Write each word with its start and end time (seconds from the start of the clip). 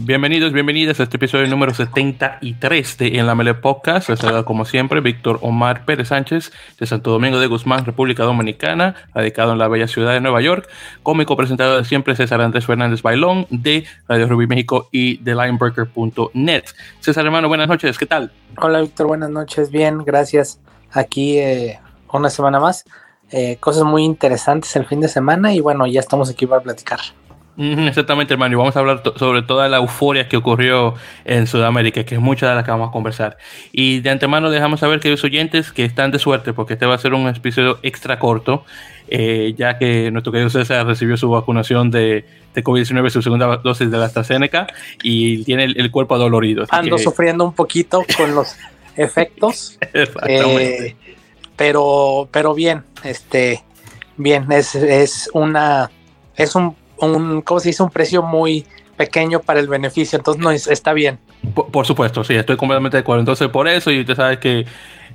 Bienvenidos, 0.00 0.52
bienvenidas 0.52 1.00
a 1.00 1.02
este 1.02 1.16
episodio 1.16 1.48
número 1.48 1.74
73 1.74 2.98
de 2.98 3.18
En 3.18 3.26
la 3.26 3.34
Mele 3.34 3.54
Podcast. 3.54 4.08
Les 4.08 4.20
saluda 4.20 4.44
como 4.44 4.64
siempre 4.64 5.00
Víctor 5.00 5.40
Omar 5.42 5.84
Pérez 5.84 6.08
Sánchez 6.08 6.52
de 6.78 6.86
Santo 6.86 7.10
Domingo 7.10 7.40
de 7.40 7.48
Guzmán, 7.48 7.84
República 7.84 8.22
Dominicana, 8.22 8.94
radicado 9.12 9.52
en 9.52 9.58
la 9.58 9.66
bella 9.66 9.88
ciudad 9.88 10.12
de 10.12 10.20
Nueva 10.20 10.40
York. 10.40 10.68
Cómico 11.02 11.36
presentador 11.36 11.78
de 11.78 11.84
siempre 11.84 12.14
César 12.14 12.40
Andrés 12.40 12.64
Fernández 12.64 13.02
Bailón 13.02 13.48
de 13.50 13.86
Radio 14.06 14.28
Rubí 14.28 14.46
México 14.46 14.88
y 14.92 15.16
de 15.16 15.34
Linebreaker.net. 15.34 16.64
César 17.00 17.26
hermano, 17.26 17.48
buenas 17.48 17.66
noches, 17.66 17.98
¿qué 17.98 18.06
tal? 18.06 18.30
Hola 18.56 18.80
Víctor, 18.80 19.08
buenas 19.08 19.30
noches, 19.30 19.72
bien, 19.72 20.04
gracias. 20.04 20.60
Aquí 20.92 21.38
eh, 21.38 21.80
una 22.12 22.30
semana 22.30 22.60
más. 22.60 22.84
Eh, 23.32 23.56
cosas 23.58 23.82
muy 23.82 24.04
interesantes 24.04 24.74
el 24.76 24.86
fin 24.86 25.00
de 25.00 25.08
semana 25.08 25.52
y 25.52 25.58
bueno, 25.58 25.88
ya 25.88 25.98
estamos 25.98 26.30
aquí 26.30 26.46
para 26.46 26.62
platicar. 26.62 27.00
Exactamente, 27.58 28.34
hermano. 28.34 28.52
Y 28.54 28.56
vamos 28.56 28.76
a 28.76 28.78
hablar 28.78 29.02
sobre 29.16 29.42
toda 29.42 29.68
la 29.68 29.78
euforia 29.78 30.28
que 30.28 30.36
ocurrió 30.36 30.94
en 31.24 31.48
Sudamérica, 31.48 32.04
que 32.04 32.14
es 32.14 32.20
mucha 32.20 32.48
de 32.48 32.54
la 32.54 32.62
que 32.62 32.70
vamos 32.70 32.90
a 32.90 32.92
conversar. 32.92 33.36
Y 33.72 33.98
de 33.98 34.10
antemano 34.10 34.48
dejamos 34.48 34.78
saber, 34.78 35.00
que 35.00 35.10
los 35.10 35.24
oyentes, 35.24 35.72
que 35.72 35.84
están 35.84 36.12
de 36.12 36.20
suerte, 36.20 36.52
porque 36.52 36.74
este 36.74 36.86
va 36.86 36.94
a 36.94 36.98
ser 36.98 37.14
un 37.14 37.26
episodio 37.26 37.80
extra 37.82 38.20
corto, 38.20 38.64
eh, 39.08 39.54
ya 39.56 39.76
que 39.76 40.10
nuestro 40.12 40.30
querido 40.30 40.50
César 40.50 40.86
recibió 40.86 41.16
su 41.16 41.30
vacunación 41.30 41.90
de, 41.90 42.24
de 42.54 42.64
COVID-19, 42.64 43.10
su 43.10 43.22
segunda 43.22 43.56
dosis 43.56 43.90
de 43.90 43.98
la 43.98 44.04
AstraZeneca, 44.04 44.68
y 45.02 45.42
tiene 45.42 45.64
el, 45.64 45.90
cuerpo 45.90 46.14
adolorido. 46.14 46.64
Ando 46.70 46.96
sufriendo 46.96 47.44
un 47.44 47.54
poquito 47.54 48.04
con 48.16 48.36
los 48.36 48.54
efectos. 48.96 49.78
eh, 50.28 50.94
pero, 51.56 52.28
pero 52.30 52.54
bien, 52.54 52.84
este, 53.02 53.64
bien, 54.16 54.46
es, 54.52 54.76
es 54.76 55.28
una, 55.32 55.90
es 56.36 56.54
un 56.54 56.76
un, 57.00 57.42
¿cómo 57.42 57.60
se 57.60 57.68
dice? 57.70 57.82
Un 57.82 57.90
precio 57.90 58.22
muy 58.22 58.66
pequeño 58.96 59.40
para 59.40 59.60
el 59.60 59.68
beneficio, 59.68 60.18
entonces 60.18 60.42
no 60.42 60.50
está 60.50 60.92
bien. 60.92 61.18
Por, 61.54 61.86
supuesto, 61.86 62.24
sí, 62.24 62.34
estoy 62.34 62.56
completamente 62.56 62.96
de 62.96 63.02
acuerdo. 63.02 63.20
Entonces, 63.20 63.48
por 63.48 63.68
eso, 63.68 63.90
y 63.90 64.00
usted 64.00 64.16
sabe 64.16 64.38
que 64.40 64.66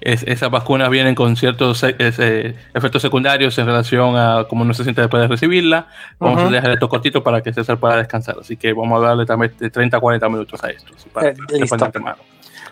esas 0.02 0.50
vacunas 0.50 0.90
vienen 0.90 1.16
con 1.16 1.36
ciertos 1.36 1.84
eh, 1.84 2.56
efectos 2.74 3.02
secundarios 3.02 3.58
en 3.58 3.66
relación 3.66 4.18
a 4.18 4.46
cómo 4.50 4.66
no 4.66 4.74
se 4.74 4.84
siente 4.84 5.02
después 5.02 5.22
de 5.22 5.28
recibirla. 5.28 5.88
Vamos 6.20 6.44
a 6.44 6.50
dejar 6.50 6.72
esto 6.72 6.90
cortito 6.90 7.24
para 7.24 7.42
que 7.42 7.54
César 7.54 7.78
pueda 7.78 7.98
descansar. 7.98 8.38
Así 8.40 8.58
que 8.58 8.74
vamos 8.74 9.02
a 9.02 9.08
darle 9.08 9.26
también 9.26 9.54
de 9.58 9.70
30 9.70 9.98
a 9.98 10.00
40 10.00 10.30
minutos 10.30 10.64
a 10.64 10.70
esto. 10.70 10.92
Para, 11.14 11.30
eh, 11.30 11.36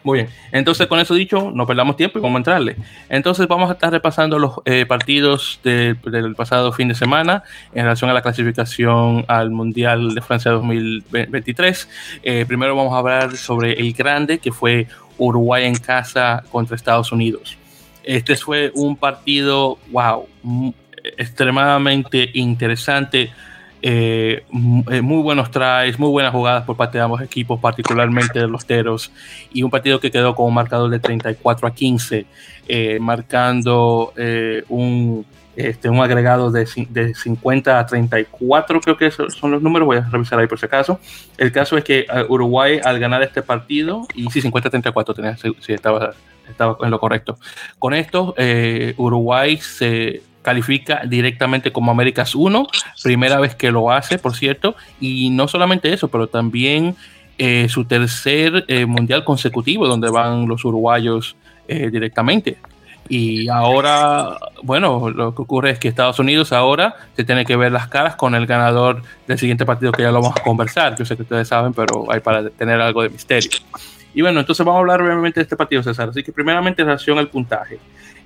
muy 0.04 0.20
bien, 0.20 0.30
entonces 0.52 0.88
con 0.88 1.00
eso 1.00 1.14
dicho, 1.14 1.52
no 1.54 1.68
perdamos 1.68 1.96
tiempo 1.96 2.18
y 2.18 2.22
vamos 2.22 2.36
a 2.36 2.40
entrarle. 2.40 2.76
Entonces 3.10 3.48
vamos 3.48 3.70
a 3.70 3.74
estar 3.74 3.92
repasando 3.92 4.40
los 4.40 4.54
eh, 4.66 4.86
partidos 4.86 5.60
del 5.64 6.36
pasado 6.36 6.72
fin 6.72 6.88
de 6.88 6.96
semana 6.96 7.44
en 7.74 7.84
relación 7.84 8.10
a 8.10 8.14
la 8.14 8.22
clasificación 8.22 9.26
al 9.28 9.52
Mundial 9.52 10.16
de 10.16 10.22
Francia 10.22 10.52
2023. 10.52 11.90
Eh, 12.24 12.46
primero 12.48 12.76
vamos 12.76 12.94
a 12.94 12.98
hablar 12.98 13.38
sobre 13.38 13.80
el 13.80 13.94
grande 13.94 14.40
que 14.40 14.52
fue 14.52 14.88
Uruguay 15.18 15.66
en 15.66 15.76
casa 15.76 16.44
contra 16.52 16.76
Estados 16.76 17.12
Unidos. 17.12 17.58
Este 18.04 18.36
fue 18.36 18.72
un 18.74 18.96
partido, 18.96 19.78
wow, 19.92 20.28
extremadamente 21.18 22.32
interesante 22.34 23.32
eh, 23.82 24.44
eh, 24.92 25.02
muy 25.02 25.24
buenos 25.24 25.50
tries, 25.50 25.98
muy 25.98 26.10
buenas 26.10 26.32
jugadas 26.32 26.64
por 26.66 26.78
parte 26.78 26.98
de 27.00 27.04
ambos 27.04 27.22
equipos, 27.22 27.60
particularmente 27.60 28.40
de 28.40 28.48
los 28.48 28.66
Teros, 28.66 29.12
y 29.52 29.64
un 29.64 29.72
partido 29.72 30.00
que 30.00 30.12
quedó 30.12 30.36
con 30.36 30.46
un 30.46 30.54
marcador 30.54 30.90
de 30.90 31.00
34 31.00 31.68
a 31.68 31.74
15, 31.74 32.26
eh, 32.68 33.00
marcando 33.00 34.14
un, 34.70 35.26
este, 35.56 35.90
un 35.90 36.00
agregado 36.00 36.52
de, 36.52 36.68
de, 36.90 37.16
50 37.16 37.80
a 37.80 37.86
34, 37.86 38.82
creo 38.82 38.98
que 38.98 39.10
son 39.10 39.52
los 39.52 39.62
números, 39.62 39.88
voy 39.88 39.98
a 39.98 40.02
revisar 40.02 40.40
ahí 40.40 40.48
por 40.48 40.60
si 40.60 40.68
acaso. 40.68 41.00
El 41.38 41.52
caso 41.52 41.76
es 41.76 41.84
que 41.84 42.06
Uruguay 42.30 42.80
al 42.84 43.00
ganar 43.00 43.24
este 43.24 43.42
partido, 43.42 44.08
y 44.14 44.30
sí, 44.30 44.42
50 44.42 44.68
a 44.68 44.72
34, 44.72 45.16
tenía, 45.16 45.38
sí, 45.38 45.54
estaba, 45.70 46.14
estaba 46.48 46.78
en 46.82 46.92
lo 46.92 47.00
correcto. 47.00 47.40
Con 47.80 47.96
esto, 47.96 48.36
Uruguay 48.98 49.58
se 49.58 50.22
califica 50.42 51.02
directamente 51.06 51.72
como 51.72 51.92
Américas 51.92 52.36
1, 52.36 52.68
primera 53.04 53.40
vez 53.40 53.56
que 53.56 53.72
lo 53.72 53.92
hace, 53.92 54.18
por 54.18 54.36
cierto, 54.36 54.76
y 55.00 55.30
no 55.30 55.48
solamente 55.48 55.94
eso, 55.94 56.08
pero 56.08 56.28
también 56.28 56.96
eh, 57.38 57.68
su 57.70 57.86
tercer 57.86 58.66
eh, 58.68 58.86
mundial 58.86 59.24
consecutivo, 59.24 59.88
donde 59.88 60.10
van 60.10 60.48
los 60.48 60.64
uruguayos 60.66 61.36
eh, 61.68 61.90
directamente. 61.90 62.58
Y 63.10 63.50
ahora, 63.50 64.38
bueno, 64.64 65.10
lo 65.10 65.36
que 65.36 65.42
ocurre 65.42 65.72
es 65.72 65.80
que 65.80 65.88
Estados 65.88 66.20
Unidos 66.20 66.54
ahora 66.54 66.96
se 67.16 67.24
tiene 67.26 67.44
que 67.44 67.58
ver 67.58 67.72
las 67.72 67.88
caras 67.88 68.16
con 68.16 68.36
el 68.36 68.46
ganador 68.46 69.02
del 69.28 69.38
siguiente 69.38 69.66
partido 69.66 69.92
que 69.92 70.04
ya 70.04 70.12
lo 70.12 70.22
vamos 70.22 70.38
a 70.40 70.44
conversar. 70.44 70.96
Yo 70.98 71.04
sé 71.04 71.16
que 71.18 71.24
ustedes 71.24 71.48
saben, 71.48 71.74
pero 71.74 72.10
hay 72.10 72.22
para 72.22 72.50
tener 72.52 72.80
algo 72.80 73.04
de 73.04 73.10
misterio. 73.10 73.52
Y 74.14 74.22
bueno, 74.22 74.40
entonces 74.40 74.66
vamos 74.66 74.78
a 74.78 74.82
hablar 74.82 75.02
brevemente 75.02 75.40
de 75.40 75.44
este 75.44 75.56
partido, 75.56 75.84
César. 75.84 76.10
Así 76.10 76.24
que 76.24 76.32
primeramente 76.32 76.82
en 76.82 76.88
relación 76.88 77.18
al 77.18 77.28
puntaje. 77.28 77.80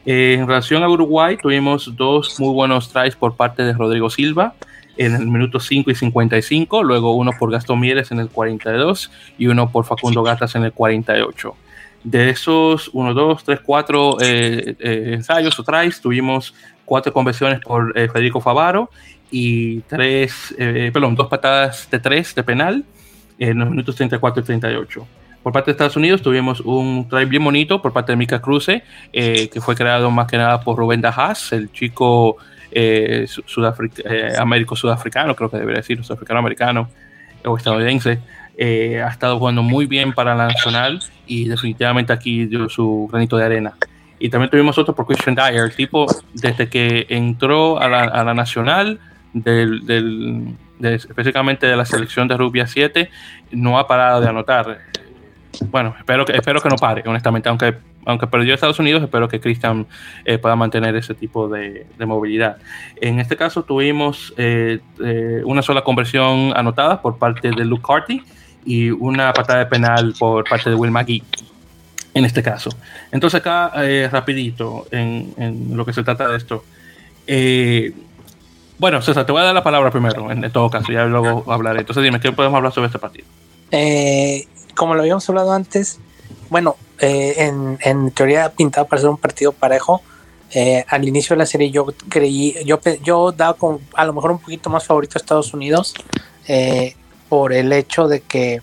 Eh, 0.05 0.37
en 0.39 0.47
relación 0.47 0.83
a 0.83 0.89
Uruguay, 0.89 1.37
tuvimos 1.41 1.95
dos 1.95 2.39
muy 2.39 2.53
buenos 2.53 2.91
tries 2.91 3.15
por 3.15 3.35
parte 3.35 3.63
de 3.63 3.73
Rodrigo 3.73 4.09
Silva 4.09 4.53
en 4.97 5.15
el 5.15 5.27
minuto 5.27 5.59
5 5.59 5.91
y 5.91 5.95
55, 5.95 6.83
luego 6.83 7.15
uno 7.15 7.31
por 7.37 7.51
Gastón 7.51 7.79
Mieres 7.81 8.11
en 8.11 8.19
el 8.19 8.29
42 8.29 9.11
y 9.37 9.47
uno 9.47 9.69
por 9.69 9.83
Facundo 9.85 10.23
Gatas 10.23 10.55
en 10.55 10.63
el 10.63 10.71
48. 10.71 11.55
De 12.03 12.29
esos 12.29 12.89
1, 12.93 13.13
2, 13.13 13.43
3, 13.43 13.59
4 13.65 14.17
ensayos 14.21 15.59
o 15.59 15.63
tries, 15.63 15.99
tuvimos 15.99 16.53
cuatro 16.85 17.11
conversiones 17.11 17.59
por 17.59 17.91
eh, 17.97 18.07
Federico 18.07 18.39
Favaro 18.39 18.89
y 19.31 19.81
tres, 19.81 20.55
eh, 20.57 20.91
perdón, 20.93 21.15
dos 21.15 21.27
patadas 21.27 21.89
de 21.89 21.99
tres 21.99 22.33
de 22.35 22.43
penal 22.43 22.85
en 23.39 23.59
los 23.59 23.69
minutos 23.69 23.95
34 23.95 24.41
y 24.41 24.45
38. 24.45 25.07
Por 25.45 25.53
parte 25.53 25.67
de 25.67 25.73
Estados 25.73 25.95
Unidos 25.95 26.23
tuvimos 26.23 26.59
un 26.61 27.07
try 27.07 27.25
bien 27.25 27.43
bonito 27.43 27.79
por 27.79 27.93
parte 27.93 28.11
de 28.11 28.15
Mika 28.15 28.41
Cruze, 28.41 28.81
eh, 29.13 29.47
que 29.47 29.61
fue 29.61 29.75
creado 29.75 30.09
más 30.09 30.25
que 30.25 30.37
nada 30.37 30.59
por 30.61 30.75
Rubén 30.75 31.01
Dajas, 31.01 31.53
el 31.53 31.71
chico 31.71 32.37
eh, 32.71 33.27
eh, 33.27 34.33
américo-sudafricano, 34.39 35.35
creo 35.35 35.51
que 35.51 35.57
debería 35.57 35.81
decir, 35.81 36.03
sudafricano-americano 36.03 36.89
o 37.45 37.57
estadounidense. 37.57 38.17
ha 38.59 39.07
estado 39.07 39.37
jugando 39.37 39.61
muy 39.61 39.85
bien 39.85 40.13
para 40.13 40.33
la 40.33 40.47
nacional 40.47 40.99
y 41.27 41.47
definitivamente 41.47 42.11
aquí 42.11 42.47
dio 42.47 42.67
su 42.67 43.07
granito 43.11 43.37
de 43.37 43.45
arena. 43.45 43.73
Y 44.17 44.29
también 44.29 44.49
tuvimos 44.49 44.75
otro 44.79 44.95
por 44.95 45.05
Christian 45.05 45.35
Dyer, 45.35 45.63
el 45.63 45.75
tipo 45.75 46.07
desde 46.33 46.69
que 46.69 47.05
entró 47.07 47.79
a 47.79 47.87
la, 47.87 48.33
nacional, 48.33 48.99
del, 49.31 50.55
específicamente 50.79 51.67
de 51.67 51.75
la 51.77 51.85
selección 51.85 52.27
de 52.27 52.35
Rubia 52.35 52.65
7, 52.65 53.11
no 53.51 53.77
ha 53.77 53.87
parado 53.87 54.21
de 54.21 54.27
anotar 54.27 54.79
bueno, 55.71 55.95
espero 55.97 56.25
que, 56.25 56.33
espero 56.33 56.61
que 56.61 56.69
no 56.69 56.75
pare, 56.75 57.03
honestamente, 57.05 57.49
aunque, 57.49 57.75
aunque 58.05 58.27
perdió 58.27 58.53
Estados 58.53 58.79
Unidos, 58.79 59.03
espero 59.03 59.27
que 59.27 59.39
Christian 59.39 59.85
eh, 60.23 60.37
pueda 60.37 60.55
mantener 60.55 60.95
ese 60.95 61.13
tipo 61.13 61.47
de, 61.47 61.85
movilidad. 61.99 62.57
En 63.01 63.19
este 63.19 63.35
caso 63.35 63.63
tuvimos 63.63 64.33
eh, 64.37 64.79
eh, 65.03 65.41
una 65.45 65.61
sola 65.61 65.83
conversión 65.83 66.53
anotada 66.55 67.01
por 67.01 67.17
parte 67.17 67.51
de 67.51 67.65
Luke 67.65 67.83
Carty 67.85 68.23
y 68.65 68.89
una 68.91 69.33
patada 69.33 69.59
de 69.59 69.65
penal 69.67 70.13
por 70.17 70.47
parte 70.47 70.69
de 70.69 70.75
Will 70.75 70.91
McGee, 70.91 71.23
en 72.13 72.25
este 72.25 72.41
caso. 72.41 72.69
Entonces 73.11 73.39
acá, 73.39 73.71
rapidito, 74.11 74.87
en, 74.91 75.75
lo 75.75 75.85
que 75.85 75.93
se 75.93 76.03
trata 76.03 76.27
de 76.27 76.37
esto. 76.37 76.63
bueno, 78.79 79.01
César, 79.01 79.25
te 79.25 79.31
voy 79.31 79.41
a 79.41 79.45
dar 79.45 79.53
la 79.55 79.63
palabra 79.63 79.91
primero, 79.91 80.31
en, 80.31 80.49
todo 80.51 80.69
caso, 80.69 80.91
ya 80.91 81.05
luego 81.05 81.51
hablaré. 81.51 81.79
Entonces 81.81 82.03
dime, 82.03 82.19
¿qué 82.19 82.31
podemos 82.31 82.57
hablar 82.57 82.71
sobre 82.71 82.87
este 82.87 82.99
partido? 82.99 83.25
Eh, 83.71 84.47
como 84.75 84.93
lo 84.93 85.01
habíamos 85.01 85.27
hablado 85.29 85.51
antes, 85.51 85.99
bueno, 86.49 86.75
eh, 86.99 87.51
en, 87.81 88.11
teoría 88.11 88.51
pintaba 88.51 88.87
para 88.87 89.01
ser 89.01 89.09
un 89.09 89.17
partido 89.17 89.51
parejo. 89.51 90.01
Eh, 90.51 90.85
al 90.87 91.05
inicio 91.07 91.35
de 91.35 91.39
la 91.39 91.45
serie 91.45 91.71
yo 91.71 91.87
creí, 92.07 92.55
yo, 92.65 92.79
yo 93.03 93.31
daba 93.31 93.55
con, 93.55 93.79
a 93.93 94.05
lo 94.05 94.13
mejor 94.13 94.31
un 94.31 94.39
poquito 94.39 94.69
más 94.69 94.85
favorito 94.85 95.17
a 95.17 95.19
Estados 95.19 95.53
Unidos 95.53 95.93
eh, 96.47 96.95
por 97.27 97.51
el 97.51 97.73
hecho 97.73 98.07
de 98.07 98.21
que 98.21 98.61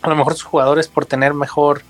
a 0.00 0.08
lo 0.08 0.16
mejor 0.16 0.34
sus 0.34 0.44
jugadores 0.44 0.86
por 0.88 1.06
tener 1.06 1.34
mejor, 1.34 1.82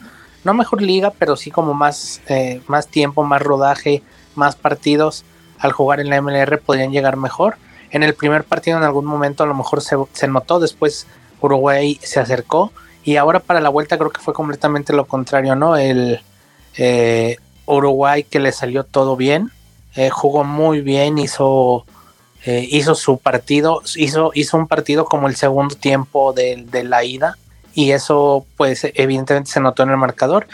no 0.44 0.55
mejor 0.55 0.81
liga, 0.82 1.12
pero 1.17 1.37
sí 1.37 1.50
como 1.50 1.75
más, 1.75 2.23
más 2.67 2.88
tiempo, 2.88 3.23
más 3.23 3.43
rodaje, 3.43 4.03
más 4.35 4.56
partidos 4.56 5.25
al 5.59 5.73
jugar 5.73 6.00
en 6.00 6.09
la 6.09 6.23
MLR 6.23 6.59
podrían 6.59 6.91
llegar 6.91 7.17
mejor. 7.17 7.59
En 7.91 8.03
el 8.03 8.15
primer 8.15 8.44
partido 8.44 8.79
en 8.79 8.85
algún 8.85 9.05
momento 9.05 9.44
a 9.44 9.47
lo 9.47 9.55
mejor 9.55 9.82
se, 9.82 9.97
se 10.15 10.27
notó, 10.27 10.59
después 10.59 11.06
Uruguay 11.41 12.00
se 12.03 12.19
acercó 12.19 12.73
y 13.08 13.16
ahora 13.16 13.40
para 13.40 13.62
la 13.62 13.70
vuelta 13.70 13.96
creo 13.96 14.10
que 14.10 14.20
fue 14.20 14.34
completamente 14.34 14.93
lo 14.93 15.06
contrario, 15.06 15.56
¿no? 15.56 15.78
El 15.78 16.20
eh, 16.76 17.38
Uruguay 17.64 18.22
que 18.22 18.38
le 18.38 18.52
salió 18.52 18.84
todo 18.84 19.16
bien, 19.16 19.50
eh, 19.96 20.10
jugó 20.10 20.44
muy 20.44 20.82
bien, 20.82 21.16
hizo, 21.16 21.87
eh, 22.44 22.69
hizo 22.70 22.94
su 22.94 23.16
partido, 23.16 23.81
hizo, 23.96 24.31
hizo 24.34 24.58
un 24.58 24.69
partido 24.69 25.06
como 25.06 25.26
el 25.26 25.37
segundo 25.37 25.75
tiempo 25.75 26.34
de, 26.34 26.66
la 26.84 27.02
ida 27.02 27.38
y 27.72 27.93
eso 27.93 28.44
pues 28.58 28.87
evidentemente 28.93 29.52
se 29.52 29.60
notó 29.60 29.84
en 29.84 29.88
el 29.88 29.96
marcador. 29.96 30.46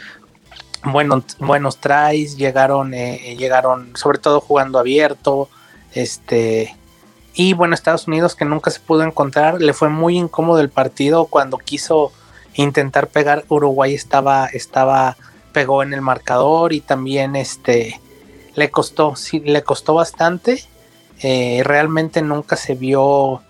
Bueno, 0.84 1.24
buenos 1.40 1.78
tries, 1.78 2.36
llegaron, 2.36 2.92
llegaron 2.92 3.96
sobre 3.96 4.18
todo 4.18 4.40
jugando 4.40 4.78
abierto, 4.78 5.48
este, 5.92 6.76
Y 7.34 7.54
bueno, 7.54 7.74
Estados 7.74 8.06
Unidos 8.06 8.36
que 8.36 8.44
nunca 8.44 8.70
se 8.70 8.78
pudo 8.78 9.02
encontrar, 9.02 9.60
le 9.60 9.72
fue 9.72 9.88
muy 9.88 10.16
incómodo 10.16 10.60
el 10.60 10.70
partido 10.70 11.24
cuando 11.26 11.58
quiso 11.58 12.12
intentar 12.54 13.08
pegar. 13.08 13.44
Uruguay 13.48 13.94
estaba, 13.94 14.46
estaba, 14.46 15.16
pegó 15.52 15.82
en 15.82 15.92
el 15.92 16.00
marcador 16.00 16.72
y 16.72 16.80
también 16.80 17.36
este 17.36 18.00
le 18.54 18.70
costó, 18.70 19.16
sí, 19.16 19.40
le 19.40 19.62
costó 19.62 19.94
bastante. 19.94 20.64
Eh, 21.22 21.62
realmente 21.64 22.22
nunca 22.22 22.56
se 22.56 22.74
vio 22.74 23.42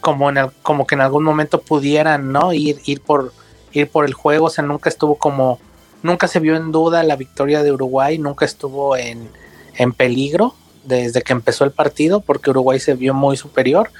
como, 0.00 0.30
en 0.30 0.38
el, 0.38 0.50
como 0.62 0.86
que 0.86 0.94
en 0.94 1.02
algún 1.02 1.24
momento 1.24 1.60
pudieran 1.60 2.32
¿no? 2.32 2.52
ir, 2.52 2.80
ir, 2.84 3.00
por, 3.00 3.32
ir 3.72 3.90
por 3.90 4.04
el 4.04 4.14
juego. 4.14 4.46
O 4.46 4.50
sea, 4.50 4.64
nunca 4.64 4.88
estuvo 4.88 5.16
como, 5.16 5.58
nunca 6.02 6.28
se 6.28 6.40
vio 6.40 6.56
en 6.56 6.72
duda 6.72 7.02
la 7.02 7.16
victoria 7.16 7.62
de 7.62 7.72
Uruguay, 7.72 8.18
nunca 8.18 8.44
estuvo 8.44 8.96
en, 8.96 9.28
en 9.76 9.92
peligro 9.92 10.54
desde 10.84 11.22
que 11.22 11.32
empezó 11.32 11.64
el 11.64 11.72
partido, 11.72 12.20
porque 12.20 12.50
Uruguay 12.50 12.80
se 12.80 12.94
vio 12.94 13.12
muy 13.14 13.36
superior. 13.36 13.90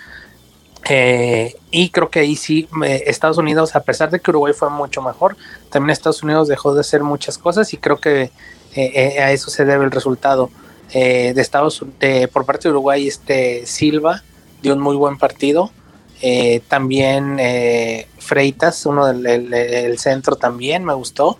Eh, 0.88 1.54
y 1.70 1.90
creo 1.90 2.10
que 2.10 2.20
ahí 2.20 2.36
sí, 2.36 2.68
eh, 2.84 3.04
Estados 3.06 3.38
Unidos, 3.38 3.76
a 3.76 3.80
pesar 3.80 4.10
de 4.10 4.20
que 4.20 4.30
Uruguay 4.30 4.52
fue 4.52 4.70
mucho 4.70 5.02
mejor, 5.02 5.36
también 5.70 5.90
Estados 5.90 6.22
Unidos 6.22 6.48
dejó 6.48 6.74
de 6.74 6.80
hacer 6.80 7.02
muchas 7.02 7.38
cosas 7.38 7.72
y 7.72 7.76
creo 7.76 7.98
que 7.98 8.30
eh, 8.74 9.20
a 9.20 9.32
eso 9.32 9.50
se 9.50 9.64
debe 9.64 9.84
el 9.84 9.90
resultado. 9.90 10.50
de 10.92 11.40
Estados 11.40 11.84
por 12.32 12.44
parte 12.44 12.68
de 12.68 12.70
Uruguay, 12.70 13.06
este 13.06 13.64
Silva 13.66 14.22
dio 14.62 14.74
un 14.74 14.80
muy 14.80 14.96
buen 14.96 15.18
partido. 15.18 15.70
también 16.68 17.38
Freitas, 18.18 18.86
uno 18.86 19.06
del 19.06 19.98
centro 19.98 20.36
también 20.36 20.84
me 20.84 20.94
gustó. 20.94 21.38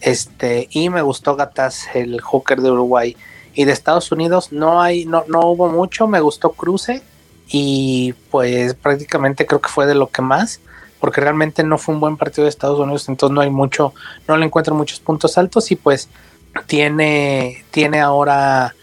Este, 0.00 0.68
y 0.70 0.90
me 0.90 1.00
gustó 1.00 1.34
Gatas, 1.34 1.86
el 1.94 2.20
hooker 2.20 2.60
de 2.60 2.70
Uruguay. 2.70 3.16
Y 3.54 3.64
de 3.64 3.72
Estados 3.72 4.12
Unidos 4.12 4.52
no 4.52 4.82
hay, 4.82 5.06
no, 5.06 5.24
no 5.28 5.46
hubo 5.46 5.68
mucho, 5.68 6.06
me 6.06 6.20
gustó 6.20 6.50
Cruce 6.52 7.02
y 7.48 8.14
pues 8.30 8.74
prácticamente 8.74 9.46
creo 9.46 9.60
que 9.60 9.68
fue 9.68 9.86
de 9.86 9.94
lo 9.94 10.08
que 10.08 10.22
más, 10.22 10.60
porque 11.00 11.20
realmente 11.20 11.62
no 11.62 11.78
fue 11.78 11.94
un 11.94 12.00
buen 12.00 12.16
partido 12.16 12.44
de 12.44 12.50
Estados 12.50 12.78
Unidos, 12.78 13.08
entonces 13.08 13.34
no 13.34 13.40
hay 13.40 13.50
mucho, 13.50 13.92
no 14.26 14.36
le 14.36 14.46
encuentro 14.46 14.74
muchos 14.74 15.00
puntos 15.00 15.36
altos 15.36 15.70
y 15.70 15.76
pues 15.76 16.08
tiene, 16.66 17.64
tiene 17.70 18.00
ahora 18.00 18.74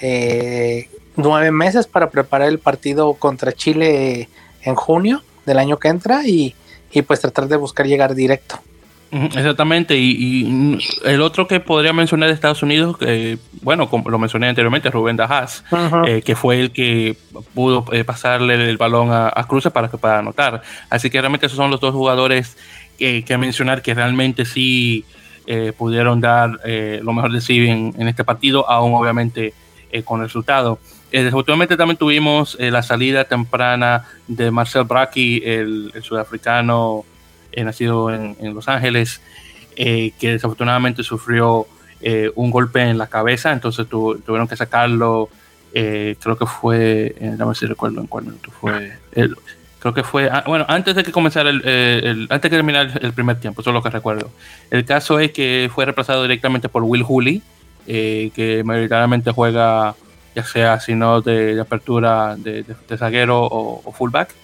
eh, 0.00 0.88
nueve 1.16 1.50
meses 1.50 1.86
para 1.86 2.10
preparar 2.10 2.48
el 2.48 2.58
partido 2.58 3.14
contra 3.14 3.52
Chile 3.52 4.28
en 4.62 4.74
junio 4.74 5.22
del 5.44 5.58
año 5.58 5.78
que 5.78 5.88
entra 5.88 6.26
y, 6.26 6.54
y 6.90 7.02
pues 7.02 7.20
tratar 7.20 7.48
de 7.48 7.56
buscar 7.56 7.86
llegar 7.86 8.14
directo. 8.14 8.58
Exactamente, 9.10 9.96
y, 9.96 10.78
el 11.04 11.20
otro 11.20 11.46
que 11.46 11.60
podría 11.60 11.92
mencionar 11.92 12.28
de 12.28 12.34
Estados 12.34 12.62
Unidos, 12.62 12.98
que 12.98 13.38
bueno, 13.62 13.88
como 13.88 14.10
lo 14.10 14.18
mencioné 14.18 14.48
anteriormente, 14.48 14.90
Rubén 14.90 15.16
Dajas, 15.16 15.64
eh, 16.06 16.22
que 16.24 16.34
fue 16.34 16.60
el 16.60 16.70
que 16.72 17.16
pudo 17.54 17.84
eh, 17.92 18.04
pasarle 18.04 18.68
el 18.68 18.76
balón 18.76 19.12
a, 19.12 19.32
a 19.34 19.46
Cruces 19.46 19.72
para 19.72 19.88
que 19.88 19.96
pueda 19.96 20.18
anotar. 20.18 20.62
Así 20.90 21.10
que 21.10 21.20
realmente 21.20 21.46
esos 21.46 21.56
son 21.56 21.70
los 21.70 21.80
dos 21.80 21.94
jugadores 21.94 22.56
que, 22.98 23.24
que 23.24 23.38
mencionar 23.38 23.82
que 23.82 23.94
realmente 23.94 24.44
sí 24.44 25.04
eh, 25.46 25.72
pudieron 25.76 26.20
dar 26.20 26.58
lo 27.02 27.12
mejor 27.12 27.32
de 27.32 27.40
sí 27.40 27.66
en, 27.68 28.08
este 28.08 28.24
partido, 28.24 28.68
aún 28.68 28.94
obviamente 28.94 29.54
con 30.04 30.20
el 30.20 30.26
resultado. 30.26 30.78
desafortunadamente 31.10 31.76
también 31.76 31.96
tuvimos 31.96 32.56
la 32.60 32.82
salida 32.82 33.24
temprana 33.24 34.04
de 34.26 34.50
Marcel 34.50 34.84
Bracchi, 34.84 35.42
el 35.44 35.92
sudafricano 36.02 37.04
eh, 37.06 37.15
nacido 37.64 38.12
en, 38.12 38.54
Los 38.54 38.68
Ángeles, 38.68 39.20
eh, 39.76 40.12
que 40.18 40.32
desafortunadamente 40.32 41.02
sufrió 41.02 41.66
eh, 42.00 42.30
un 42.34 42.50
golpe 42.50 42.82
en 42.82 42.98
la 42.98 43.06
cabeza, 43.06 43.52
entonces 43.52 43.86
tuvieron 43.88 44.48
que 44.48 44.56
sacarlo, 44.56 45.28
creo 45.72 46.38
que 46.38 46.46
fue, 46.46 47.14
no 47.38 47.54
si 47.54 47.66
recuerdo 47.66 48.00
en 48.00 48.06
cuál 48.06 48.34
fue, 48.60 48.92
creo 49.78 49.94
que 49.94 50.02
fue, 50.02 50.30
ah, 50.30 50.42
bueno, 50.46 50.64
antes 50.68 50.94
de 50.94 51.04
que 51.04 51.12
comenzara 51.12 51.50
el, 51.50 52.26
antes 52.30 52.50
de 52.50 52.56
terminar 52.56 52.98
el 53.02 53.12
primer 53.12 53.38
tiempo, 53.40 53.60
eso 53.60 53.70
es 53.70 53.74
lo 53.74 53.82
que 53.82 53.90
recuerdo. 53.90 54.30
El 54.70 54.84
caso 54.84 55.18
es 55.18 55.32
que 55.32 55.70
fue 55.74 55.84
reemplazado 55.84 56.22
directamente 56.22 56.68
por 56.68 56.82
Will 56.82 57.02
Hooley, 57.02 57.42
que 57.86 58.62
mayoritariamente 58.64 59.30
juega 59.32 59.94
ya 60.36 60.44
sea 60.44 60.80
sino 60.80 61.22
de, 61.22 61.54
de 61.54 61.60
apertura 61.62 62.36
de, 62.36 62.64
zaguero 62.96 63.42
o, 63.42 63.92
fullback. 63.92 64.34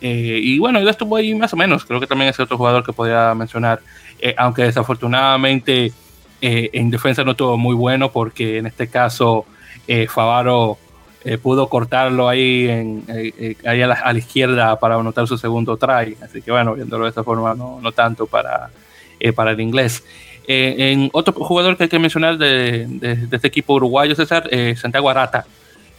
Eh, 0.00 0.40
y 0.42 0.58
bueno, 0.58 0.80
yo 0.80 0.88
estuvo 0.88 1.16
ahí 1.16 1.34
más 1.34 1.52
o 1.52 1.56
menos. 1.56 1.84
Creo 1.84 2.00
que 2.00 2.06
también 2.06 2.30
es 2.30 2.38
otro 2.40 2.56
jugador 2.56 2.84
que 2.84 2.92
podía 2.92 3.34
mencionar. 3.34 3.80
Eh, 4.20 4.34
aunque 4.36 4.62
desafortunadamente 4.62 5.92
eh, 6.40 6.70
en 6.72 6.90
defensa 6.90 7.24
no 7.24 7.32
estuvo 7.32 7.56
muy 7.56 7.74
bueno 7.74 8.10
porque 8.10 8.58
en 8.58 8.66
este 8.66 8.88
caso 8.88 9.44
Favaro 10.08 10.76
pudo 11.42 11.68
cortarlo 11.68 12.28
ahí, 12.28 12.68
en, 12.68 13.04
ahí 13.64 13.82
a, 13.82 13.86
la, 13.86 14.18
izquierda 14.18 14.78
para 14.78 14.96
anotar 14.96 15.26
su 15.26 15.38
segundo 15.38 15.76
try. 15.76 16.16
Así 16.22 16.42
que 16.42 16.50
bueno, 16.50 16.74
viéndolo 16.74 17.04
de 17.04 17.10
esta 17.10 17.24
forma, 17.24 17.54
no, 17.54 17.80
no 17.82 17.92
tanto 17.92 18.26
para, 18.26 18.70
para 19.34 19.52
el 19.52 19.60
inglés. 19.60 20.04
en 20.46 21.08
otro 21.12 21.32
jugador 21.32 21.76
que 21.76 21.84
hay 21.84 21.88
que 21.88 21.98
mencionar 21.98 22.36
de, 22.36 22.86
de 22.86 23.28
este 23.36 23.48
equipo 23.48 23.74
uruguayo, 23.74 24.14
César, 24.14 24.48
Santiago 24.76 25.08
Arata. 25.08 25.46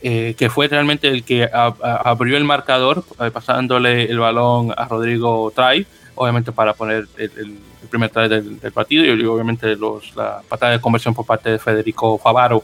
Eh, 0.02 0.34
que 0.38 0.50
fue 0.50 0.70
realmente 0.70 1.10
el 1.10 1.26
que 1.26 1.50
abrió 1.52 2.38
el 2.38 2.46
marcador, 2.46 3.04
eh, 3.20 3.32
pasándole 3.32 4.06
el 4.06 4.18
balón 4.18 4.74
a 4.78 4.86
Rodrigo 4.86 5.52
Trai, 5.54 5.86
obviamente 6.16 6.54
para 6.54 6.74
poner 6.74 7.06
el, 7.18 7.58
primer 7.90 8.10
try 8.10 8.30
del, 8.30 8.60
partido 8.74 9.04
y 9.04 9.26
obviamente 9.26 9.76
la 10.16 10.42
patada 10.48 10.72
de 10.72 10.80
conversión 10.80 11.14
por 11.14 11.26
parte 11.26 11.50
de 11.50 11.60
Federico 11.60 12.18
Favaro. 12.18 12.64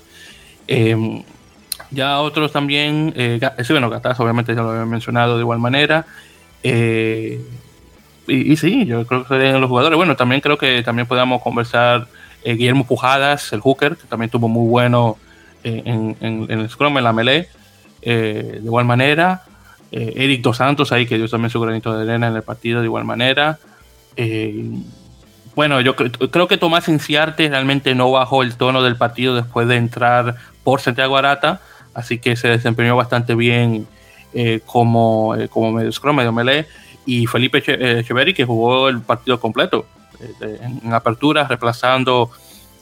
Em, 0.66 1.24
ya 1.92 2.22
otros 2.22 2.54
también, 2.54 3.14
eh, 3.18 3.40
sí, 3.66 3.74
bueno, 3.74 3.90
Gataz 3.90 4.18
obviamente 4.22 4.56
ya 4.56 4.62
lo 4.62 4.72
había 4.72 4.86
mencionado 4.86 5.36
de 5.36 5.42
igual 5.42 5.60
manera. 5.60 6.06
y, 6.64 8.56
sí, 8.56 8.86
yo 8.86 9.06
creo 9.06 9.24
que 9.24 9.28
serían 9.28 9.60
los 9.60 9.70
jugadores. 9.70 9.98
Bueno, 9.98 10.16
también 10.16 10.40
creo 10.40 10.58
que 10.58 10.81
también 10.84 11.06
podemos 11.06 11.42
conversar 11.42 12.08
Guillermo 12.46 12.88
Pujadas, 12.88 13.52
el 13.52 13.60
hooker, 13.60 13.98
que 13.98 14.08
también 14.08 14.30
tuvo 14.30 14.48
muy 14.48 14.70
bueno 14.70 15.18
en, 15.66 16.48
el 16.50 16.70
Scrum, 16.70 16.98
en 16.98 17.04
la 17.04 17.14
melee. 17.14 17.50
Eh, 18.02 18.60
de 18.60 18.66
igual 18.66 18.86
manera, 18.86 19.44
eh, 19.92 20.14
Eric 20.16 20.42
Dos 20.42 20.58
Santos 20.58 20.92
ahí, 20.92 21.08
que 21.08 21.18
dio 21.18 21.28
también 21.28 21.50
su 21.50 21.60
granito 21.60 21.98
de 21.98 22.04
arena 22.04 22.28
en 22.28 22.36
el 22.36 22.44
partido, 22.44 22.80
de 22.80 22.86
igual 22.86 23.04
manera. 23.04 23.58
Eh, 24.16 24.70
bueno, 25.56 25.82
yo 25.82 25.96
creo 25.96 26.48
que 26.48 26.58
Tomás 26.58 26.88
Inciarte 26.88 27.50
realmente 27.50 27.96
no 27.96 28.12
bajó 28.12 28.44
el 28.44 28.56
tono 28.56 28.84
del 28.84 28.96
partido 28.96 29.36
después 29.36 29.68
de 29.68 29.78
entrar 29.78 30.36
por 30.64 30.82
Santiago 30.82 31.18
Arata, 31.18 31.62
así 31.94 32.19
que 32.19 32.36
se 32.36 32.50
desempeñó 32.50 32.95
bastante 32.95 33.36
bien 33.36 33.88
como, 34.66 35.34
como 35.50 35.72
medio 35.72 35.94
scrum, 35.94 36.18
medio 36.18 36.34
melee, 36.34 36.66
y 37.06 37.26
Felipe 37.26 37.64
Echeverri 38.00 38.34
que 38.34 38.44
jugó 38.44 38.90
el 38.90 39.00
partido 39.00 39.40
completo 39.40 39.86
en, 40.42 40.81
en 40.84 40.94
apertura, 40.94 41.48
reemplazando 41.48 42.31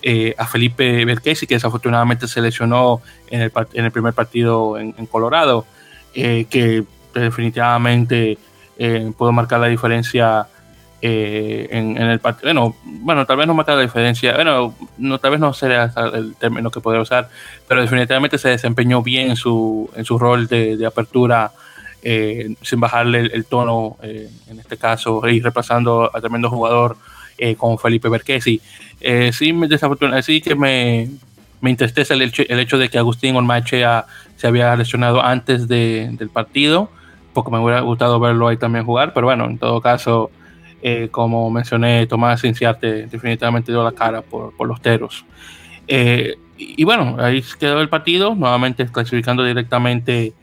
eh, 0.05 0.35
a 0.37 0.45
Felipe 0.45 1.05
Berquesi, 1.05 1.47
que 1.47 1.55
desafortunadamente 1.55 2.27
se 2.27 2.41
lesionó 2.41 3.01
en 3.29 3.39
el, 3.39 3.53
en 3.71 3.85
el 3.85 3.91
primer 3.91 4.11
partido 4.11 4.77
en, 4.77 4.91
Colorado, 5.05 5.65
eh, 6.13 6.45
que 6.49 6.83
definitivamente 7.13 8.37
eh, 8.77 9.13
pudo 9.17 9.31
marcar 9.31 9.61
la 9.61 9.67
diferencia 9.67 10.45
en, 10.99 11.97
el 11.97 12.19
partido. 12.19 12.53
Bueno, 12.53 12.75
bueno, 12.83 13.25
tal 13.25 13.37
vez 13.37 13.47
no 13.47 13.53
marcar 13.53 13.77
la 13.77 13.83
diferencia, 13.83 14.33
bueno, 14.35 14.75
no, 14.97 15.19
tal 15.19 15.31
vez 15.31 15.39
no 15.39 15.53
sería 15.53 15.89
el 16.13 16.35
término 16.35 16.69
que 16.69 16.81
podría 16.81 17.01
usar, 17.01 17.29
pero 17.65 17.79
definitivamente 17.79 18.37
se 18.37 18.49
desempeñó 18.49 19.01
bien 19.01 19.29
en 19.29 19.37
su, 19.37 19.89
en 19.95 20.03
su 20.03 20.19
rol 20.19 20.47
de, 20.47 20.85
apertura. 20.85 21.53
sin 22.03 22.79
bajarle 22.81 23.19
el, 23.19 23.45
tono, 23.45 23.95
en 24.01 24.59
este 24.59 24.75
caso, 24.75 25.25
y 25.29 25.39
reemplazando 25.39 26.11
a 26.13 26.19
tremendo 26.19 26.49
jugador 26.49 26.97
con 27.57 27.77
Felipe 27.77 28.09
Berquesi. 28.09 28.61
Eh, 29.03 29.31
sí, 29.33 29.51
desafortunadamente, 29.67 30.25
sí 30.25 30.41
que 30.41 30.55
me, 30.55 31.09
me 31.59 31.69
entristece 31.69 32.13
el 32.13 32.21
hecho, 32.21 32.43
el 32.47 32.59
hecho 32.59 32.77
de 32.77 32.87
que 32.87 32.97
Agustín 32.97 33.35
Ormachea 33.35 34.05
se 34.37 34.47
había 34.47 34.73
lesionado 34.77 35.21
antes 35.21 35.67
del 35.67 36.29
partido, 36.31 36.89
porque 37.33 37.51
me 37.51 37.59
hubiera 37.59 37.81
gustado 37.81 38.19
verlo 38.19 38.47
ahí 38.47 38.57
también 38.57 38.85
jugar, 38.85 39.13
pero 39.13 39.27
bueno, 39.27 39.45
en 39.45 39.57
todo 39.57 39.81
caso, 39.81 40.31
eh, 40.81 41.09
como 41.11 41.51
mencioné, 41.51 42.07
Tomás 42.07 42.43
Inciarte 42.45 43.07
definitivamente 43.07 43.73
dio 43.73 43.83
la 43.83 43.91
cara 43.91 44.21
por, 44.21 44.55
por 44.55 44.69
los 44.69 44.81
teros. 44.81 45.25
Eh, 45.87 46.35
y, 46.57 46.83
bueno, 46.85 47.17
ahí 47.19 47.43
quedó 47.59 47.81
el 47.81 47.89
partido, 47.89 48.35
nuevamente 48.35 48.85
clasificando 48.85 49.43
directamente 49.43 50.33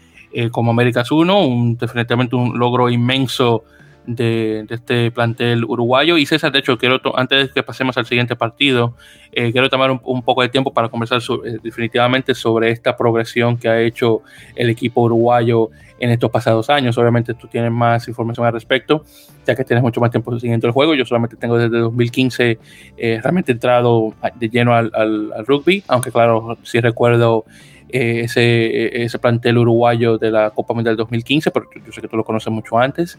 como 0.52 0.70
Américas 0.70 1.10
1, 1.10 1.44
un, 1.44 1.76
definitivamente 1.76 2.36
un 2.36 2.56
logro 2.58 2.88
inmenso 2.88 3.64
de, 4.06 4.66
este 4.68 5.10
plantel 5.10 5.64
uruguayo. 5.64 6.16
Y 6.16 6.26
César, 6.26 6.52
de 6.52 6.60
hecho, 6.60 6.78
quiero 6.78 7.00
antes 7.16 7.48
de 7.48 7.52
que 7.52 7.62
pasemos 7.62 7.96
al 7.96 8.06
siguiente 8.06 8.36
partido, 8.36 8.94
eh, 9.32 9.52
quiero 9.52 9.68
tomar 9.68 9.90
un, 9.90 10.22
poco 10.22 10.42
de 10.42 10.48
tiempo 10.48 10.72
para 10.72 10.88
conversar 10.88 11.20
eh, 11.44 11.58
definitivamente 11.62 12.34
sobre 12.34 12.70
esta 12.70 12.96
progresión 12.96 13.56
que 13.56 13.68
ha 13.68 13.80
hecho 13.80 14.22
el 14.56 14.70
equipo 14.70 15.02
uruguayo 15.02 15.70
en 15.98 16.10
estos 16.10 16.30
pasados 16.30 16.70
años. 16.70 16.96
Obviamente 16.98 17.34
tú 17.34 17.46
tienes 17.46 17.70
más 17.70 18.08
información 18.08 18.46
al 18.46 18.52
respecto, 18.52 19.04
ya 19.46 19.54
que 19.54 19.64
tienes 19.64 19.82
mucho 19.82 20.00
más 20.00 20.10
tiempo 20.10 20.36
siguiendo 20.38 20.66
el 20.66 20.72
juego. 20.72 20.94
Yo 20.94 21.04
solamente 21.04 21.36
tengo 21.36 21.58
desde 21.58 21.78
2015 21.78 22.58
eh, 22.96 23.20
realmente 23.22 23.52
entrado 23.52 24.14
de 24.34 24.48
lleno 24.48 24.74
al, 24.74 24.90
al, 24.94 25.46
rugby, 25.46 25.84
aunque 25.86 26.10
claro, 26.10 26.58
sí 26.62 26.80
recuerdo 26.80 27.44
eh, 27.92 28.20
ese, 28.24 29.02
ese 29.02 29.18
plantel 29.18 29.58
uruguayo 29.58 30.18
de 30.18 30.30
la 30.30 30.50
Copa 30.50 30.74
Mundial 30.74 30.96
2015, 30.96 31.50
pero 31.50 31.66
yo 31.84 31.92
sé 31.92 32.00
que 32.00 32.08
tú 32.08 32.16
lo 32.16 32.24
conoces 32.24 32.52
mucho 32.52 32.78
antes. 32.78 33.18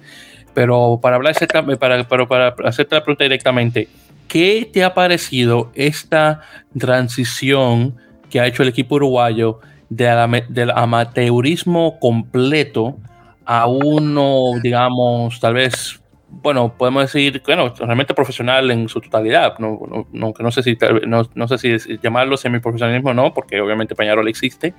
Pero 0.54 1.00
para 1.02 1.16
hablar 1.16 1.36
para, 1.80 2.08
para, 2.08 2.28
para 2.28 2.54
hacerte 2.64 2.96
la 2.96 3.04
pregunta 3.04 3.24
directamente, 3.24 3.88
¿qué 4.28 4.70
te 4.72 4.84
ha 4.84 4.94
parecido 4.94 5.72
esta 5.76 6.42
transición 6.78 7.96
que 8.30 8.40
ha 8.40 8.48
hecho 8.48 8.64
el 8.64 8.70
equipo 8.70 8.96
uruguayo 8.96 9.60
del 9.90 10.72
amateurismo 10.72 12.00
completo 12.00 12.98
a 13.46 13.68
uno, 13.68 14.60
digamos, 14.62 15.40
tal 15.40 15.56
vez 15.56 16.01
bueno, 16.32 16.74
podemos 16.78 17.04
decir, 17.04 17.42
bueno, 17.46 17.74
realmente 17.78 18.14
profesional 18.14 18.72
en 18.72 18.88
su 18.88 19.02
totalidad, 19.02 19.60
no, 19.60 19.80
no, 20.12 20.34
no 20.38 20.52
sé 20.52 20.64
si, 20.64 20.78
no, 21.06 21.30
no, 21.36 21.48
sé 21.48 21.58
si 21.58 21.98
llamarlo 22.02 22.38
semiprofesionalismo 22.38 23.12
o 23.12 23.14
no, 23.14 23.34
porque 23.34 23.60
obviamente 23.60 23.96
Peñarol 23.96 24.28
existe, 24.28 24.74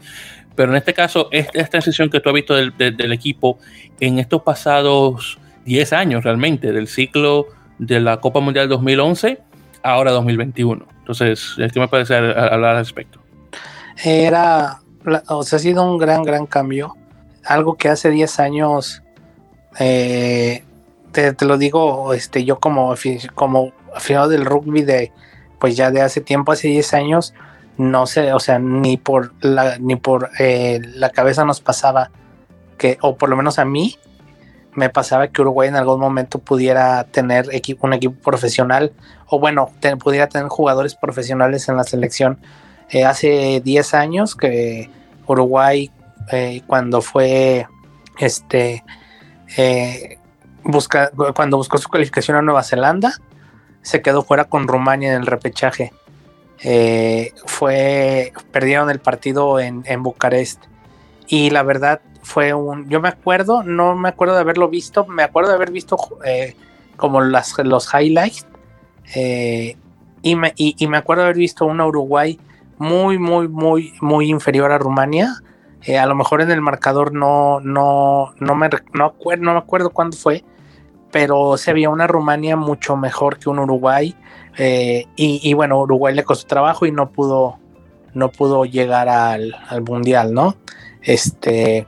pero 0.57 0.73
en 0.73 0.79
este 0.79 0.95
caso, 0.95 1.29
esta, 1.31 1.65
transición 1.67 2.11
que 2.11 2.21
tú 2.21 2.31
has 2.31 2.35
visto 2.35 2.55
del, 2.55 2.77
del, 2.77 3.13
equipo 3.13 3.59
en 4.01 4.19
estos 4.19 4.43
pasados 4.43 5.39
10 5.67 5.93
años 5.93 6.25
realmente, 6.25 6.73
del 6.73 6.89
ciclo 6.89 7.47
de 7.79 8.01
la 8.01 8.19
Copa 8.19 8.41
Mundial 8.41 8.69
2011 8.69 9.39
ahora 9.83 10.13
2021. 10.13 10.87
Entonces, 10.99 11.55
¿qué 11.57 11.81
me 11.81 11.89
parece 11.89 12.17
hablar 12.17 12.77
al 12.77 12.79
respecto? 12.79 13.21
Era, 14.03 14.81
o 15.29 15.43
sea, 15.43 15.57
ha 15.57 15.61
sido 15.61 15.85
un 15.85 15.99
gran, 15.99 16.23
gran 16.23 16.47
cambio. 16.47 16.97
Algo 17.45 17.77
que 17.77 17.89
hace 17.89 18.11
10 18.11 18.41
años 18.41 19.03
eh, 19.79 20.65
te, 21.13 21.45
lo 21.45 21.59
digo 21.59 22.15
este, 22.15 22.45
yo 22.45 22.59
como, 22.59 22.95
como 23.35 23.73
aficionado 23.95 24.29
del 24.31 24.45
rugby 24.45 24.83
de, 24.83 25.13
pues 25.59 25.77
ya 25.77 25.91
de 25.91 26.03
hace 26.03 26.21
tiempo, 26.21 26.53
hace 26.53 26.69
10 26.69 26.95
años, 26.95 27.35
no 27.77 28.07
sé, 28.07 28.33
o 28.33 28.41
sea, 28.41 28.59
ni 28.59 28.97
por 28.97 29.33
la, 29.41 29.79
ni 29.79 29.97
por 29.97 30.31
eh, 30.39 30.81
la 30.95 31.11
cabeza 31.11 31.45
nos 31.45 31.61
pasaba 31.61 32.11
que, 32.79 32.99
o 33.01 33.17
por 33.17 33.29
lo 33.29 33.37
menos 33.37 33.59
a 33.59 33.65
mí, 33.65 33.97
me 34.75 34.89
pasaba 34.89 35.29
que 35.29 35.43
Uruguay 35.43 35.69
en 35.69 35.77
algún 35.77 36.01
momento 36.01 36.39
pudiera 36.39 37.05
tener 37.05 37.47
un 37.81 37.93
equipo 37.93 38.15
profesional, 38.23 38.93
o 39.27 39.39
bueno, 39.39 39.71
pudiera 40.03 40.29
tener 40.29 40.49
jugadores 40.49 40.95
profesionales 40.95 41.69
en 41.69 41.77
la 41.77 41.85
selección. 41.85 42.39
Eh, 42.91 43.05
hace 43.05 43.61
10 43.63 43.95
años 43.95 44.35
que 44.35 44.91
Uruguay, 45.27 45.91
eh, 46.31 46.63
cuando 46.67 47.03
fue 47.03 47.67
este 48.19 48.83
cuando 51.35 51.57
buscó 51.57 51.79
su 51.79 51.89
calificación 51.89 52.37
a 52.37 52.43
Nueva 52.43 52.63
Zelanda, 52.63 53.15
se 53.83 54.01
quedó 54.01 54.23
fuera 54.23 54.45
con 54.45 54.69
Rumania 54.69 55.13
en 55.13 55.21
el 55.21 55.27
repechaje. 55.27 55.93
Eh, 56.65 57.33
fue, 57.47 58.33
perdieron 58.53 58.89
el 58.91 59.01
partido 59.01 59.59
en, 59.59 60.03
Bucarest. 60.03 60.63
Y 61.27 61.51
la 61.51 61.63
verdad 61.63 62.01
fue 62.23 62.55
un, 62.55 62.89
yo 62.89 63.01
me 63.01 63.09
acuerdo, 63.09 63.63
no 63.65 63.97
me 63.97 64.09
acuerdo 64.09 64.35
de 64.35 64.41
haberlo 64.41 64.69
visto, 64.69 65.07
me 65.07 65.25
acuerdo 65.25 65.51
de 65.51 65.57
haber 65.57 65.73
visto 65.73 65.97
eh, 66.25 66.57
como 66.97 67.21
las, 67.21 67.55
los 67.65 67.89
highlights. 67.93 68.47
Eh, 69.15 69.77
y, 70.23 70.37
me, 70.37 70.53
y, 70.57 70.87
me 70.87 70.99
acuerdo 70.99 71.23
de 71.23 71.29
haber 71.31 71.39
visto 71.39 71.67
una 71.67 71.85
Uruguay 71.85 72.39
muy, 72.79 73.19
muy, 73.19 73.49
muy, 73.49 73.95
muy 74.01 74.31
inferior 74.31 74.71
a 74.71 74.79
Rumania. 74.79 75.35
a 76.01 76.07
lo 76.07 76.15
mejor 76.15 76.43
en 76.43 76.53
el 76.53 76.61
marcador 76.61 77.13
no, 77.13 77.59
no, 77.61 78.35
no, 78.39 78.55
me, 78.55 78.69
no, 78.93 79.15
no 79.39 79.53
me 79.53 79.59
acuerdo 79.59 79.91
cuándo 79.91 80.17
fue, 80.17 80.45
pero 81.13 81.59
se 81.59 81.73
veía 81.73 81.91
una 81.91 82.09
Rumania 82.09 82.57
mucho 82.57 82.97
mejor 82.97 83.39
que 83.39 83.51
un 83.51 83.61
Uruguay. 83.61 84.17
Eh, 84.59 85.07
y, 85.15 85.55
bueno, 85.55 85.79
Uruguay 85.81 86.15
le 86.15 86.25
costó 86.25 86.47
trabajo 86.49 86.87
y 86.87 86.91
no 86.91 87.11
pudo, 87.11 87.59
no 88.15 88.31
pudo 88.31 88.65
llegar 88.65 89.09
al, 89.09 89.55
mundial, 89.87 90.33
¿no? 90.35 90.57
Este, 91.03 91.87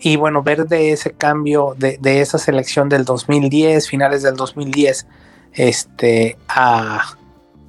y 0.00 0.16
bueno, 0.16 0.42
ver 0.42 0.66
de 0.66 0.92
ese 0.92 1.12
cambio, 1.12 1.76
de, 1.78 1.98
esa 2.20 2.38
selección 2.38 2.88
del 2.88 3.04
2010, 3.04 3.88
finales 3.88 4.22
del 4.22 4.34
2010, 4.34 5.06
este, 5.52 6.38
a, 6.48 7.02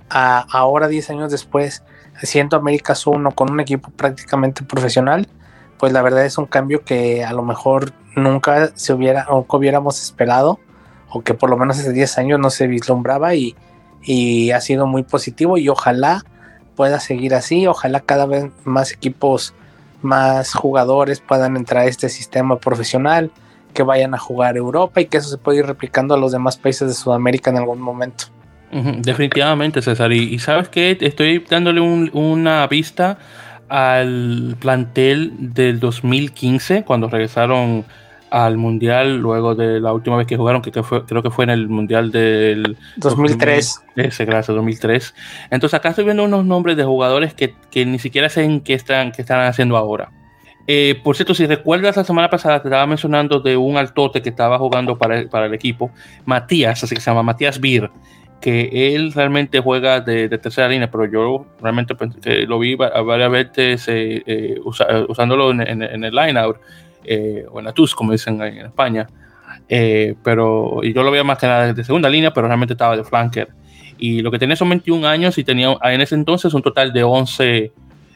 ahora 0.09 0.87
10 0.87 1.09
años 1.09 1.31
después, 1.31 1.83
siendo 2.23 2.55
Américas 2.55 3.05
1 3.05 3.31
con 3.31 3.51
un 3.51 3.59
equipo 3.59 3.89
prácticamente 3.91 4.63
profesional, 4.63 5.27
pues 5.77 5.91
la 5.91 6.01
verdad 6.01 6.25
es 6.25 6.37
un 6.37 6.45
cambio 6.45 6.85
que 6.85 7.25
a 7.25 7.33
lo 7.33 7.43
mejor 7.43 7.91
nunca 8.15 8.71
se 8.75 8.93
hubiera 8.93 9.27
o 9.29 9.45
hubiéramos 9.49 10.01
esperado 10.01 10.59
o 11.15 11.22
que 11.22 11.34
por 11.34 11.50
lo 11.50 11.55
menos 11.55 11.79
hace 11.79 11.93
10 11.93 12.17
años 12.17 12.39
no 12.41 12.50
se 12.50 12.67
vislumbraba 12.67 13.34
y, 13.36 13.55
ha 14.51 14.60
sido 14.60 14.86
muy 14.86 15.03
positivo 15.03 15.57
y 15.57 15.69
ojalá 15.69 16.24
pueda 16.75 17.00
seguir 17.00 17.34
así, 17.34 17.65
ojalá 17.67 18.01
cada 18.01 18.25
vez 18.25 18.51
más 18.65 18.91
equipos, 18.91 19.53
más 20.01 20.53
jugadores 20.53 21.22
puedan 21.22 21.55
entrar 21.55 21.84
a 21.84 21.86
este 21.86 22.10
sistema 22.10 22.60
profesional, 22.60 23.31
que 23.74 23.81
vayan 23.81 24.13
a 24.13 24.17
jugar 24.17 24.57
Europa 24.57 25.00
y 25.00 25.05
que 25.05 25.17
eso 25.17 25.29
se 25.29 25.38
pueda 25.38 25.60
ir 25.60 25.65
replicando 25.65 26.13
a 26.15 26.17
los 26.17 26.34
demás 26.34 26.57
países 26.57 26.89
de 26.89 26.93
Sudamérica 26.93 27.50
en 27.50 27.57
algún 27.57 27.79
momento. 27.79 28.25
definitivamente, 28.72 29.81
César. 29.81 30.12
Y, 30.12 30.38
sabes 30.39 30.67
que 30.67 30.98
estoy 31.00 31.39
dándole 31.50 31.79
una 31.79 32.67
vista 32.67 33.17
al 33.69 34.57
plantel 34.60 35.31
del 35.39 35.79
2015, 35.79 36.84
cuando 36.84 37.07
regresaron 37.07 37.86
al 38.36 38.58
Mundial 38.58 39.20
luego 39.20 39.56
de 39.56 39.80
la 39.80 39.94
última 39.94 40.18
vez 40.18 40.27
que 40.27 40.36
jugaron, 40.36 40.62
que, 40.62 40.84
fue, 40.84 41.06
creo 41.06 41.24
que 41.24 41.30
fue 41.30 41.46
en 41.46 41.51
el 41.51 41.70
Mundial 41.70 42.12
del 42.12 42.75
2003. 42.98 43.82
ese, 43.96 44.25
gracias, 44.25 44.54
2003. 44.54 45.15
Entonces 45.51 45.74
acá 45.74 45.89
estoy 45.89 46.04
viendo 46.04 46.25
unos 46.25 46.44
nombres 46.44 46.75
de 46.75 46.84
jugadores 46.84 47.34
que, 47.34 47.56
que 47.72 47.86
ni 47.86 47.98
siquiera 47.98 48.27
sé 48.27 48.62
qué 48.65 48.74
están, 48.74 49.13
qué 49.13 49.22
están 49.22 49.39
haciendo 49.48 49.77
ahora. 49.77 50.12
Eh, 50.68 51.00
por 51.01 51.15
cierto, 51.15 51.34
si 51.34 51.46
recuerdas 51.46 51.96
la 51.96 52.04
semana 52.04 52.30
pasada 52.30 52.62
te 52.62 52.68
estaba 52.68 52.86
mencionando 52.86 53.39
de 53.39 53.56
un 53.56 53.77
altote 53.77 54.22
que 54.22 54.30
estaba 54.30 54.58
jugando 54.58 54.98
para 54.98 55.20
el, 55.20 55.30
para 55.30 55.46
el 55.46 55.54
equipo, 55.54 55.92
Matías, 56.25 56.84
así 56.84 56.94
que 56.94 57.00
se 57.00 57.10
llama 57.10 57.24
Matías 57.24 57.62
Bir, 57.62 57.89
que 58.42 58.96
él 58.96 59.13
realmente 59.13 59.62
juega 59.62 60.01
de, 60.01 60.27
tercera 60.27 60.68
línea, 60.68 60.92
pero 60.92 61.06
yo 61.06 61.46
realmente 61.62 61.96
lo 62.48 62.60
vi 62.60 62.75
varias 62.75 63.32
veces 63.32 63.88
eh, 63.88 64.24
eh, 64.25 64.60
usándolo 65.08 65.51
en, 65.51 65.62
en, 65.62 65.84
en 65.84 66.04
el 66.04 66.13
line-out 66.13 66.58
eh, 67.07 67.45
o 67.50 67.59
en 67.59 67.74
TUS, 67.74 67.95
como 67.95 68.12
dicen 68.12 68.41
en 68.41 68.65
España. 68.65 69.07
Eh, 69.67 70.15
pero 70.24 70.83
yo 70.83 71.03
lo 71.03 71.12
veía 71.12 71.24
más 71.24 71.38
que 71.38 71.47
nada 71.47 71.74
de 71.74 71.83
segunda 71.83 72.09
línea, 72.09 72.33
pero 72.33 72.47
realmente 72.47 72.74
estaba 72.74 72.95
de 72.95 73.03
flanker. 73.03 73.50
Y 73.97 74.21
lo 74.21 74.31
que 74.31 74.39
tenía 74.39 74.55
son 74.55 74.69
21 74.69 75.07
años 75.07 75.38
y 75.38 75.43
tenía 75.43 75.77
en 75.83 76.01
ese 76.01 76.15
entonces 76.15 76.53
un 76.53 76.62
total 76.62 76.91
de 76.91 77.03
11 77.03 77.71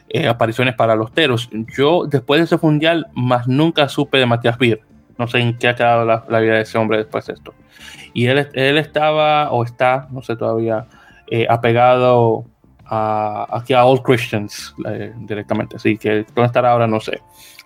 eh, 0.08 0.28
apariciones 0.28 0.74
para 0.74 0.94
los 0.94 1.12
Teros. 1.12 1.48
Yo 1.76 2.06
después 2.06 2.40
de 2.40 2.44
ese 2.44 2.58
mundial 2.64 3.06
más 3.14 3.48
nunca 3.48 3.88
supe 3.88 4.18
de 4.18 4.26
Matías 4.26 4.58
Bir. 4.58 4.80
No 5.16 5.26
sé 5.26 5.38
en 5.38 5.56
qué 5.56 5.68
ha 5.68 5.74
quedado 5.74 6.04
la, 6.04 6.40
vida 6.40 6.54
de 6.54 6.62
ese 6.62 6.78
hombre 6.78 6.98
después 6.98 7.26
de 7.26 7.34
esto. 7.34 7.54
Y 8.12 8.26
él, 8.26 8.48
él 8.54 8.78
estaba 8.78 9.50
o 9.50 9.64
está, 9.64 10.08
no 10.10 10.22
sé 10.22 10.34
todavía, 10.36 10.86
apegado 11.48 12.44
a, 12.86 13.46
aquí 13.50 13.72
a 13.72 13.84
All 13.84 14.02
Christians 14.02 14.74
directamente. 15.18 15.76
Así 15.76 15.96
que 15.96 16.24
dónde 16.34 16.46
estará 16.46 16.72
ahora 16.72 16.86
no 16.86 17.00
sé. 17.00 17.20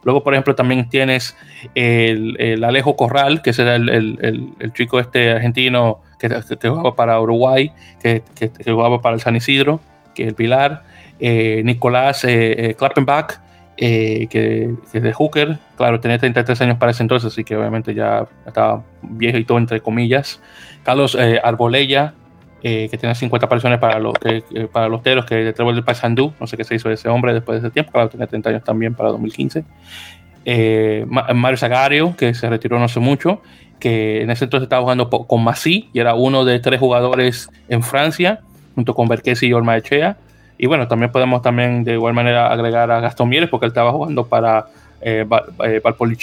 Luego, 0.05 0.23
por 0.23 0.35
ejemplo, 0.35 0.55
también 0.55 0.89
tienes 0.89 1.37
el, 1.75 2.63
Alejo 2.63 2.97
Corral, 2.97 3.43
que 3.43 3.53
será 3.53 3.77
el, 3.77 3.89
el, 3.89 4.73
chico 4.73 5.01
este 5.01 5.33
argentino 5.33 6.01
que, 6.19 6.29
jugaba 6.69 6.95
para 6.95 7.21
Uruguay, 7.21 7.73
que, 8.01 8.23
jugaba 8.65 9.01
para 9.01 9.15
el 9.15 9.21
San 9.21 9.37
Isidro, 9.37 9.81
que 10.15 10.23
es 10.23 10.29
el 10.29 10.35
Pilar. 10.35 10.83
Eh, 11.21 11.63
Nicolás 11.65 12.25
eh, 12.25 12.71
eh 12.71 12.75
Klappenbach, 12.75 13.41
eh, 13.77 14.27
que, 14.29 14.75
es 14.93 15.03
de 15.03 15.13
Hooker. 15.13 15.59
Claro, 15.77 16.01
tenía 16.01 16.19
33 16.19 16.61
años 16.61 16.79
para 16.79 16.93
ese 16.93 17.03
entonces, 17.03 17.33
así 17.33 17.45
que 17.45 17.57
obviamente 17.57 17.95
ya 17.95 18.27
estaba 18.47 18.85
viejo 19.03 19.39
y 19.39 19.45
todo, 19.45 19.59
entre 19.59 19.81
comillas. 19.81 20.41
Carlos 20.83 21.17
Arbolella, 21.43 22.13
que 22.65 22.97
tiene 22.99 23.15
50 23.15 23.45
apariciones 23.45 23.79
para 23.79 23.99
los, 23.99 24.15
para 24.73 24.89
los 24.89 25.03
teros, 25.03 25.27
que 25.27 25.35
detrás 25.35 25.75
del 25.75 25.85
Paisandú, 25.85 26.33
no 26.41 26.47
sé 26.47 26.57
qué 26.57 26.65
se 26.65 26.75
hizo 26.75 26.89
de 26.89 26.95
ese 26.95 27.11
hombre 27.11 27.35
después 27.35 27.61
de 27.61 27.69
ese 27.69 27.73
tiempo, 27.73 27.93
claro, 27.93 28.09
tenía 28.09 28.27
30 28.27 28.49
años 28.49 28.65
también 28.65 28.95
para 28.95 29.11
2015. 29.11 29.65
Eh, 30.47 31.05
Mario 31.09 31.59
Zagario, 31.59 32.17
que 32.17 32.33
se 32.33 32.49
retiró 32.49 32.79
no 32.79 32.87
hace 32.87 33.01
mucho, 33.01 33.43
que 33.79 34.23
en 34.23 34.31
ese 34.31 34.45
entonces 34.45 34.65
estaba 34.65 34.81
jugando 34.81 35.11
con 35.11 35.45
Masí 35.45 35.91
y 35.93 35.99
era 35.99 36.15
uno 36.15 36.47
de 36.47 36.59
tres 36.59 36.81
jugadores 36.81 37.51
en 37.69 37.83
Francia, 37.83 38.41
junto 38.75 38.95
con 38.95 39.09
Berquesi 39.09 39.47
y 39.47 39.53
Orma 39.53 39.77
Echea. 39.77 40.17
Y 40.57 40.67
bueno, 40.67 40.89
también 40.89 41.13
podemos 41.13 41.43
también 41.43 41.85
de 41.85 41.93
igual 41.93 42.15
manera 42.15 42.51
agregar 42.51 42.91
a 42.91 43.01
Gastón 43.01 43.29
Mieres, 43.29 43.51
porque 43.51 43.67
él 43.67 43.73
estaba 43.73 43.93
jugando 43.93 44.27
para 44.27 44.69
eh, 45.07 45.27
eh, 45.67 45.83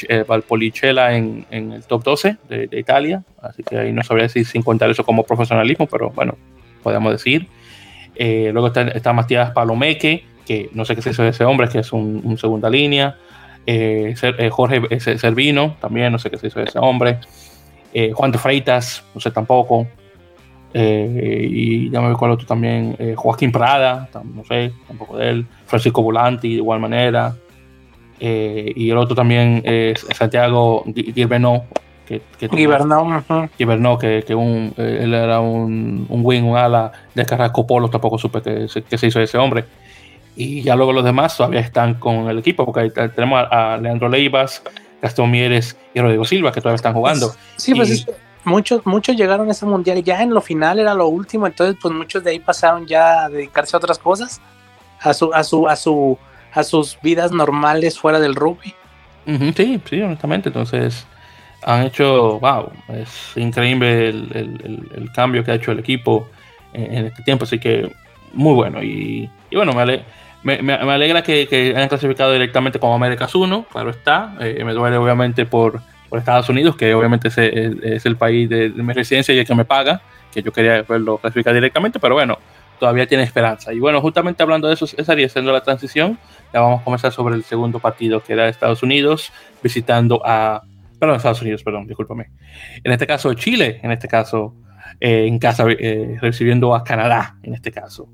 eh, 0.09 0.23
Valpolicella 0.27 1.15
en, 1.15 1.45
el 1.51 1.83
top 1.83 2.03
12 2.03 2.37
de, 2.49 2.67
Italia, 2.79 3.23
así 3.39 3.61
que 3.61 3.77
ahí 3.77 3.93
no 3.93 4.01
sabría 4.01 4.23
decir 4.23 4.43
sin 4.43 4.63
contar 4.63 4.89
eso 4.89 5.03
como 5.03 5.21
profesionalismo, 5.21 5.85
pero 5.85 6.09
bueno, 6.09 6.35
podemos 6.81 7.11
decir. 7.11 7.47
luego 8.17 8.71
está, 8.73 9.13
Matías 9.13 9.51
Palomeque, 9.51 10.25
que 10.47 10.71
no 10.73 10.83
sé 10.83 10.95
qué 10.95 11.01
es 11.01 11.07
eso 11.07 11.21
de 11.21 11.29
ese 11.29 11.45
hombre, 11.45 11.69
que 11.69 11.77
es 11.77 11.93
un, 11.93 12.35
segunda 12.39 12.71
línea. 12.71 13.17
Jorge 14.49 14.99
Servino, 14.99 15.75
también 15.79 16.11
no 16.11 16.17
sé 16.17 16.31
qué 16.31 16.37
es 16.37 16.43
eso 16.45 16.57
de 16.57 16.65
ese 16.65 16.79
hombre. 16.79 17.19
Juan 18.15 18.31
de 18.31 18.39
Freitas, 18.39 19.03
no 19.13 19.21
sé 19.21 19.29
tampoco. 19.29 19.85
y 20.73 21.87
ya 21.91 22.01
me 22.01 22.09
recuerdo 22.09 22.33
otro 22.33 22.47
también, 22.47 22.97
Joaquín 23.15 23.51
Prada, 23.51 24.09
no 24.23 24.43
sé, 24.43 24.73
tampoco 24.87 25.17
de 25.17 25.29
él. 25.29 25.45
Francisco 25.67 26.01
Volanti, 26.01 26.49
de 26.49 26.55
igual 26.55 26.79
manera. 26.79 27.35
Y 28.21 28.89
el 28.89 28.97
otro 28.97 29.15
también 29.15 29.61
es 29.65 30.05
Santiago 30.15 30.83
Guilbernó, 30.85 31.65
que, 32.05 32.21
que, 32.37 32.49
que, 32.49 34.35
un, 34.35 34.73
él 34.77 35.13
era 35.13 35.39
un, 35.39 36.05
un 36.09 36.21
wing, 36.23 36.43
un 36.43 36.57
ala 36.57 36.91
de 37.15 37.25
Carrasco 37.25 37.65
Polo, 37.65 37.89
tampoco 37.89 38.17
supe 38.17 38.41
que, 38.41 38.67
que 38.87 38.97
se 38.97 39.07
hizo 39.07 39.19
ese 39.19 39.37
hombre. 39.37 39.65
Y 40.35 40.61
ya 40.61 40.75
luego 40.75 40.93
los 40.93 41.03
demás 41.03 41.35
todavía 41.35 41.59
están 41.59 41.95
con 41.95 42.29
el 42.29 42.39
equipo, 42.39 42.65
porque 42.65 42.79
ahí 42.79 43.09
tenemos 43.09 43.45
a, 43.49 43.77
Leandro 43.77 44.07
Leivas, 44.07 44.61
Gastón 45.01 45.31
Mieres 45.31 45.77
y 45.93 45.99
Rodrigo 45.99 46.25
Silva, 46.25 46.51
que 46.51 46.61
todavía 46.61 46.75
están 46.75 46.93
jugando. 46.93 47.33
Sí, 47.57 47.73
pues 47.73 48.05
muchos, 48.43 48.85
muchos 48.85 49.15
llegaron 49.15 49.49
a 49.49 49.51
ese 49.51 49.65
mundial 49.65 50.03
ya 50.03 50.21
en 50.21 50.33
lo 50.33 50.41
final 50.41 50.79
era 50.79 50.93
lo 50.93 51.07
último, 51.07 51.47
entonces 51.47 51.77
pues 51.81 51.93
muchos 51.93 52.23
de 52.23 52.31
ahí 52.31 52.39
pasaron 52.39 52.85
ya 52.85 53.25
a 53.25 53.29
dedicarse 53.29 53.75
a 53.75 53.77
otras 53.77 53.99
cosas, 53.99 54.41
a 55.01 55.13
su, 55.13 55.33
a 55.33 55.43
su, 55.43 55.67
a 55.67 55.75
su, 55.75 56.17
a 56.53 56.63
sus 56.63 56.97
vidas 57.01 57.31
normales 57.31 57.99
fuera 57.99 58.19
del 58.19 58.35
rugby. 58.35 58.73
sí, 59.55 59.81
sí, 59.89 60.01
honestamente, 60.01 60.49
entonces 60.49 61.05
han 61.63 61.85
hecho, 61.85 62.39
wow, 62.39 62.71
es 62.89 63.33
increíble 63.35 64.09
el, 64.09 65.09
cambio 65.13 65.43
que 65.43 65.51
ha 65.51 65.55
hecho 65.55 65.71
el 65.71 65.79
equipo 65.79 66.27
en, 66.73 67.05
este 67.05 67.23
tiempo, 67.23 67.43
así 67.43 67.59
que 67.59 67.91
muy 68.33 68.53
bueno. 68.53 68.81
Y, 68.81 69.29
bueno, 69.51 69.73
me, 70.43 70.61
me, 70.61 70.73
alegra 70.73 71.21
que, 71.21 71.73
hayan 71.75 71.89
clasificado 71.89 72.33
directamente 72.33 72.79
como 72.79 72.95
Américas 72.95 73.35
1, 73.35 73.67
claro 73.71 73.91
está. 73.91 74.35
Eh, 74.39 74.63
me 74.63 74.73
duele 74.73 74.97
obviamente 74.97 75.45
por, 75.45 75.81
por, 76.09 76.19
Estados 76.19 76.49
Unidos, 76.49 76.75
que 76.75 76.93
obviamente 76.95 77.27
es, 77.27 77.37
es, 77.37 78.05
el 78.05 78.15
país 78.15 78.49
de, 78.49 78.69
mi 78.69 78.93
residencia 78.93 79.33
y 79.35 79.39
el 79.39 79.45
que 79.45 79.55
me 79.55 79.65
paga, 79.65 80.01
que 80.33 80.41
yo 80.41 80.51
quería 80.51 80.81
verlo 80.81 81.17
clasificar 81.17 81.53
directamente, 81.53 81.99
pero 81.99 82.15
bueno, 82.15 82.39
todavía 82.81 83.07
tiene 83.07 83.23
esperanza. 83.23 83.71
Y 83.71 83.79
bueno, 83.79 84.01
justamente 84.01 84.41
hablando 84.41 84.67
de 84.67 84.73
eso, 84.73 84.85
estaría 84.97 85.27
haciendo 85.27 85.53
la 85.53 85.61
transición, 85.61 86.17
ya 86.51 86.59
vamos 86.59 86.81
a 86.81 86.83
comenzar 86.83 87.13
sobre 87.13 87.35
el 87.35 87.43
segundo 87.43 87.79
partido, 87.79 88.21
que 88.21 88.33
era 88.33 88.49
Estados 88.49 88.83
Unidos, 88.83 89.31
visitando 89.61 90.21
a 90.25 90.63
perdón, 91.01 91.15
Estados 91.15 91.41
Unidos, 91.41 91.63
perdón, 91.63 91.87
discúlpame. 91.87 92.29
En 92.83 92.91
este 92.91 93.07
caso, 93.07 93.33
Chile, 93.33 93.79
en 93.81 93.91
este 93.91 94.07
caso, 94.07 94.53
eh, 94.99 95.25
en 95.25 95.39
casa, 95.39 95.65
eh, 95.67 96.15
recibiendo 96.21 96.75
a 96.75 96.83
Canadá, 96.83 97.37
en 97.41 97.55
este 97.55 97.71
caso. 97.71 98.07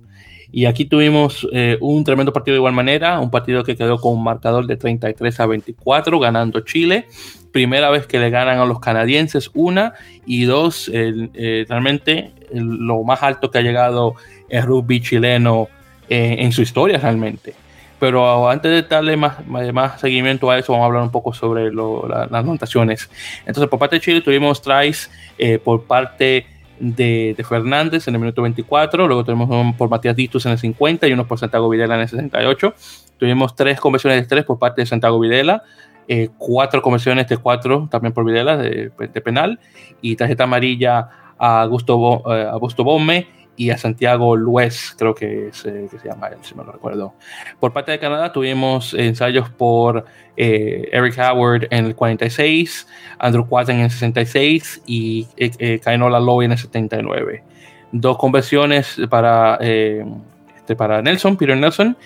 Y 0.53 0.67
aquí 0.67 0.85
tuvimos 0.85 1.45
eh, 1.51 1.77
un 1.81 2.05
tremendo 2.05 2.31
partido 2.31 2.53
de 2.53 2.59
igual 2.59 2.71
manera, 2.71 3.19
un 3.19 3.29
partido 3.29 3.65
que 3.65 3.75
quedó 3.75 3.97
con 3.97 4.13
un 4.13 4.23
marcador 4.23 4.67
de 4.67 4.77
33 4.77 5.37
a 5.41 5.45
24, 5.47 6.17
ganando 6.17 6.61
Chile. 6.61 7.07
Primera 7.51 7.89
vez 7.89 8.07
que 8.07 8.19
le 8.19 8.29
ganan 8.29 8.57
a 8.59 8.65
los 8.65 8.79
canadienses, 8.79 9.51
una, 9.53 9.93
y 10.25 10.45
dos, 10.45 10.89
realmente 10.89 12.31
lo 12.53 13.03
más 13.03 13.21
alto 13.21 13.51
que 13.51 13.57
ha 13.57 13.61
llegado 13.61 14.15
el 14.49 14.63
rugby 14.63 15.01
chileno 15.01 15.67
en 16.09 16.51
su 16.51 16.61
historia 16.61 16.97
realmente. 16.97 17.53
Pero 17.99 18.47
antes 18.49 18.71
de 18.71 18.83
darle 18.83 19.17
más, 19.17 19.45
más 19.47 19.99
seguimiento 19.99 20.51
a 20.51 20.59
eso, 20.59 20.71
vamos 20.71 20.85
a 20.85 20.87
hablar 20.87 21.03
un 21.03 21.11
poco 21.11 21.33
sobre 21.33 21.71
las 21.73 22.31
anotaciones. 22.31 23.09
Entonces, 23.39 23.67
por 23.67 23.79
parte 23.79 23.95
de 23.95 24.01
Chile 24.01 24.21
tuvimos 24.21 24.61
tries 24.61 25.09
eh, 25.37 25.57
por 25.57 25.83
parte 25.83 26.45
de, 26.79 27.35
Fernández 27.47 28.07
en 28.07 28.13
el 28.13 28.19
minuto 28.19 28.43
24, 28.43 29.07
luego 29.07 29.23
tuvimos 29.23 29.49
uno 29.49 29.73
por 29.75 29.89
Matías 29.89 30.15
Distus 30.15 30.45
en 30.45 30.51
el 30.51 30.59
50 30.59 31.07
y 31.07 31.13
uno 31.13 31.25
por 31.25 31.39
Santiago 31.39 31.69
Videla 31.69 31.95
en 31.95 32.01
el 32.01 32.07
68. 32.07 32.73
Tuvimos 33.17 33.55
tres 33.55 33.79
conversiones 33.79 34.21
de 34.21 34.27
tres 34.27 34.45
por 34.45 34.59
parte 34.59 34.81
de 34.81 34.85
Santiago 34.85 35.19
Videla, 35.19 35.63
eh, 36.07 36.29
cuatro 36.37 36.83
conversiones 36.83 37.27
de 37.27 37.37
cuatro 37.37 37.87
también 37.89 38.13
por 38.13 38.23
Videla 38.25 38.57
de, 38.57 38.91
penal 39.23 39.59
y 40.01 40.15
tarjeta 40.15 40.43
amarilla 40.43 41.09
a 41.39 41.61
Augusto, 41.61 42.23
eh, 42.31 42.47
Augusto 42.51 42.83
Bomme 42.83 43.36
y 43.57 43.71
a 43.71 43.77
Santiago 43.77 44.35
Luez, 44.35 44.93
creo 44.97 45.15
que, 45.15 45.47
es, 45.47 45.65
eh, 45.65 45.87
que 45.89 45.97
se 45.97 46.07
llama 46.07 46.27
él, 46.27 46.37
si 46.41 46.53
me 46.53 46.63
lo 46.63 46.71
recuerdo. 46.71 47.15
Por 47.59 47.73
parte 47.73 47.91
de 47.91 47.99
Canadá 47.99 48.31
tuvimos 48.31 48.93
ensayos 48.93 49.49
por 49.49 50.05
eh, 50.37 50.87
Eric 50.93 51.17
Howard 51.17 51.67
en 51.71 51.85
el 51.85 51.95
46, 51.95 52.87
Andrew 53.17 53.47
Quatten 53.47 53.77
en 53.77 53.85
el 53.85 53.89
66 53.89 54.83
y 54.85 55.27
eh, 55.35 55.51
eh 55.57 55.79
Kainola 55.79 56.19
Lowe 56.19 56.43
en 56.43 56.51
el 56.51 56.57
79. 56.59 57.43
Dos 57.91 58.17
conversiones 58.17 59.01
para, 59.09 59.57
este, 59.59 60.75
para 60.75 61.01
Nelson, 61.01 61.35
Peter 61.35 61.57
Nelson, 61.57 61.97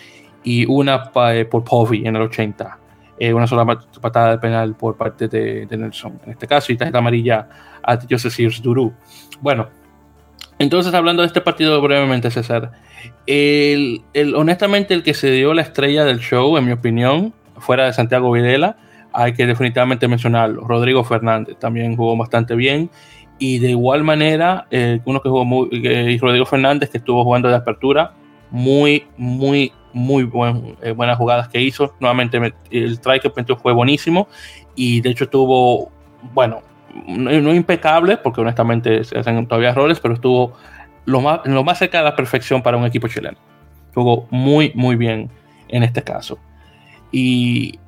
y 0.44 0.66
una 0.66 1.12
por 1.12 1.64
Povey 1.66 2.08
en 2.08 2.16
el 2.16 2.22
80. 2.22 2.78
una 3.34 3.48
sola 3.48 3.78
patada 4.00 4.32
de 4.32 4.38
penal 4.38 4.76
por 4.76 4.96
parte 4.96 5.28
de, 5.28 5.68
Nelson 5.70 6.18
en 6.26 6.32
este 6.32 6.48
caso, 6.48 6.72
y 6.72 6.78
tarjeta 6.78 7.00
amarilla 7.00 7.50
a 7.84 8.00
Joseph 8.10 8.32
Sears 8.32 8.62
Duru. 8.62 8.94
Bueno, 9.42 9.68
entonces, 10.62 10.94
hablando 10.94 11.24
de 11.24 11.28
este 11.28 11.42
partido 11.42 11.82
brevemente, 11.82 12.30
César, 12.30 12.72
el, 13.26 14.04
honestamente 14.36 14.94
el 14.94 15.02
que 15.02 15.16
se 15.16 15.32
dio 15.32 15.56
la 15.56 15.64
estrella 15.64 16.06
del 16.06 16.20
show, 16.20 16.56
en 16.56 16.66
mi 16.66 16.72
opinión, 16.72 17.34
fuera 17.58 17.86
de 17.86 17.94
Santiago 17.94 18.32
Videla, 18.32 18.78
hay 19.12 19.34
que 19.34 19.48
definitivamente 19.48 20.08
mencionarlo. 20.08 20.62
Rodrigo 20.62 21.04
Fernández 21.04 21.58
también 21.58 21.96
jugó 21.96 22.16
bastante 22.16 22.56
bien. 22.56 22.92
Y 23.40 23.58
de 23.58 23.72
igual 23.72 24.04
manera, 24.04 24.68
eh, 24.70 25.00
uno 25.06 25.20
que 25.20 25.30
jugó 25.30 25.46
muy, 25.46 25.68
eh, 25.72 26.16
Rodrigo 26.22 26.46
Fernández, 26.46 26.92
que 26.92 27.00
estuvo 27.00 27.24
jugando 27.24 27.50
de 27.50 27.56
apertura, 27.56 28.14
muy, 28.52 29.08
muy, 29.18 29.74
muy 29.94 30.30
eh, 30.84 30.92
buenas 30.92 31.18
jugadas 31.18 31.48
que 31.50 31.60
hizo. 31.60 31.96
Nuevamente, 32.00 32.54
el 32.70 33.00
try 33.00 33.20
que 33.20 33.32
metió 33.36 33.58
fue 33.58 33.74
buenísimo. 33.74 34.28
Y 34.76 35.02
de 35.02 35.10
hecho, 35.10 35.28
tuvo, 35.28 35.92
bueno, 36.34 36.62
no, 37.08 37.54
impecable, 37.54 38.18
porque 38.18 38.42
honestamente 38.42 39.04
se 39.04 39.18
hacen 39.18 39.46
todavía 39.48 39.70
errores, 39.70 40.00
pero 40.00 40.14
estuvo 40.14 40.54
lo 41.06 41.22
más, 41.22 41.42
lo 41.46 41.64
más 41.64 41.80
cerca 41.80 42.00
de 42.00 42.04
la 42.06 42.16
perfección 42.16 42.62
para 42.62 42.78
un 42.78 42.86
equipo 42.86 43.08
chileno. 43.08 43.38
Jugó 43.94 44.28
muy, 44.30 44.72
muy 44.76 44.96
bien 44.96 45.30
en 45.68 45.84
este 45.84 46.04
caso. 46.04 46.38
Y, 47.12 47.80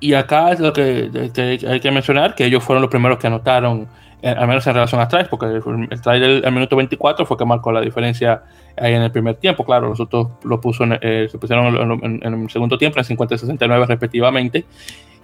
y 0.00 0.14
acá 0.14 0.52
es 0.52 0.60
lo 0.60 0.72
que, 0.72 1.10
hay 1.68 1.80
que 1.80 1.90
mencionar, 1.90 2.34
que 2.34 2.44
ellos 2.44 2.62
fueron 2.62 2.82
los 2.82 2.90
primeros 2.90 3.18
que 3.18 3.26
anotaron, 3.26 3.88
eh, 4.22 4.28
al 4.28 4.46
menos 4.46 4.66
en 4.66 4.74
relación 4.74 5.00
a 5.00 5.08
Trice, 5.08 5.28
porque 5.28 5.46
el 5.46 6.00
try 6.00 6.20
del 6.20 6.52
minuto 6.52 6.76
24 6.76 7.24
fue 7.26 7.36
que 7.36 7.44
marcó 7.44 7.72
la 7.72 7.80
diferencia 7.80 8.42
ahí 8.76 8.94
en 8.94 9.02
el 9.02 9.10
primer 9.10 9.36
tiempo. 9.36 9.64
Claro, 9.64 9.88
los 9.88 10.00
otros 10.00 10.28
lo 10.44 10.60
puso 10.60 10.84
eh, 11.00 11.28
se 11.30 11.38
pusieron 11.38 11.76
en, 11.76 12.20
en, 12.22 12.42
el 12.42 12.50
segundo 12.50 12.78
tiempo, 12.78 12.98
en 12.98 13.04
50 13.04 13.34
y 13.34 13.38
69 13.38 13.86
respectivamente. 13.86 14.64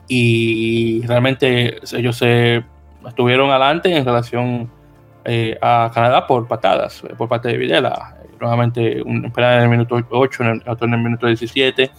Y 0.09 1.05
realmente 1.07 1.79
ellos 1.93 2.17
se 2.17 2.63
estuvieron 3.07 3.51
adelante 3.51 3.95
en 3.95 4.05
relación 4.05 4.71
eh, 5.25 5.59
a 5.61 5.91
Canadá 5.93 6.27
por 6.27 6.47
patadas, 6.47 7.03
eh, 7.05 7.15
por 7.17 7.29
parte 7.29 7.49
de 7.49 7.57
Videla. 7.57 8.17
Nuevamente, 8.41 9.03
un 9.03 9.31
penal 9.33 9.59
en 9.59 9.63
el 9.65 9.69
minuto 9.69 9.97
8, 10.11 10.43
en 10.43 10.49
el, 10.49 10.63
otro 10.69 10.87
en 10.87 10.95
el 10.95 11.01
minuto 11.01 11.27
17. 11.27 11.91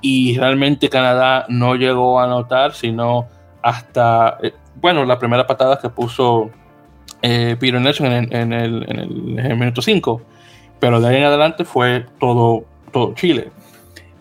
Y 0.00 0.38
realmente 0.38 0.88
Canadá 0.88 1.44
no 1.48 1.74
llegó 1.76 2.18
a 2.18 2.24
anotar, 2.24 2.72
sino 2.72 3.26
hasta, 3.62 4.38
eh, 4.42 4.54
bueno, 4.76 5.04
la 5.04 5.18
primera 5.18 5.46
patada 5.46 5.78
que 5.78 5.88
puso 5.88 6.50
Peter 7.20 7.80
Nelson 7.80 8.06
en, 8.06 8.52
el, 8.52 8.84
en, 8.88 9.38
el, 9.38 9.56
minuto 9.56 9.82
5. 9.82 10.22
Pero 10.80 11.00
de 11.00 11.08
ahí 11.08 11.16
en 11.16 11.24
adelante 11.24 11.64
fue 11.64 12.06
todo, 12.18 12.64
todo 12.92 13.14
Chile. 13.14 13.50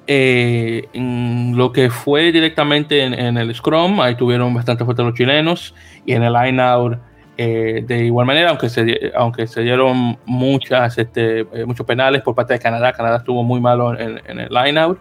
En 0.07 1.57
lo 1.57 1.71
que 1.71 1.89
fue 1.89 2.31
directamente 2.31 3.03
en, 3.03 3.37
el 3.37 3.53
Scrum, 3.53 3.99
ahí 3.99 4.15
tuvieron 4.15 4.53
bastante 4.53 4.85
fuerte 4.85 5.03
los 5.03 5.13
chilenos 5.13 5.75
y 6.05 6.13
en 6.13 6.23
el 6.23 6.33
line 6.33 6.61
out 6.61 6.97
eh, 7.39 7.83
de 7.85 8.05
igual 8.05 8.25
manera, 8.25 8.49
aunque 8.49 8.67
se, 8.67 9.11
aunque 9.15 9.45
se 9.45 9.61
dieron 9.61 10.17
muchas, 10.25 10.97
este, 10.97 11.41
eh, 11.41 11.65
muchos 11.67 11.85
penales 11.85 12.23
por 12.23 12.33
parte 12.33 12.53
de 12.53 12.59
Canadá, 12.59 12.93
Canadá 12.93 13.17
estuvo 13.17 13.43
muy 13.43 13.61
malo 13.61 13.97
en, 13.97 14.19
el 14.27 14.49
line 14.49 14.79
out. 14.79 14.97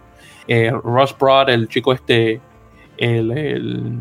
Eh, 0.47 0.71
Ross 0.71 1.15
Broad, 1.17 1.49
el 1.49 1.67
chico 1.67 1.93
este, 1.93 2.39
el, 2.97 3.99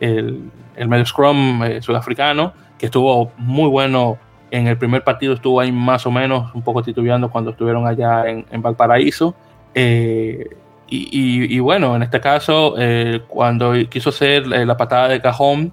el, 0.00 0.88
medio 0.88 1.04
scrum 1.04 1.60
sudafricano, 1.82 2.54
que 2.78 2.86
estuvo 2.86 3.30
muy 3.36 3.68
bueno 3.68 4.18
en 4.50 4.66
el 4.66 4.78
primer 4.78 5.04
partido, 5.04 5.34
estuvo 5.34 5.60
ahí 5.60 5.70
más 5.70 6.06
o 6.06 6.10
menos 6.10 6.52
un 6.54 6.62
poco 6.62 6.82
titubeando 6.82 7.30
cuando 7.30 7.50
estuvieron 7.50 7.86
allá 7.86 8.26
en, 8.26 8.46
en 8.50 8.62
Valparaíso. 8.62 9.34
Y, 9.74 10.46
y, 10.88 11.58
bueno, 11.60 11.96
en 11.96 12.02
este 12.02 12.20
caso, 12.20 12.74
cuando 13.28 13.72
quiso 13.88 14.10
hacer 14.10 14.46
la 14.46 14.76
patada 14.76 15.08
de 15.08 15.20
cajón, 15.20 15.72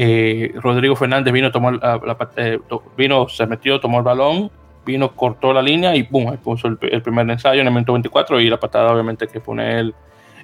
eh, 0.00 0.52
Rodrigo 0.54 0.94
Fernández 0.94 1.34
vino, 1.34 1.50
tomó 1.50 1.72
la, 1.72 2.00
eh, 2.36 2.60
vino, 2.96 3.28
se 3.28 3.46
metió, 3.46 3.80
tomó 3.80 3.98
el 3.98 4.04
balón, 4.04 4.48
vino, 4.86 5.12
cortó 5.16 5.52
la 5.52 5.60
línea 5.60 5.96
y 5.96 6.02
boom, 6.02 6.36
puso 6.36 6.68
el, 6.68 7.02
primer 7.02 7.28
ensayo 7.28 7.60
en 7.60 7.66
el 7.66 7.72
momento 7.72 7.94
24 7.94 8.40
y 8.40 8.48
la 8.48 8.60
patada 8.60 8.92
obviamente 8.92 9.26
que 9.26 9.40
pone 9.40 9.80
él, 9.80 9.94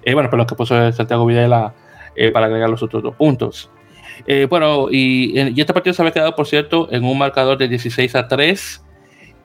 eh, 0.02 0.12
bueno, 0.12 0.28
pero 0.28 0.44
que 0.44 0.56
puso 0.56 0.90
Santiago 0.90 1.24
Videla 1.24 1.72
para 2.32 2.46
agregar 2.46 2.68
los 2.68 2.82
otros 2.82 3.04
dos 3.04 3.14
puntos. 3.14 3.70
bueno, 4.50 4.88
y, 4.90 5.38
y, 5.38 5.60
este 5.60 5.72
partido 5.72 5.94
se 5.94 6.02
había 6.02 6.12
quedado, 6.12 6.34
por 6.34 6.48
cierto, 6.48 6.88
en 6.90 7.04
un 7.04 7.16
marcador 7.16 7.56
de 7.56 7.68
16 7.68 8.12
a 8.16 8.26
3 8.26 8.83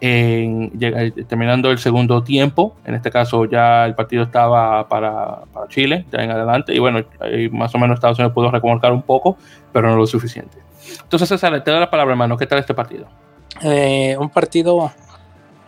en, 0.02 0.72
terminando 1.28 1.72
el 1.72 1.78
segundo 1.80 2.24
tiempo. 2.24 2.76
En 2.86 2.96
este 2.96 3.12
caso 3.12 3.46
ya 3.46 3.86
el 3.86 3.96
partido 3.96 4.24
estaba 4.24 4.88
para, 4.88 5.42
Chile, 5.70 6.06
ya 6.12 6.24
en 6.24 6.32
adelante. 6.32 6.74
Y 6.74 6.80
bueno, 6.80 7.04
más 7.52 7.74
o 7.76 7.78
menos 7.78 7.96
Estados 7.96 8.18
Unidos 8.20 8.34
pudo 8.34 8.52
recomorcar 8.52 8.94
un 8.94 9.02
poco, 9.02 9.38
pero 9.72 9.90
no 9.90 9.98
lo 9.98 10.08
suficiente. 10.08 10.58
Entonces, 11.02 11.30
César, 11.30 11.64
te 11.64 11.72
doy 11.72 11.80
la 11.80 11.90
palabra, 11.90 12.14
hermano. 12.14 12.38
¿Qué 12.38 12.48
tal 12.48 12.60
este 12.60 12.74
partido? 12.74 13.08
Eh, 13.62 14.16
un 14.18 14.30
partido, 14.30 14.92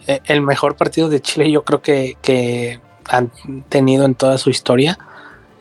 eh, 0.08 0.22
el 0.26 0.42
mejor 0.42 0.76
partido 0.76 1.10
de 1.10 1.22
Chile 1.22 1.52
yo 1.52 1.64
creo 1.64 1.82
que, 1.82 2.80
han 3.10 3.30
tenido 3.68 4.06
en 4.06 4.16
toda 4.16 4.38
su 4.38 4.50
historia. 4.50 4.98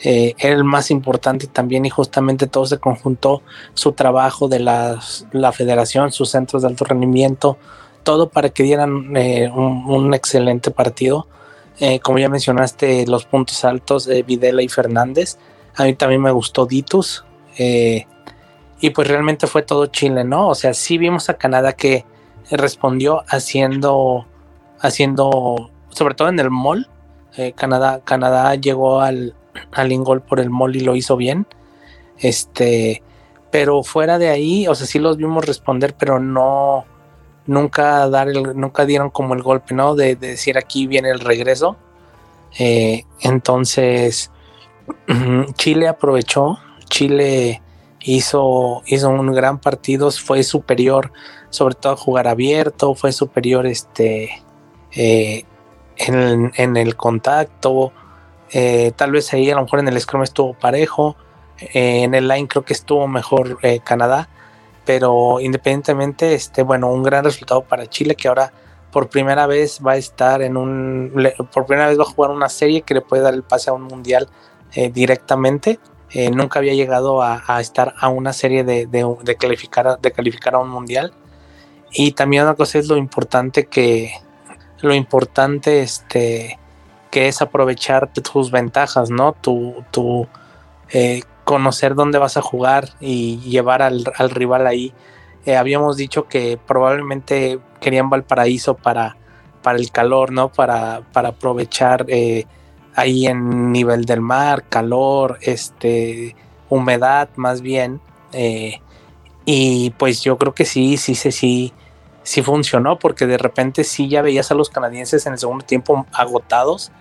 eh, 0.03 0.35
era 0.39 0.55
el 0.55 0.65
más 0.65 0.91
importante 0.91 1.47
también 1.47 1.85
y 1.85 1.91
justamente 1.91 2.47
todo 2.47 2.65
se 2.65 2.79
conjuntó 2.79 3.43
su 3.75 3.93
trabajo 3.93 4.49
de 4.49 4.61
la 4.61 5.53
federación, 5.53 6.13
sus 6.13 6.31
centros 6.31 6.63
de 6.63 6.69
alto 6.69 6.85
rendimiento, 6.85 7.59
todo 8.03 8.29
para 8.29 8.51
que 8.51 8.63
dieran 8.63 9.17
eh, 9.17 9.51
un, 9.51 10.15
excelente 10.15 10.71
partido. 10.71 11.27
Eh, 11.79 12.01
como 12.01 12.19
ya 12.19 12.29
mencionaste, 12.29 13.07
los 13.07 13.25
puntos 13.25 13.65
altos 13.65 14.05
de 14.05 14.23
Videla 14.23 14.63
y 14.63 14.69
Fernández. 14.69 15.39
A 15.77 15.85
mí 15.85 15.95
también 15.95 16.23
me 16.23 16.31
gustó 16.31 16.67
Ditus. 16.67 17.25
y 17.57 18.91
pues 18.91 19.09
realmente 19.09 19.47
fue 19.47 19.63
todo 19.63 19.87
Chile, 19.87 20.25
¿no? 20.25 20.49
O 20.49 20.55
sea, 20.55 20.75
sí 20.75 20.99
vimos 20.99 21.29
a 21.29 21.35
Canadá 21.35 21.75
que 21.75 22.05
respondió 22.51 23.25
haciendo, 23.29 24.27
haciendo, 24.81 25.71
sobre 25.91 26.15
todo 26.15 26.29
en 26.29 26.39
el 26.39 26.51
mall. 26.51 26.89
Canadá, 27.55 28.01
Canadá 28.05 28.55
llegó 28.57 29.01
al, 29.01 29.35
al 29.73 29.93
Ingol 29.93 30.21
por 30.23 30.41
el 30.41 30.51
mall 30.51 30.77
y 30.77 30.81
lo 30.81 30.97
hizo 30.97 31.17
bien. 31.17 31.47
Este, 32.19 33.03
pero 33.51 33.83
fuera 33.83 34.19
de 34.19 34.29
ahí, 34.29 34.69
o 34.69 34.75
sea, 34.75 34.87
sí 34.87 34.99
los 34.99 35.17
vimos 35.17 35.45
responder, 35.45 35.95
pero 35.99 36.21
no, 36.21 36.85
nunca 37.47 38.09
dar 38.09 38.29
el, 38.29 38.59
nunca 38.59 38.85
dieron 38.87 39.11
como 39.11 39.35
el 39.35 39.43
golpe, 39.43 39.75
¿no? 39.75 39.95
De, 39.95 40.17
decir 40.17 40.59
aquí 40.59 40.87
viene 40.87 41.11
el 41.11 41.21
regreso. 41.21 41.77
Eh, 42.59 43.05
entonces, 43.21 44.31
Chile 45.55 45.89
aprovechó, 45.89 46.59
Chile 46.89 47.63
hizo, 48.01 48.83
hizo 48.87 49.09
un 49.11 49.33
gran 49.33 49.59
partido, 49.59 50.11
fue 50.11 50.43
superior, 50.43 51.13
sobre 51.51 51.75
todo 51.75 51.93
a 51.93 51.97
jugar 51.97 52.29
abierto, 52.29 52.95
fue 52.95 53.13
superior 53.13 53.67
este, 53.67 54.43
eh, 54.93 55.45
en, 55.97 56.53
en, 56.57 56.77
el 56.77 56.97
contacto, 56.97 57.93
eh, 58.53 58.93
tal 58.97 59.13
vez 59.13 59.33
ahí 59.33 59.51
a 59.51 59.57
lo 59.57 59.63
mejor 59.63 59.81
en 59.81 59.89
el 59.89 60.01
Scrum 60.01 60.23
estuvo 60.23 60.55
parejo. 60.55 61.17
En 61.59 62.15
el 62.15 62.27
line 62.27 62.49
creo 62.49 62.65
que 62.65 62.73
estuvo 62.73 63.07
mejor 63.07 63.59
Canadá. 63.85 64.31
Pero 64.85 65.41
independientemente, 65.41 66.35
este, 66.35 66.63
bueno, 66.63 66.91
un 66.91 67.03
gran 67.03 67.25
resultado 67.25 67.63
para 67.63 67.87
Chile 67.87 68.15
que 68.15 68.29
ahora 68.29 68.53
por 68.91 69.09
primera 69.09 69.47
vez 69.47 69.81
va 69.87 69.93
a 69.93 69.97
estar 69.97 70.43
en 70.43 70.57
un. 70.57 71.13
por 71.53 71.67
primera 71.67 71.89
vez 71.89 71.99
va 71.99 72.03
a 72.03 72.07
jugar 72.07 72.31
una 72.31 72.49
serie 72.49 72.83
que 72.83 72.95
le 72.95 73.01
puede 73.01 73.23
dar 73.23 73.35
el 73.35 73.43
pase 73.43 73.71
a 73.71 73.73
un 73.73 73.83
mundial 73.83 74.29
directamente. 74.93 75.79
nunca 76.33 76.59
había 76.59 76.75
llegado 76.75 77.23
a, 77.23 77.61
estar 77.61 77.95
a 78.01 78.09
una 78.09 78.33
serie 78.33 78.65
de, 78.65 78.87
de, 78.87 79.37
calificar, 79.37 80.01
de 80.01 80.13
calificar 80.13 80.55
a 80.55 80.59
un 80.59 80.71
mundial. 80.71 81.13
Y 81.93 82.13
también 82.13 82.45
una 82.45 82.55
cosa 82.55 82.79
es 82.79 82.89
lo 82.89 82.97
importante 82.97 83.67
que. 83.67 84.13
Lo 84.83 84.95
importante, 84.95 85.83
este 85.83 86.59
que 87.11 87.29
es 87.29 87.43
aprovechar 87.43 88.13
tus 88.13 88.51
ventajas, 88.51 89.11
¿no? 89.11 89.33
Tu, 89.33 89.85
tu 89.91 90.27
eh, 90.91 91.23
conocer 91.51 91.97
dónde 91.97 92.19
vas 92.19 92.37
a 92.37 92.43
jugar 92.43 92.91
y 93.01 93.41
llevar 93.41 93.83
al, 93.83 94.05
rival 94.31 94.69
ahí. 94.69 94.95
Eh, 95.47 95.57
habíamos 95.57 95.97
dicho 95.97 96.29
que 96.29 96.61
probablemente 96.65 97.59
querían 97.81 98.09
Valparaíso 98.09 98.77
para, 98.77 99.17
para 99.61 99.77
el 99.77 99.91
calor, 99.91 100.31
¿no? 100.31 100.53
Para, 100.53 101.01
para 101.13 101.31
aprovechar 101.31 102.05
eh, 102.07 102.47
ahí 102.95 103.27
en 103.27 103.73
nivel 103.73 104.05
del 104.05 104.21
mar, 104.21 104.63
calor, 104.69 105.39
este, 105.41 106.37
humedad 106.69 107.29
más 107.35 107.63
bien. 107.63 108.01
y 109.45 109.91
pues 109.99 110.23
yo 110.23 110.39
creo 110.39 110.55
que 110.55 110.65
sí, 110.65 110.99
sí, 110.99 111.17
sí, 111.17 111.33
sí, 111.33 111.73
sí 112.23 112.43
funcionó, 112.43 112.97
porque 112.97 113.27
de 113.27 113.39
repente 113.39 113.83
sí 113.83 114.09
ya 114.09 114.23
veías 114.23 114.53
a 114.53 114.55
los 114.55 114.71
canadienses 114.71 115.27
en 115.27 115.33
el 115.33 115.41
segundo 115.41 115.65
tiempo 115.65 116.07
agotados 116.13 116.93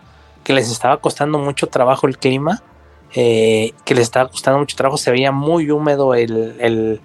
que 0.44 0.54
les 0.54 0.72
estaba 0.72 0.98
costando 0.98 1.38
mucho 1.38 1.68
trabajo 1.68 2.08
el 2.08 2.18
clima, 2.18 2.64
eh, 3.16 3.74
que 3.86 3.96
les 3.96 4.04
estaba 4.04 4.30
costando 4.30 4.60
mucho 4.60 4.76
trabajo, 4.76 4.98
se 4.98 5.10
veía 5.10 5.32
muy 5.32 5.72
húmedo 5.72 6.14
el, 6.14 7.02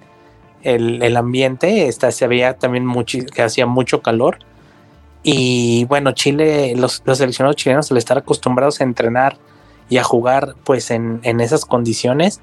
ambiente, 1.17 1.91
se 1.91 2.27
veía 2.27 2.57
también 2.57 2.85
mucho, 2.85 3.19
que 3.33 3.41
hacía 3.41 3.65
mucho 3.65 4.01
calor. 4.01 4.39
Y 5.23 5.85
bueno, 5.85 6.11
Chile, 6.11 6.75
los, 6.75 7.01
seleccionados 7.13 7.55
chilenos, 7.55 7.91
al 7.91 7.97
estar 7.97 8.17
acostumbrados 8.19 8.81
a 8.81 8.83
entrenar 8.83 9.37
y 9.89 9.97
a 9.97 10.03
jugar 10.03 10.55
pues 10.63 10.91
en, 10.91 11.21
esas 11.23 11.65
condiciones, 11.65 12.39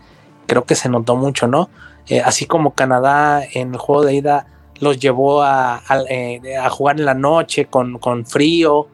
creo 0.46 0.64
que 0.64 0.75
se 0.75 0.88
notó 0.88 1.14
mucho, 1.14 1.46
¿no? 1.46 1.70
Eh, 2.09 2.20
así 2.20 2.46
como 2.46 2.72
Canadá 2.72 3.44
en 3.53 3.75
el 3.75 3.79
juego 3.79 4.05
de 4.05 4.14
ida 4.14 4.46
los 4.81 4.98
llevó 4.98 5.42
a, 5.44 5.81
eh, 6.09 6.40
jugar 6.70 6.98
en 6.98 7.07
la 7.07 7.14
noche 7.14 7.66
con, 7.66 7.98
con 7.98 8.27
frío, 8.27 8.88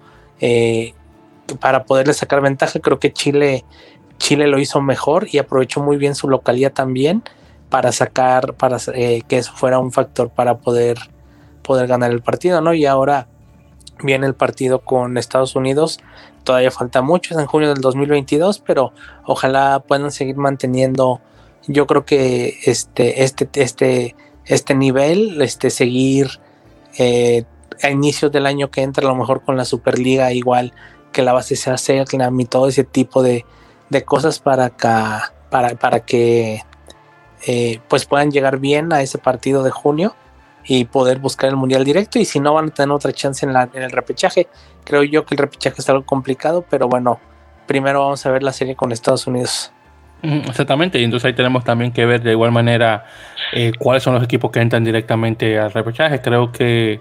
para 1.56 1.84
poderle 1.84 2.14
sacar 2.14 2.40
ventaja. 2.40 2.78
Creo 2.80 2.98
que 2.98 3.12
Chile, 3.12 3.64
Chile 4.18 4.46
lo 4.46 4.58
hizo 4.58 4.80
mejor 4.80 5.28
y 5.30 5.38
aprovechó 5.38 5.80
muy 5.80 5.96
bien 5.96 6.14
su 6.14 6.28
localidad 6.28 6.72
también 6.72 7.22
para 7.70 7.92
sacar, 7.92 8.54
para 8.54 8.78
eh, 8.94 9.22
que 9.28 9.38
eso 9.38 9.52
fuera 9.54 9.78
un 9.78 9.92
factor 9.92 10.30
para 10.30 10.58
poder, 10.58 10.98
poder 11.62 11.86
ganar 11.86 12.10
el 12.10 12.22
partido, 12.22 12.60
¿no? 12.60 12.74
Y 12.74 12.86
ahora 12.86 13.28
viene 14.02 14.26
el 14.26 14.34
partido 14.34 14.80
con 14.80 15.18
Estados 15.18 15.54
Unidos. 15.56 16.00
Todavía 16.44 16.70
falta 16.70 17.02
mucho, 17.02 17.34
es 17.34 17.40
en 17.40 17.46
junio 17.46 17.68
del 17.68 17.80
2022, 17.80 18.60
pero 18.60 18.92
ojalá 19.24 19.80
puedan 19.86 20.10
seguir 20.10 20.36
manteniendo. 20.36 21.20
Yo 21.66 21.86
creo 21.86 22.04
que 22.04 22.58
este, 22.64 23.22
este, 23.22 23.48
este, 23.54 24.16
este 24.46 24.74
nivel, 24.74 25.42
este, 25.42 25.70
seguir 25.70 26.40
eh, 26.98 27.44
a 27.82 27.90
inicios 27.90 28.32
del 28.32 28.46
año 28.46 28.70
que 28.70 28.82
entra, 28.82 29.04
a 29.06 29.10
lo 29.10 29.16
mejor 29.16 29.42
con 29.42 29.56
la 29.56 29.64
Superliga 29.64 30.32
igual 30.32 30.72
que 31.12 31.22
la 31.22 31.32
base 31.32 31.56
sea 31.56 31.76
CERCLAM 31.76 32.40
y 32.40 32.44
todo 32.46 32.68
ese 32.68 32.84
tipo 32.84 33.22
de, 33.22 33.44
cosas 34.04 34.38
para, 34.38 34.70
para, 35.50 35.74
para 35.74 36.00
que 36.00 36.62
eh, 37.46 37.80
pues 37.88 38.04
puedan 38.06 38.30
llegar 38.30 38.58
bien 38.58 38.92
a 38.92 39.00
ese 39.00 39.18
partido 39.18 39.62
de 39.62 39.70
junio 39.70 40.14
y 40.64 40.84
poder 40.84 41.18
buscar 41.18 41.48
el 41.48 41.56
mundial 41.56 41.84
directo 41.84 42.18
y 42.18 42.24
si 42.24 42.40
no 42.40 42.54
van 42.54 42.66
a 42.66 42.70
tener 42.70 42.90
otra 42.90 43.12
chance 43.12 43.44
en, 43.46 43.52
la, 43.52 43.68
en 43.72 43.82
el 43.82 43.90
repechaje. 43.90 44.48
Creo 44.84 45.02
yo 45.02 45.24
que 45.24 45.34
el 45.34 45.38
repechaje 45.38 45.76
es 45.78 45.88
algo 45.88 46.04
complicado, 46.04 46.64
pero 46.68 46.88
bueno, 46.88 47.20
primero 47.66 48.00
vamos 48.00 48.24
a 48.26 48.30
ver 48.30 48.42
la 48.42 48.52
serie 48.52 48.76
con 48.76 48.92
Estados 48.92 49.26
Unidos. 49.26 49.72
Exactamente, 50.20 50.98
y 50.98 51.04
entonces 51.04 51.26
ahí 51.26 51.32
tenemos 51.32 51.62
también 51.62 51.92
que 51.92 52.04
ver 52.04 52.22
de 52.22 52.32
igual 52.32 52.50
manera 52.50 53.04
eh, 53.52 53.70
cuáles 53.78 54.02
son 54.02 54.14
los 54.14 54.24
equipos 54.24 54.50
que 54.50 54.60
entran 54.60 54.82
directamente 54.82 55.58
al 55.58 55.72
repechaje. 55.72 56.20
Creo 56.20 56.50
que 56.50 57.00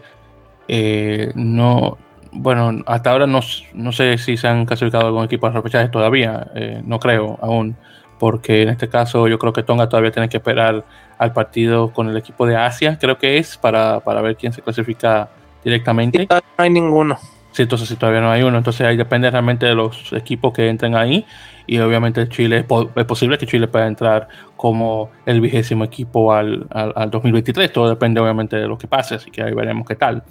eh, 0.68 1.32
no, 1.34 1.98
bueno, 2.32 2.84
hasta 2.86 3.12
ahora 3.12 3.28
no, 3.28 3.40
no, 3.74 3.92
sé 3.92 4.18
si 4.18 4.38
se 4.38 4.48
han 4.48 4.66
clasificado 4.66 5.08
algún 5.08 5.26
equipo 5.26 5.48
a 5.48 5.52
repechaje 5.52 5.90
todavía, 5.90 6.48
eh, 6.56 6.82
no 6.86 7.00
creo 7.00 7.38
aún, 7.42 7.76
porque 8.20 8.64
en 8.64 8.70
este 8.70 8.90
caso 8.90 9.28
yo 9.28 9.40
creo 9.40 9.54
que 9.54 9.64
Tonga 9.64 9.90
todavía 9.90 10.12
tiene 10.12 10.30
que 10.30 10.38
esperar 10.38 10.84
al 11.18 11.34
partido 11.34 11.92
con 11.92 12.10
el 12.10 12.18
equipo 12.18 12.46
de 12.46 12.56
Asia, 12.56 12.98
creo 13.00 13.18
que 13.18 13.38
es, 13.38 13.58
para, 13.58 14.00
ver 14.00 14.36
quién 14.36 14.54
se 14.54 14.62
clasifica 14.62 15.30
directamente. 15.64 16.28
no 16.30 16.42
hay 16.58 16.70
ninguno. 16.70 17.18
Entonces 17.64 17.88
si 17.90 17.96
todavía 17.96 18.22
no 18.22 18.32
hay 18.32 18.44
uno, 18.44 18.58
entonces 18.58 18.86
ahí 18.88 18.98
depende 18.98 19.30
realmente 19.30 19.66
de 19.66 19.76
los 19.76 20.14
equipos 20.14 20.54
que 20.54 20.70
entren 20.70 20.96
ahí. 20.96 21.26
Y 21.66 21.80
obviamente 21.80 22.28
Chile 22.30 22.66
es, 22.68 23.06
posible 23.06 23.38
que 23.38 23.46
Chile 23.46 23.68
pueda 23.68 23.88
entrar 23.88 24.28
como 24.56 25.12
el 25.26 25.42
vigésimo 25.42 25.84
equipo 25.84 26.34
al, 26.34 26.66
al, 26.70 26.94
al 26.96 27.12
2023, 27.12 27.74
todo 27.74 27.90
depende 27.90 28.22
obviamente 28.22 28.56
de 28.56 28.68
lo 28.68 28.78
que 28.78 28.88
pase, 28.88 29.16
así 29.16 29.32
que 29.32 29.44
ahí 29.44 29.54
veremos 29.54 29.86
qué 29.86 29.96
tal. 29.96 30.24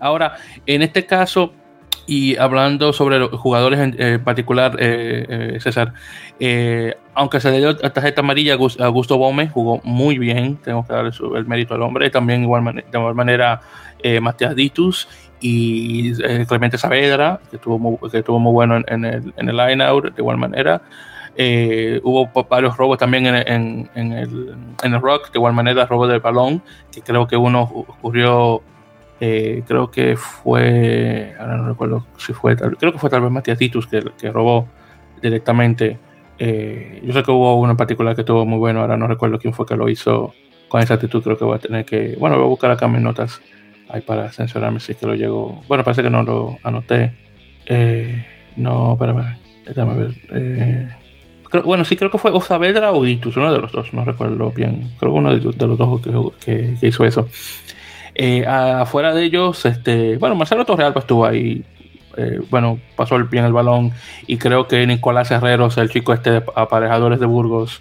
Ahora, 0.00 0.36
en 0.64 0.82
este 0.82 1.04
caso, 1.04 1.52
y 2.08 2.36
hablando 2.38 2.94
sobre 2.94 3.18
los 3.18 3.30
jugadores 3.32 3.78
en, 3.80 4.24
particular, 4.24 4.76
eh, 4.78 5.26
eh, 5.28 5.60
César, 5.60 5.92
eh, 6.40 6.96
aunque 7.12 7.38
se 7.38 7.50
le 7.50 7.58
dio 7.58 7.76
tarjeta 7.76 8.22
amarilla 8.22 8.54
a 8.54 8.84
Augusto 8.86 9.16
Gómez, 9.16 9.52
jugó 9.52 9.82
muy 9.84 10.16
bien, 10.18 10.56
tengo 10.56 10.86
que 10.86 10.92
darle 10.94 11.10
el 11.36 11.46
mérito 11.46 11.74
al 11.74 11.82
hombre, 11.82 12.08
también 12.08 12.42
igual 12.42 12.64
de 12.64 12.84
igual 12.98 13.14
manera 13.14 13.60
Matías 14.22 14.56
Ditus 14.56 15.06
y 15.40 16.12
Clemente 16.46 16.78
Saavedra, 16.78 17.40
que 17.50 17.56
estuvo 17.56 17.78
muy, 17.78 17.96
que 18.10 18.18
estuvo 18.18 18.38
muy 18.38 18.52
bueno 18.52 18.76
en, 18.86 19.04
el, 19.04 19.32
en 19.36 19.48
el 19.48 19.56
line-out, 19.56 20.04
de 20.04 20.20
igual 20.22 20.36
manera. 20.36 20.82
hubo 22.02 22.28
varios 22.48 22.76
robos 22.76 22.98
también 22.98 23.26
en, 23.26 23.36
en, 23.36 23.90
en, 23.94 24.12
el, 24.12 24.54
en 24.82 24.94
el 24.94 25.00
rock, 25.00 25.30
de 25.32 25.38
igual 25.38 25.52
manera, 25.54 25.86
robo 25.86 26.06
del 26.06 26.20
balón, 26.20 26.62
que 26.92 27.02
creo 27.02 27.26
que 27.26 27.36
uno 27.36 27.62
ocurrió 27.62 28.62
eh, 29.20 29.64
creo 29.66 29.90
que 29.90 30.16
fue, 30.16 31.34
ahora 31.40 31.56
no 31.56 31.68
recuerdo 31.68 32.06
si 32.18 32.32
fue, 32.32 32.56
creo 32.56 32.92
que 32.92 32.98
fue 32.98 33.10
tal 33.10 33.22
vez 33.22 33.30
Matías 33.32 33.58
Titus 33.58 33.86
que, 33.86 34.02
que 34.16 34.30
robó 34.30 34.68
directamente. 35.20 35.98
Eh, 36.38 37.02
yo 37.04 37.12
sé 37.12 37.24
que 37.24 37.32
hubo 37.32 37.56
uno 37.58 37.72
en 37.72 37.76
particular 37.76 38.14
que 38.14 38.20
estuvo 38.20 38.46
muy 38.46 38.58
bueno, 38.58 38.80
ahora 38.80 38.96
no 38.96 39.08
recuerdo 39.08 39.38
quién 39.40 39.52
fue 39.52 39.66
que 39.66 39.76
lo 39.76 39.88
hizo 39.88 40.34
con 40.68 40.80
esa 40.80 40.94
actitud. 40.94 41.22
Creo 41.22 41.36
que 41.36 41.44
voy 41.44 41.56
a 41.56 41.58
tener 41.58 41.84
que, 41.84 42.16
bueno, 42.18 42.36
voy 42.36 42.44
a 42.44 42.48
buscar 42.48 42.70
acá 42.70 42.86
mis 42.86 43.00
notas 43.00 43.40
ahí 43.88 44.00
para 44.00 44.30
censurarme 44.30 44.80
si 44.80 44.92
es 44.92 44.98
que 44.98 45.06
lo 45.06 45.14
llegó. 45.14 45.62
Bueno, 45.68 45.84
parece 45.84 46.02
que 46.02 46.10
no 46.10 46.22
lo 46.22 46.58
anoté. 46.62 47.12
Eh, 47.66 48.26
no, 48.56 48.92
espérame, 48.92 49.38
déjame 49.66 49.94
ver. 49.94 51.64
bueno, 51.64 51.84
sí, 51.84 51.96
creo 51.96 52.10
que 52.10 52.18
fue 52.18 52.30
o 52.30 52.40
Saavedra 52.40 52.92
o 52.92 53.02
Ditus, 53.02 53.36
uno 53.36 53.52
de 53.52 53.60
los 53.60 53.72
dos, 53.72 53.92
no 53.92 54.04
recuerdo 54.04 54.50
bien. 54.50 54.92
Creo 54.98 55.12
que 55.12 55.18
uno 55.18 55.34
de, 55.34 55.40
los 55.40 55.78
dos 55.78 56.00
que, 56.44 56.76
que 56.80 56.86
hizo 56.86 57.04
eso. 57.04 57.28
Eh, 58.14 58.44
afuera 58.46 59.14
de 59.14 59.24
ellos, 59.24 59.64
este, 59.64 60.16
bueno, 60.16 60.34
Marcelo 60.34 60.64
Torreal 60.64 60.92
pues, 60.92 61.04
estuvo 61.04 61.24
ahí 61.24 61.64
eh, 62.18 62.40
bueno, 62.50 62.80
pasó 62.96 63.16
bien 63.26 63.44
el 63.44 63.52
balón 63.52 63.92
y 64.26 64.38
creo 64.38 64.66
que 64.66 64.84
Nicolás 64.88 65.30
Herreros, 65.30 65.78
el 65.78 65.88
chico 65.88 66.12
este 66.12 66.32
de 66.32 66.42
aparejadores 66.56 67.20
de 67.20 67.26
Burgos, 67.26 67.80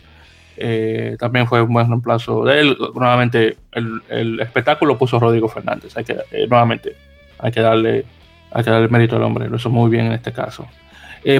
eh, 0.57 1.15
también 1.19 1.47
fue 1.47 1.61
un 1.61 1.73
buen 1.73 1.87
reemplazo 1.87 2.43
de 2.43 2.59
él. 2.59 2.77
Nuevamente, 2.95 3.57
el, 3.71 4.39
espectáculo 4.39 4.97
puso 4.97 5.19
Rodrigo 5.19 5.47
Fernández. 5.47 5.95
Hay 5.97 6.03
que, 6.03 6.17
nuevamente, 6.49 6.95
hay 7.39 7.51
que, 7.51 7.61
darle, 7.61 8.05
hay 8.51 8.63
que 8.63 8.69
darle 8.69 8.87
mérito 8.87 9.15
al 9.15 9.23
hombre. 9.23 9.49
Lo 9.49 9.57
hizo 9.57 9.69
muy 9.69 9.89
bien 9.89 10.07
en 10.07 10.13
este 10.13 10.31
caso. 10.31 10.67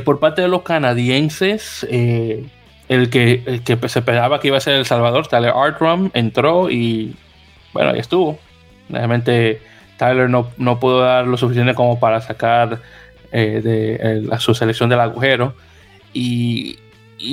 por 0.06 0.20
parte 0.20 0.42
de 0.42 0.48
los 0.48 0.64
canadienses, 0.64 1.86
el 1.90 3.10
que, 3.10 3.62
que 3.66 3.90
se 3.90 4.00
esperaba 4.00 4.40
que 4.40 4.48
iba 4.48 4.58
a 4.58 4.62
ser 4.62 4.76
El 4.76 4.86
Salvador, 4.86 5.28
Tyler 5.28 5.54
Artrum, 5.56 6.10
entró 6.14 6.70
y 6.70 7.16
bueno, 7.74 7.92
ahí 7.92 8.00
estuvo. 8.00 8.40
Realmente 8.90 9.62
Tyler 9.98 10.30
no, 10.30 10.50
no 10.58 10.80
pudo 10.80 11.02
dar 11.02 11.28
lo 11.28 11.38
suficiente 11.38 11.74
como 11.76 12.00
para 12.00 12.22
sacar 12.22 12.80
eh, 13.32 13.62
de, 13.62 14.30
a 14.32 14.40
su 14.40 14.54
selección 14.54 14.90
del 14.90 15.00
agujero. 15.00 15.54
Y, 16.14 16.80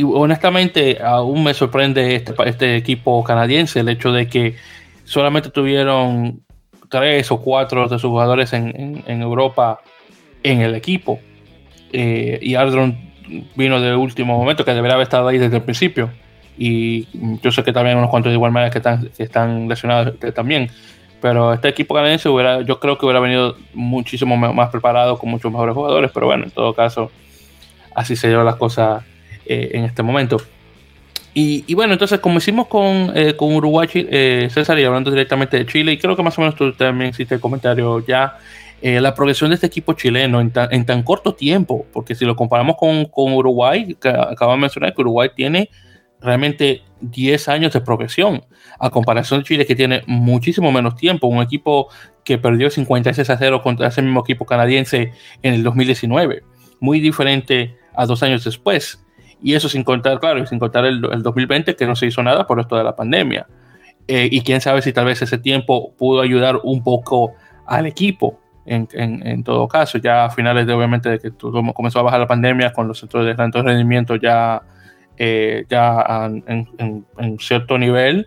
honestamente 0.02 0.98
aún 1.02 1.44
me 1.44 1.54
sorprende 1.54 2.14
este, 2.16 2.34
este 2.46 2.76
equipo 2.76 3.22
canadiense 3.22 3.80
el 3.80 3.88
hecho 3.88 4.12
de 4.12 4.28
que 4.28 4.56
solamente 5.04 5.50
tuvieron 5.50 6.42
tres 6.88 7.30
o 7.30 7.40
cuatro 7.40 7.88
de 7.88 7.98
sus 7.98 8.10
jugadores 8.10 8.52
en, 8.52 9.02
en, 9.06 9.22
Europa 9.22 9.80
en 10.42 10.60
el 10.60 10.74
equipo. 10.74 11.18
Eh, 11.92 12.38
y 12.40 12.54
Ardron 12.54 12.96
vino 13.56 13.80
de 13.80 13.94
último 13.94 14.38
momento, 14.38 14.64
que 14.64 14.74
debería 14.74 14.94
haber 14.94 15.04
estado 15.04 15.28
ahí 15.28 15.38
desde 15.38 15.56
el 15.56 15.62
principio. 15.62 16.10
Y 16.56 17.08
yo 17.42 17.50
sé 17.50 17.64
que 17.64 17.72
también 17.72 17.98
unos 17.98 18.10
cuantos 18.10 18.30
de 18.30 18.34
igual 18.34 18.52
manera 18.52 18.70
que 18.70 18.78
están, 19.18 19.68
lesionados 19.68 20.14
también. 20.34 20.70
Pero 21.20 21.52
este 21.52 21.68
equipo 21.68 21.94
canadiense 21.94 22.28
hubiera, 22.28 22.60
yo 22.60 22.78
creo 22.78 22.98
que 22.98 23.06
hubiera 23.06 23.20
venido 23.20 23.56
muchísimo 23.72 24.36
más 24.36 24.70
preparado 24.70 25.18
con 25.18 25.30
muchos 25.30 25.50
mejores 25.50 25.74
jugadores. 25.74 26.10
Pero 26.12 26.26
bueno, 26.26 26.44
en 26.44 26.50
todo 26.50 26.74
caso, 26.74 27.10
así 27.94 28.14
se 28.14 28.28
llevan 28.28 28.46
las 28.46 28.56
cosas 28.56 29.02
eh, 29.46 29.70
en 29.74 29.84
este 29.84 30.02
momento. 30.02 30.38
Y, 31.36 31.74
bueno, 31.74 31.94
entonces, 31.94 32.20
como 32.20 32.38
hicimos 32.38 32.68
con, 32.68 33.10
eh, 33.12 33.34
con 33.36 33.52
Uruguay, 33.52 33.88
eh, 33.92 34.48
César, 34.52 34.78
y 34.78 34.84
hablando 34.84 35.10
directamente 35.10 35.56
de 35.56 35.66
Chile, 35.66 35.90
y 35.90 35.98
creo 35.98 36.14
que 36.14 36.22
más 36.22 36.38
o 36.38 36.42
menos 36.42 36.54
tú 36.54 36.72
también 36.72 37.10
hiciste 37.10 37.34
el 37.34 37.40
comentario 37.40 38.06
ya 38.06 38.38
eh, 38.80 39.00
la 39.00 39.14
progresión 39.14 39.50
de 39.50 39.54
este 39.54 39.66
equipo 39.66 39.94
chileno 39.94 40.40
en 40.40 40.52
tan, 40.52 41.02
corto 41.02 41.34
tiempo, 41.34 41.86
porque 41.92 42.14
si 42.14 42.24
lo 42.24 42.36
comparamos 42.36 42.76
con, 42.76 43.32
Uruguay, 43.32 43.96
que 44.00 44.08
acabamos 44.10 44.58
de 44.58 44.60
mencionar 44.60 44.94
que 44.94 45.00
Uruguay 45.00 45.30
tiene 45.34 45.70
realmente 46.20 46.82
10 47.00 47.48
años 47.48 47.72
de 47.72 47.80
progresión, 47.80 48.44
a 48.78 48.90
comparación 48.90 49.40
de 49.40 49.44
Chile 49.44 49.66
que 49.66 49.74
tiene 49.74 50.02
muchísimo 50.06 50.70
menos 50.70 50.94
tiempo, 50.94 51.26
un 51.26 51.42
equipo 51.42 51.88
que 52.24 52.38
perdió 52.38 52.70
56 52.70 53.28
a 53.28 53.36
0 53.36 53.60
contra 53.60 53.88
ese 53.88 54.02
mismo 54.02 54.20
equipo 54.20 54.46
canadiense 54.46 55.12
en 55.42 55.54
el 55.54 55.64
2019, 55.64 56.44
muy 56.78 57.00
diferente 57.00 57.76
a 57.94 58.06
dos 58.06 58.22
años 58.22 58.44
después. 58.44 59.03
Y 59.44 59.54
eso 59.54 59.68
sin 59.68 59.84
contar, 59.84 60.18
claro, 60.18 60.44
sin 60.46 60.58
contar 60.58 60.86
el, 60.86 61.02
2020 61.02 61.76
que 61.76 61.86
no 61.86 61.94
se 61.94 62.06
hizo 62.06 62.22
nada 62.22 62.46
por 62.46 62.58
esto 62.58 62.76
de 62.76 62.82
la 62.82 62.96
pandemia. 62.96 63.46
Eh, 64.08 64.28
y 64.32 64.40
quién 64.40 64.62
sabe 64.62 64.80
si 64.80 64.92
tal 64.92 65.04
vez 65.04 65.20
ese 65.20 65.36
tiempo 65.36 65.92
pudo 65.96 66.22
ayudar 66.22 66.60
un 66.64 66.82
poco 66.82 67.34
al 67.66 67.84
equipo 67.84 68.40
en, 68.64 69.44
todo 69.44 69.68
caso. 69.68 69.98
Ya 69.98 70.24
a 70.24 70.30
finales 70.30 70.66
de, 70.66 70.72
obviamente, 70.72 71.10
de 71.10 71.18
que 71.18 71.30
comenzó 71.74 72.00
a 72.00 72.02
bajar 72.02 72.20
la 72.20 72.26
pandemia 72.26 72.72
con 72.72 72.88
los 72.88 72.98
centros 72.98 73.26
de 73.26 73.42
alto 73.42 73.62
rendimiento 73.62 74.16
ya, 74.16 74.62
eh, 75.18 75.66
ya 75.68 76.30
en, 76.46 77.38
cierto 77.38 77.76
nivel, 77.76 78.26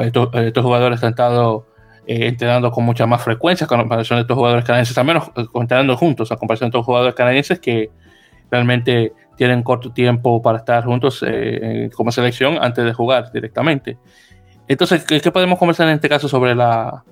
estos, 0.00 0.30
jugadores 0.62 1.02
han 1.04 1.10
estado 1.10 1.66
eh, 2.06 2.28
entrenando 2.28 2.70
con 2.70 2.84
mucha 2.84 3.06
más 3.06 3.22
frecuencia 3.22 3.66
con 3.66 3.78
comparación 3.80 4.18
de 4.18 4.22
estos 4.22 4.36
jugadores 4.36 4.64
canadienses, 4.64 4.96
al 4.96 5.04
menos 5.04 5.30
eh, 5.36 5.44
entrenando 5.54 5.96
juntos, 5.98 6.32
a 6.32 6.36
comparación 6.36 6.70
de 6.70 6.78
estos 6.78 6.86
jugadores 6.86 7.14
canadienses 7.14 7.60
que 7.60 7.90
realmente 8.50 9.12
tienen 9.36 9.62
corto 9.62 9.92
tiempo 9.92 10.42
para 10.42 10.58
estar 10.58 10.84
juntos 10.84 11.24
como 11.94 12.10
selección 12.10 12.58
antes 12.60 12.84
de 12.84 12.92
jugar 12.92 13.30
directamente. 13.32 13.98
Entonces, 14.68 15.04
¿qué 15.04 15.30
podemos 15.30 15.58
conversar 15.58 15.88
en 15.88 15.94
este 15.94 16.08
caso 16.08 16.28
sobre 16.28 16.54
la, 16.54 17.04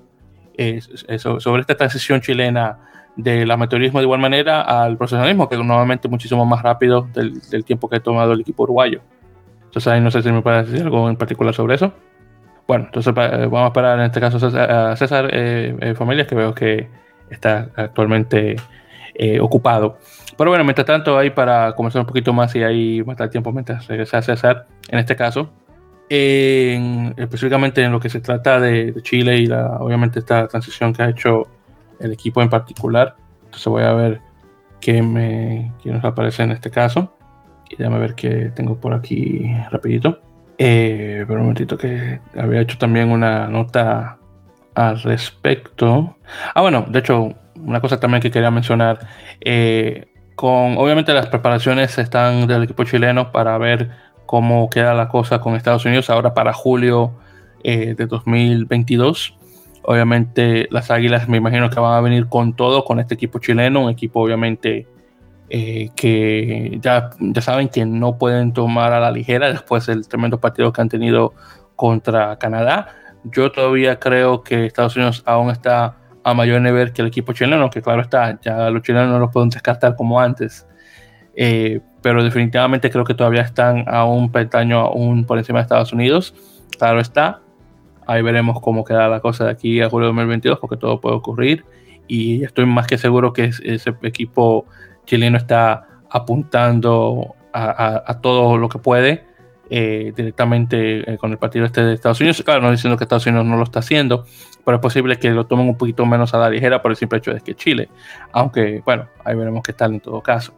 sobre 1.18 1.60
esta 1.60 1.76
transición 1.76 2.20
chilena 2.20 2.78
del 3.16 3.50
amateurismo 3.50 4.00
de 4.00 4.04
igual 4.04 4.20
manera 4.20 4.62
al 4.62 4.96
profesionalismo, 4.96 5.48
que 5.48 5.54
es 5.54 5.64
nuevamente 5.64 6.08
muchísimo 6.08 6.44
más 6.44 6.62
rápido 6.62 7.08
del, 7.12 7.64
tiempo 7.64 7.88
que 7.88 7.96
ha 7.96 8.00
tomado 8.00 8.32
el 8.32 8.40
equipo 8.40 8.64
uruguayo. 8.64 9.00
Entonces 9.64 9.92
ahí 9.92 10.00
no 10.00 10.10
sé 10.10 10.22
si 10.22 10.32
me 10.32 10.42
puede 10.42 10.64
decir 10.64 10.82
algo 10.82 11.08
en 11.08 11.16
particular 11.16 11.54
sobre 11.54 11.76
eso. 11.76 11.92
Bueno, 12.66 12.86
entonces 12.86 13.12
eh, 13.16 13.46
vamos 13.46 13.64
a 13.64 13.66
esperar 13.66 13.98
en 13.98 14.06
este 14.06 14.20
caso 14.20 14.38
a 14.46 14.96
César 14.96 15.28
eh, 15.32 15.76
eh, 15.80 15.94
Familias, 15.94 16.26
que 16.26 16.34
veo 16.34 16.54
que 16.54 16.88
está 17.30 17.68
actualmente 17.76 18.56
ocupado. 19.40 19.98
Pero 20.36 20.50
bueno, 20.50 20.64
mientras 20.64 20.86
tanto, 20.86 21.16
ahí 21.16 21.30
para 21.30 21.72
conversar 21.74 22.00
un 22.00 22.06
poquito 22.06 22.32
más 22.32 22.54
y 22.56 22.62
ahí 22.62 23.02
matar 23.04 23.30
tiempo 23.30 23.52
mientras 23.52 23.86
regresa 23.86 24.20
César, 24.22 24.66
en 24.88 24.98
este 24.98 25.14
caso, 25.16 25.50
específicamente 26.08 27.82
en 27.82 27.92
lo 27.92 28.00
que 28.00 28.08
se 28.08 28.20
trata 28.20 28.60
de, 28.60 28.94
Chile 29.02 29.38
y 29.38 29.46
la, 29.46 29.78
obviamente 29.78 30.18
esta 30.18 30.46
transición 30.48 30.92
que 30.92 31.02
ha 31.02 31.08
hecho 31.08 31.48
el 32.00 32.12
equipo 32.12 32.42
en 32.42 32.48
particular. 32.48 33.16
Entonces 33.44 33.66
voy 33.66 33.82
a 33.82 33.92
ver 33.92 34.20
qué, 34.80 35.02
me, 35.02 35.72
qué 35.82 35.90
nos 35.90 36.04
aparece 36.04 36.42
en 36.42 36.52
este 36.52 36.70
caso. 36.70 37.16
Y 37.70 37.76
déjame 37.76 37.98
ver 37.98 38.14
qué 38.14 38.52
tengo 38.54 38.76
por 38.76 38.92
aquí 38.94 39.50
rapidito. 39.70 40.20
Eh, 40.58 41.24
pero 41.26 41.40
un 41.40 41.46
momentito 41.46 41.76
que 41.76 42.20
había 42.36 42.60
hecho 42.60 42.78
también 42.78 43.10
una 43.10 43.48
nota 43.48 44.18
al 44.74 45.00
respecto. 45.02 46.16
Ah, 46.54 46.60
bueno, 46.60 46.84
de 46.88 46.98
hecho, 46.98 47.34
una 47.56 47.80
cosa 47.80 47.98
también 47.98 48.20
que 48.20 48.30
quería 48.30 48.50
mencionar. 48.50 48.98
Eh, 49.40 50.06
obviamente 50.36 51.12
las 51.12 51.26
preparaciones 51.28 51.96
están 51.98 52.46
del 52.46 52.64
equipo 52.64 52.84
chileno 52.84 53.30
para 53.32 53.56
ver 53.58 53.90
cómo 54.26 54.68
queda 54.70 54.94
la 54.94 55.08
cosa 55.08 55.40
con 55.40 55.54
Estados 55.54 55.84
Unidos 55.84 56.10
ahora 56.10 56.34
para 56.34 56.52
julio 56.52 57.12
eh, 57.62 57.94
de 57.94 58.06
2022. 58.06 59.36
Obviamente 59.82 60.66
las 60.70 60.90
Águilas 60.90 61.28
me 61.28 61.36
imagino 61.36 61.68
que 61.70 61.78
van 61.78 61.94
a 61.94 62.00
venir 62.00 62.28
con 62.28 62.54
todo, 62.54 62.84
con 62.84 63.00
este 63.00 63.14
equipo 63.14 63.38
chileno, 63.38 63.84
un 63.84 63.90
equipo 63.90 64.20
obviamente 64.20 64.88
eh, 65.50 65.90
que 65.94 66.78
ya, 66.80 67.10
ya 67.20 67.42
saben 67.42 67.68
que 67.68 67.84
no 67.84 68.16
pueden 68.18 68.52
tomar 68.52 68.92
a 68.92 69.00
la 69.00 69.10
ligera 69.10 69.50
después 69.50 69.86
del 69.86 70.08
tremendo 70.08 70.40
partido 70.40 70.72
que 70.72 70.80
han 70.80 70.88
tenido 70.88 71.34
contra 71.76 72.38
Canadá. 72.38 72.88
Yo 73.24 73.52
todavía 73.52 73.98
creo 73.98 74.42
que 74.42 74.66
Estados 74.66 74.96
Unidos 74.96 75.22
aún 75.26 75.50
está 75.50 75.96
a 76.24 76.34
mayor 76.34 76.60
nivel 76.62 76.92
que 76.92 77.02
el 77.02 77.08
equipo 77.08 77.32
chileno, 77.32 77.70
que 77.70 77.82
claro 77.82 78.00
está, 78.00 78.40
ya 78.40 78.70
los 78.70 78.82
chilenos 78.82 79.10
no 79.10 79.18
los 79.18 79.30
pueden 79.30 79.50
descartar 79.50 79.94
como 79.94 80.18
antes. 80.18 80.66
Eh, 81.36 81.80
pero 82.00 82.22
definitivamente 82.24 82.90
creo 82.90 83.04
que 83.04 83.14
todavía 83.14 83.42
están 83.42 83.84
a 83.88 84.04
un 84.04 84.30
peldaño 84.32 84.78
aún 84.80 85.24
por 85.24 85.38
encima 85.38 85.58
de 85.58 85.62
Estados 85.64 85.92
Unidos. 85.92 86.34
Claro 86.78 87.00
está, 87.00 87.40
ahí 88.06 88.22
veremos 88.22 88.60
cómo 88.60 88.84
queda 88.84 89.08
la 89.08 89.20
cosa 89.20 89.44
de 89.44 89.50
aquí 89.50 89.80
a 89.80 89.90
julio 89.90 90.08
de 90.08 90.14
2022, 90.14 90.58
porque 90.58 90.76
todo 90.76 91.00
puede 91.00 91.16
ocurrir. 91.16 91.64
Y 92.06 92.44
estoy 92.44 92.66
más 92.66 92.86
que 92.86 92.98
seguro 92.98 93.32
que 93.32 93.44
ese 93.62 93.94
equipo 94.02 94.66
chileno 95.06 95.36
está 95.36 95.86
apuntando 96.10 97.34
a, 97.52 98.18
todo 98.20 98.58
lo 98.58 98.68
que 98.68 98.78
puede 98.78 99.24
eh, 99.70 100.12
directamente 100.14 101.12
eh, 101.12 101.18
con 101.18 101.32
el 101.32 101.38
partido 101.38 101.64
este 101.64 101.82
de 101.82 101.94
Estados 101.94 102.20
Unidos. 102.20 102.42
Claro, 102.44 102.60
no 102.60 102.70
diciendo 102.70 102.96
que 102.96 103.04
Estados 103.04 103.26
Unidos 103.26 103.46
no 103.46 103.56
lo 103.56 103.64
está 103.64 103.80
haciendo, 103.80 104.26
pero 104.64 104.76
es 104.76 104.80
posible 104.82 105.18
que 105.18 105.30
lo 105.30 105.46
tomen 105.46 105.68
un 105.68 105.76
poquito 105.76 106.04
menos 106.06 106.34
a 106.34 106.38
la 106.38 106.50
ligera 106.50 106.82
por 106.82 106.90
el 106.90 106.96
simple 106.96 107.18
hecho 107.18 107.32
de 107.32 107.40
que 107.40 107.54
Chile. 107.54 107.88
Aunque, 108.32 108.82
bueno, 108.84 109.08
ahí 109.24 109.34
veremos 109.34 109.62
qué 109.62 109.72
tal 109.72 109.94
en 109.94 110.00
todo 110.00 110.20
caso. 110.20 110.54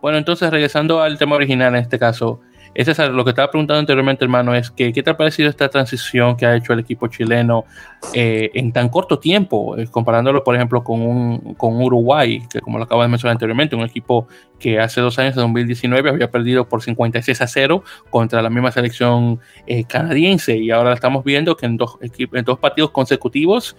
Bueno, 0.00 0.18
entonces 0.18 0.50
regresando 0.50 1.02
al 1.02 1.18
tema 1.18 1.36
original 1.36 1.74
en 1.74 1.80
este 1.80 1.98
caso, 1.98 2.40
es 2.74 2.98
lo 2.98 3.24
que 3.24 3.30
estaba 3.30 3.50
preguntando 3.50 3.78
anteriormente, 3.80 4.24
hermano, 4.24 4.54
es 4.54 4.70
que 4.70 4.92
¿qué 4.92 5.02
te 5.02 5.10
ha 5.10 5.16
parecido 5.16 5.48
esta 5.48 5.68
transición 5.68 6.36
que 6.36 6.44
ha 6.44 6.56
hecho 6.56 6.72
el 6.72 6.80
equipo 6.80 7.06
chileno 7.06 7.64
eh, 8.12 8.50
en 8.54 8.72
tan 8.72 8.88
corto 8.88 9.18
tiempo, 9.18 9.78
eh, 9.78 9.86
comparándolo, 9.88 10.42
por 10.42 10.56
ejemplo, 10.56 10.82
con, 10.82 11.00
un, 11.00 11.54
con 11.54 11.80
Uruguay, 11.80 12.42
que 12.50 12.60
como 12.60 12.78
lo 12.78 12.84
acabo 12.84 13.02
de 13.02 13.08
mencionar 13.08 13.32
anteriormente, 13.32 13.76
un 13.76 13.84
equipo 13.84 14.26
que 14.58 14.80
hace 14.80 15.00
dos 15.00 15.18
años, 15.18 15.36
en 15.36 15.42
2019, 15.42 16.10
había 16.10 16.30
perdido 16.30 16.68
por 16.68 16.82
56 16.82 17.40
a 17.40 17.46
0 17.46 17.84
contra 18.10 18.42
la 18.42 18.50
misma 18.50 18.72
selección 18.72 19.40
eh, 19.66 19.84
canadiense, 19.84 20.56
y 20.56 20.70
ahora 20.70 20.94
estamos 20.94 21.24
viendo 21.24 21.56
que 21.56 21.66
en 21.66 21.76
dos, 21.76 21.98
en 22.00 22.44
dos 22.44 22.58
partidos 22.58 22.90
consecutivos, 22.90 23.76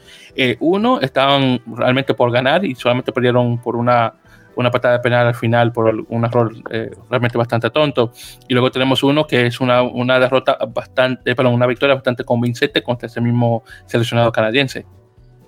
uno 0.60 1.00
estaban 1.02 1.62
realmente 1.66 2.14
por 2.14 2.32
ganar 2.32 2.66
y 2.66 2.76
solamente 2.76 3.12
perdieron 3.12 3.58
por 3.58 3.76
una 3.76 4.14
una 4.56 4.72
patada 4.72 5.02
penal 5.02 5.28
al 5.28 5.36
final 5.36 5.72
por 5.72 6.06
un 6.08 6.26
error 6.26 6.54
eh, 6.72 6.92
realmente 7.10 7.38
bastante 7.38 7.70
tonto. 7.70 8.12
Y 8.48 8.54
luego 8.54 8.72
tenemos 8.72 9.04
uno 9.04 9.28
que 9.28 9.48
es 9.48 9.60
una, 9.60 9.82
una 9.82 10.20
derrota 10.20 10.58
bastante, 10.74 11.36
perdón, 11.36 11.54
una 11.54 11.68
victoria 11.68 11.96
bastante 11.96 12.24
convincente 12.24 12.82
contra 12.82 13.08
ese 13.08 13.22
mismo 13.22 13.64
seleccionado 13.86 14.32
canadiense. 14.32 14.86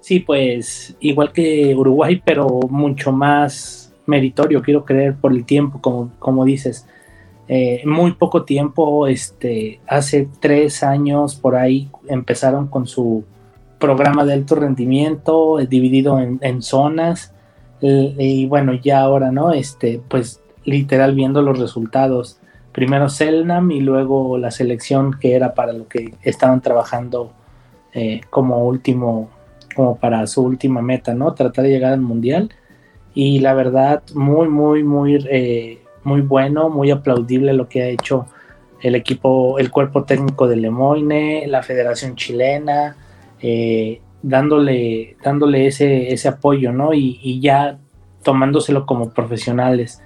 Sí, 0.01 0.19
pues 0.19 0.95
igual 0.99 1.31
que 1.31 1.75
Uruguay, 1.75 2.21
pero 2.23 2.47
mucho 2.69 3.11
más 3.11 3.93
meritorio, 4.05 4.61
quiero 4.61 4.85
creer, 4.85 5.15
por 5.15 5.33
el 5.33 5.45
tiempo, 5.45 5.81
como, 5.81 6.11
como 6.19 6.45
dices. 6.45 6.87
Eh, 7.49 7.81
muy 7.85 8.11
poco 8.13 8.43
tiempo, 8.43 9.07
este, 9.07 9.79
hace 9.87 10.27
tres 10.41 10.83
años 10.83 11.35
por 11.35 11.55
ahí 11.55 11.89
empezaron 12.07 12.67
con 12.67 12.87
su 12.87 13.23
programa 13.79 14.25
de 14.25 14.33
alto 14.33 14.55
rendimiento, 14.55 15.59
eh, 15.59 15.67
dividido 15.67 16.19
en 16.19 16.61
zonas 16.61 17.33
y 17.81 18.45
bueno, 18.47 18.73
ya 18.73 19.01
ahora, 19.01 19.31
¿no? 19.31 19.51
Este, 19.51 20.01
pues 20.07 20.41
literal 20.67 21.15
viendo 21.15 21.41
los 21.41 21.57
resultados. 21.57 22.39
Primero 22.71 23.09
Selnam 23.09 23.71
y 23.71 23.79
luego 23.79 24.37
la 24.37 24.51
selección 24.51 25.17
que 25.19 25.33
era 25.33 25.55
para 25.55 25.73
lo 25.73 25.87
que 25.87 26.13
estaban 26.21 26.61
trabajando 26.61 27.31
eh, 27.93 28.21
como 28.29 28.67
último, 28.67 29.29
como 29.75 29.95
para 29.95 30.27
su 30.27 30.43
última 30.43 30.81
meta, 30.81 31.15
¿no? 31.15 31.33
Tratar 31.33 31.63
de 31.65 31.71
llegar 31.71 31.93
al 31.93 32.01
mundial. 32.01 32.51
Y 33.15 33.39
la 33.39 33.55
verdad, 33.55 34.03
muy, 34.13 34.47
muy, 34.47 34.83
muy, 34.83 35.25
eh, 35.31 35.79
muy 36.03 36.21
bueno, 36.21 36.69
muy 36.69 36.91
aplaudible 36.91 37.53
lo 37.53 37.67
que 37.67 37.81
ha 37.81 37.87
hecho 37.87 38.27
el 38.81 38.93
equipo, 38.93 39.57
el 39.57 39.71
cuerpo 39.71 40.03
técnico 40.03 40.47
de 40.47 40.57
Lemoine, 40.57 41.47
la 41.47 41.63
Federación 41.63 42.15
Chilena, 42.15 42.95
eh, 43.41 44.01
dándole, 44.27 45.17
dándole 45.23 45.67
ese, 45.67 46.11
ese 46.13 46.27
apoyo, 46.27 46.71
¿no? 46.71 46.93
Y, 46.93 47.39
ya 47.39 47.79
tomándoselo 48.23 48.85
como 48.85 49.13
profesionales. 49.13 50.01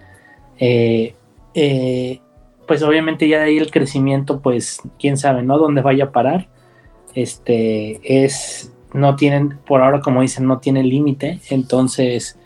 Eh, 0.60 1.16
eh, 1.54 2.20
pues 2.68 2.84
obviamente 2.84 3.28
ya 3.28 3.40
de 3.40 3.46
ahí 3.46 3.58
el 3.58 3.72
crecimiento, 3.72 4.42
pues 4.42 4.82
quién 5.00 5.18
sabe, 5.18 5.44
¿no? 5.44 5.58
Dónde 5.58 5.82
vaya 5.82 6.06
a 6.06 6.12
parar. 6.12 6.50
Este 7.16 8.00
es, 8.24 8.74
no 8.94 9.16
tienen, 9.16 9.58
por 9.66 9.82
ahora 9.82 10.02
como 10.02 10.22
dicen, 10.22 10.46
no 10.46 10.60
tiene 10.60 10.84
límite. 10.84 11.40
Entonces, 11.50 12.38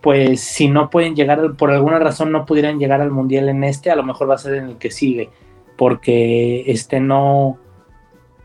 pues 0.00 0.40
si 0.40 0.68
no 0.68 0.90
pueden 0.90 1.14
llegar, 1.14 1.54
por 1.56 1.70
alguna 1.70 1.98
razón 1.98 2.32
no 2.32 2.46
pudieran 2.46 2.78
llegar 2.78 3.00
al 3.00 3.10
mundial 3.10 3.48
en 3.48 3.62
este, 3.64 3.90
a 3.90 3.96
lo 3.96 4.04
mejor 4.04 4.30
va 4.30 4.34
a 4.34 4.38
ser 4.38 4.54
en 4.54 4.68
el 4.70 4.78
que 4.78 4.90
sigue. 4.90 5.28
Porque 5.76 6.64
este 6.70 7.00
no, 7.00 7.58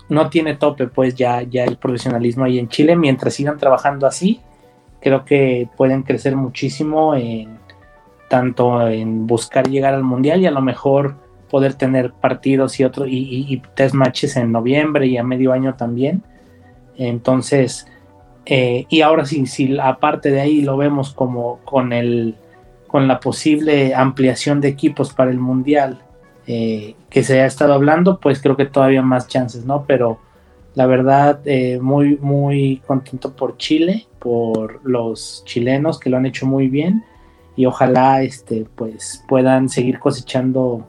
no 0.10 0.30
tiene 0.30 0.56
tope, 0.56 0.88
pues 0.88 1.16
ya, 1.16 1.44
ya 1.44 1.64
el 1.64 1.78
profesionalismo 1.78 2.46
ahí 2.46 2.60
en 2.60 2.68
Chile. 2.68 2.96
Mientras 2.96 3.34
sigan 3.36 3.58
trabajando 3.58 4.08
así, 4.08 4.42
creo 5.00 5.24
que 5.24 5.70
pueden 5.78 6.04
crecer 6.04 6.36
muchísimo 6.36 7.16
en 7.16 7.60
tanto 8.28 8.88
en 8.88 9.26
buscar 9.26 9.68
llegar 9.68 9.94
al 9.94 10.04
mundial 10.04 10.42
y 10.42 10.46
a 10.46 10.52
lo 10.52 10.62
mejor 10.62 11.16
poder 11.50 11.74
tener 11.74 12.12
partidos 12.12 12.80
y 12.80 12.84
otros 12.84 13.08
y, 13.10 13.62
test 13.76 13.96
matches 13.96 14.38
en 14.38 14.52
noviembre 14.52 15.08
y 15.08 15.18
a 15.18 15.24
medio 15.24 15.52
año 15.52 15.76
también. 15.76 16.24
Entonces, 16.98 17.88
eh, 18.46 18.86
y 18.90 19.02
ahora 19.02 19.26
sí, 19.26 19.46
si 19.48 19.80
aparte 19.80 20.32
de 20.32 20.42
ahí 20.42 20.62
lo 20.62 20.78
vemos 20.78 21.14
como 21.14 21.60
con 21.66 21.94
el 21.94 22.36
con 22.88 23.08
la 23.08 23.20
posible 23.20 23.94
ampliación 23.94 24.62
de 24.62 24.70
equipos 24.70 25.14
para 25.14 25.30
el 25.30 25.38
mundial 25.38 26.00
eh, 26.52 26.96
que 27.12 27.22
se 27.22 27.42
ha 27.42 27.46
estado 27.46 27.76
hablando, 27.76 28.20
pues 28.20 28.42
creo 28.42 28.58
que 28.58 28.66
todavía 28.66 29.04
más 29.04 29.28
chances, 29.28 29.66
¿no? 29.66 29.86
Pero 29.88 30.18
la 30.74 30.88
verdad, 30.88 31.42
eh, 31.46 31.78
muy, 31.80 32.18
muy 32.18 32.82
contento 32.88 33.36
por 33.36 33.58
Chile, 33.58 34.08
por 34.18 34.84
los 34.84 35.44
chilenos 35.46 36.00
que 36.00 36.10
lo 36.10 36.18
han 36.18 36.26
hecho 36.26 36.48
muy 36.48 36.68
bien 36.68 37.04
y 37.56 37.68
ojalá 37.68 38.24
este, 38.24 38.66
pues 38.74 39.24
puedan 39.28 39.70
seguir 39.70 40.00
cosechando, 40.00 40.88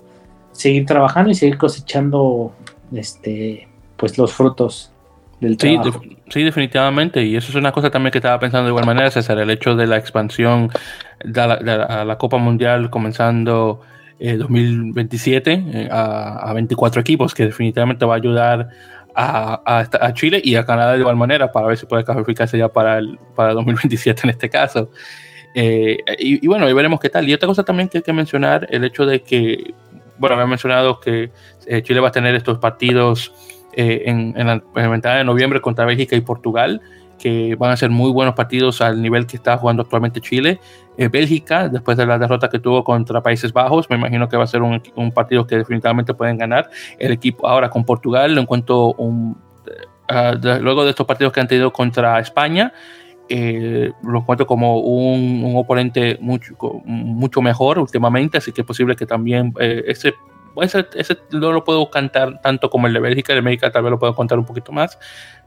seguir 0.53 0.87
trabajando 0.87 1.29
y 1.29 1.35
seguir 1.35 1.59
cosechando 1.59 2.55
este, 2.95 3.69
pues 3.99 4.17
los 4.17 4.33
frutos 4.33 4.91
del 5.43 5.59
trabajo. 5.59 6.01
Sí, 6.31 6.43
definitivamente. 6.43 7.23
Y 7.23 7.37
eso 7.37 7.51
es 7.51 7.55
una 7.55 7.73
cosa 7.73 7.91
también 7.91 8.13
que 8.13 8.19
estaba 8.19 8.41
pensando 8.41 8.65
de 8.65 8.71
igual 8.71 8.87
manera, 8.87 9.11
César, 9.11 9.39
el 9.39 9.51
hecho 9.51 9.77
de 9.77 9.87
la 9.87 9.99
expansión 9.99 10.71
de 11.23 11.47
la 11.47 12.17
Copa 12.17 12.39
Mundial 12.39 12.89
comenzando 12.89 13.83
2027 14.21 15.53
eh, 15.53 15.65
eh, 15.73 15.89
a, 15.91 16.53
24 16.53 17.01
equipos, 17.01 17.35
que 17.35 17.47
definitivamente 17.47 18.05
va 18.05 18.15
a 18.15 18.17
ayudar 18.17 18.69
a, 19.15 20.13
Chile 20.15 20.41
y 20.43 20.55
a 20.55 20.65
Canadá 20.65 20.93
de 20.93 21.01
igual 21.01 21.17
manera 21.17 21.51
para 21.51 21.67
ver 21.67 21.77
si 21.77 21.87
puede 21.87 22.05
clasificarse 22.05 22.57
ya 22.57 22.69
para 22.69 22.99
el 22.99 23.19
para 23.35 23.53
2027 23.55 24.23
en 24.25 24.31
este 24.31 24.49
caso. 24.49 24.91
Eh, 25.55 25.99
y, 26.19 26.47
bueno, 26.47 26.69
y 26.69 26.73
veremos 26.73 27.01
qué 27.01 27.09
tal. 27.09 27.29
Y 27.29 27.35
otra 27.35 27.47
cosa 27.47 27.65
también 27.65 27.89
que 27.89 27.99
hay 27.99 28.03
que 28.03 28.13
mencionar, 28.13 28.67
el 28.71 28.85
hecho 28.85 29.05
de 29.05 29.23
que, 29.23 29.75
bueno, 30.19 30.37
había 30.37 30.47
mencionado 30.47 31.01
que 31.01 31.31
Chile 31.83 32.01
va 32.01 32.09
a 32.09 32.13
tener 32.13 32.35
estos 32.35 32.59
partidos 32.59 33.33
en, 33.73 34.35
la, 34.35 34.63
en 34.77 35.01
de 35.01 35.25
noviembre 35.25 35.61
contra 35.61 35.85
Bélgica 35.85 36.15
y 36.17 36.21
Portugal 36.21 36.81
que 37.21 37.55
van 37.55 37.71
a 37.71 37.77
ser 37.77 37.91
muy 37.91 38.11
buenos 38.11 38.35
partidos 38.35 38.81
al 38.81 39.01
nivel 39.01 39.27
que 39.27 39.37
está 39.37 39.59
jugando 39.59 39.83
actualmente 39.83 40.21
Chile. 40.21 40.59
Eh, 40.97 41.09
Bélgica, 41.09 41.69
después 41.69 41.97
de 41.97 42.07
la 42.07 42.19
derrota 42.19 42.49
que 42.49 42.59
tuvo 42.59 42.83
contra 42.83 43.23
Países 43.23 43.53
Bajos, 43.53 43.89
me 43.91 43.97
imagino 43.97 44.29
que 44.29 44.37
va 44.37 44.45
a 44.45 44.47
ser 44.47 44.63
un, 44.63 44.83
un 44.97 45.13
partido 45.13 45.47
que 45.47 45.59
definitivamente 45.59 46.15
pueden 46.15 46.39
ganar. 46.39 46.71
El 46.99 47.13
equipo 47.13 47.47
ahora 47.47 47.69
con 47.69 47.85
Portugal 47.85 48.35
lo 48.35 48.41
encuentro 48.41 48.95
un, 48.95 49.37
uh, 50.11 50.59
luego 50.61 50.85
de 50.85 50.91
estos 50.91 51.07
partidos 51.07 51.33
que 51.33 51.41
han 51.41 51.49
tenido 51.49 51.73
contra 51.73 52.19
España. 52.21 52.73
Eh, 53.29 53.93
lo 54.03 54.19
encuentro 54.19 54.47
como 54.47 54.79
un, 54.81 55.45
un, 55.45 55.57
oponente 55.57 56.19
mucho, 56.21 56.57
mucho 56.85 57.41
mejor 57.43 57.79
últimamente, 57.79 58.39
así 58.39 58.51
que 58.51 58.63
es 58.63 58.67
posible 58.67 58.97
que 58.97 59.07
también 59.07 59.55
eh, 59.61 59.85
ese 59.87 60.15
ese, 60.61 60.87
ese, 60.95 61.19
no 61.33 61.53
lo 61.53 61.65
puedo 61.65 61.91
cantar 61.91 62.41
tanto 62.41 62.71
como 62.71 62.87
el 62.87 62.93
de 62.93 63.01
Bélgica, 63.01 63.33
el 63.33 63.37
de 63.37 63.41
América 63.41 63.71
tal 63.71 63.83
vez 63.83 63.91
lo 63.91 63.99
puedo 63.99 64.15
contar 64.15 64.39
un 64.39 64.45
poquito 64.45 64.73
más, 64.73 64.99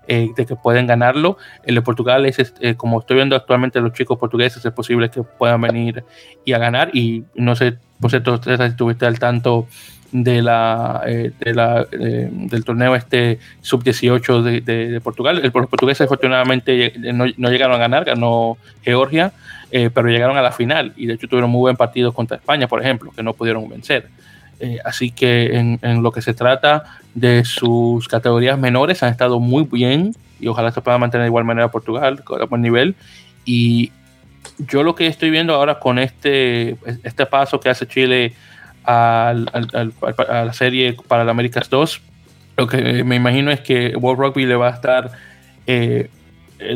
eh, 0.08 0.32
de 0.36 0.46
que 0.46 0.56
pueden 0.56 0.86
ganarlo. 0.86 1.38
El 1.64 1.76
de 1.76 1.82
Portugal 1.82 2.26
es, 2.26 2.54
eh, 2.60 2.76
como 2.76 3.00
estoy 3.00 3.16
viendo 3.16 3.36
actualmente 3.36 3.80
los 3.80 3.94
chicos 3.94 4.18
portugueses, 4.18 4.64
es 4.66 4.72
posible 4.74 5.10
que 5.10 5.24
puedan 5.24 5.62
venir 5.62 6.04
y 6.44 6.54
a 6.54 6.58
ganar. 6.58 6.90
Y 6.94 7.24
no 7.36 7.56
sé, 7.56 7.78
por 8.02 8.10
cierto, 8.10 8.42
si 8.42 8.52
estuviste 8.52 9.06
al 9.06 9.18
tanto 9.20 9.68
de 10.12 10.42
la, 10.42 11.04
eh, 11.08 11.32
del 11.40 12.66
torneo 12.66 12.96
este 12.96 13.40
sub-18 13.62 14.42
de, 14.42 14.62
de, 14.62 15.02
Portugal. 15.02 15.38
El, 15.38 15.52
los 15.54 15.70
portugueses 15.70 16.06
afortunadamente 16.06 16.94
no, 17.14 17.26
no, 17.38 17.50
llegaron 17.50 17.76
a 17.76 17.80
ganar, 17.80 18.06
ganó 18.06 18.58
Georgia, 18.84 19.32
pero 19.72 20.08
llegaron 20.08 20.38
a 20.38 20.44
la 20.44 20.52
final 20.52 20.94
y 20.98 21.08
de 21.08 21.16
hecho 21.16 21.28
tuvieron 21.28 21.50
muy 21.50 21.62
buen 21.62 21.78
partido 21.78 22.14
contra 22.14 22.38
España, 22.38 22.68
por 22.68 22.80
ejemplo, 22.80 23.12
que 23.16 23.24
no 23.24 23.34
pudieron 23.34 23.68
vencer. 23.68 24.08
Eh, 24.64 24.80
así 24.86 25.12
que 25.12 25.58
en, 25.58 26.04
lo 26.04 26.14
que 26.14 26.22
se 26.22 26.34
trata 26.34 26.86
de 27.14 27.44
sus 27.44 28.08
categorías 28.08 28.58
menores 28.58 29.04
han 29.04 29.10
estado 29.10 29.42
muy 29.42 29.68
bien 29.70 30.16
y 30.40 30.48
ojalá 30.48 30.72
se 30.72 30.80
pueda 30.80 30.98
mantener 30.98 31.26
de 31.26 31.28
igual 31.28 31.44
manera 31.44 31.70
Portugal 31.70 32.24
a 32.40 32.46
buen 32.46 32.62
nivel. 32.62 32.96
Y 33.44 33.92
yo 34.60 34.84
lo 34.84 34.96
que 34.96 35.08
estoy 35.08 35.32
viendo 35.32 35.54
ahora 35.54 35.80
con 35.80 36.00
este, 36.00 36.78
este 37.04 37.26
paso 37.26 37.60
que 37.60 37.68
hace 37.68 37.88
Chile 37.88 38.36
a 38.86 39.36
la 39.36 40.54
serie 40.54 40.96
para 41.10 41.24
el 41.24 41.30
Américas 41.30 41.70
2, 41.70 42.02
lo 42.56 42.66
que 42.66 43.04
me 43.04 43.18
imagino 43.18 43.52
es 43.52 43.60
que 43.60 43.98
World 43.98 44.22
Rugby 44.22 44.46
le 44.46 44.56
va 44.56 44.70
a 44.70 44.72
estar, 44.72 45.12
eh, 45.68 46.10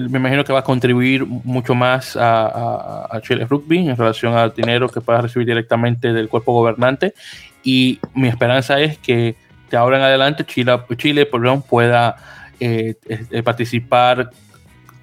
me 0.09 0.19
imagino 0.19 0.43
que 0.43 0.51
va 0.51 0.59
a 0.59 0.63
contribuir 0.63 1.25
mucho 1.25 1.73
más 1.73 2.17
a, 2.19 3.17
Chile 3.21 3.45
Rugby 3.49 3.87
en 3.87 3.95
relación 3.95 4.33
al 4.33 4.53
dinero 4.53 4.89
que 4.89 4.99
pueda 4.99 5.21
recibir 5.21 5.47
directamente 5.47 6.11
del 6.11 6.27
cuerpo 6.27 6.51
gobernante 6.51 7.13
y 7.63 7.99
mi 8.13 8.27
esperanza 8.27 8.79
es 8.79 8.97
que 8.97 9.35
de 9.69 9.77
ahora 9.77 9.97
en 9.97 10.03
adelante 10.03 10.45
Chile, 10.45 10.79
Chile 10.97 11.25
pueda 11.25 12.15
eh, 12.59 12.95
eh, 13.07 13.43
participar 13.43 14.31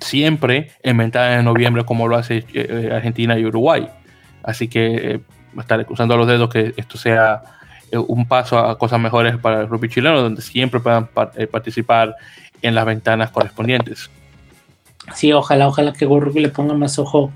siempre 0.01 0.73
en 0.83 0.97
ventanas 0.97 1.39
de 1.39 1.43
noviembre 1.43 1.85
como 1.85 2.09
lo 2.09 2.17
hace 2.17 2.45
eh, 2.53 2.91
Argentina 2.93 3.39
y 3.39 3.45
Uruguay. 3.45 3.89
Así 4.43 4.69
que 4.69 5.21
estaré 5.59 5.85
cruzando 5.85 6.17
los 6.17 6.27
dedos 6.27 6.51
que 6.51 6.75
esto 6.77 6.99
sea 6.99 7.43
un 7.93 8.27
paso 8.27 8.59
a 8.59 8.77
cosas 8.77 8.99
mejores 8.99 9.37
para 9.39 9.61
el 9.61 9.69
rugby 9.69 9.89
chileno, 9.89 10.21
donde 10.21 10.43
siempre 10.43 10.81
puedan 10.81 11.07
participar 11.07 12.17
en 12.61 12.75
las 12.75 12.85
ventanas 12.85 13.31
correspondientes. 13.31 14.11
Sí, 15.13 15.33
ojalá, 15.33 15.69
ojalá 15.69 15.93
que 15.93 16.07
Rugby 16.07 16.41
le 16.41 16.49
ponga 16.49 16.75
más 16.75 16.99
ojo 16.99 17.31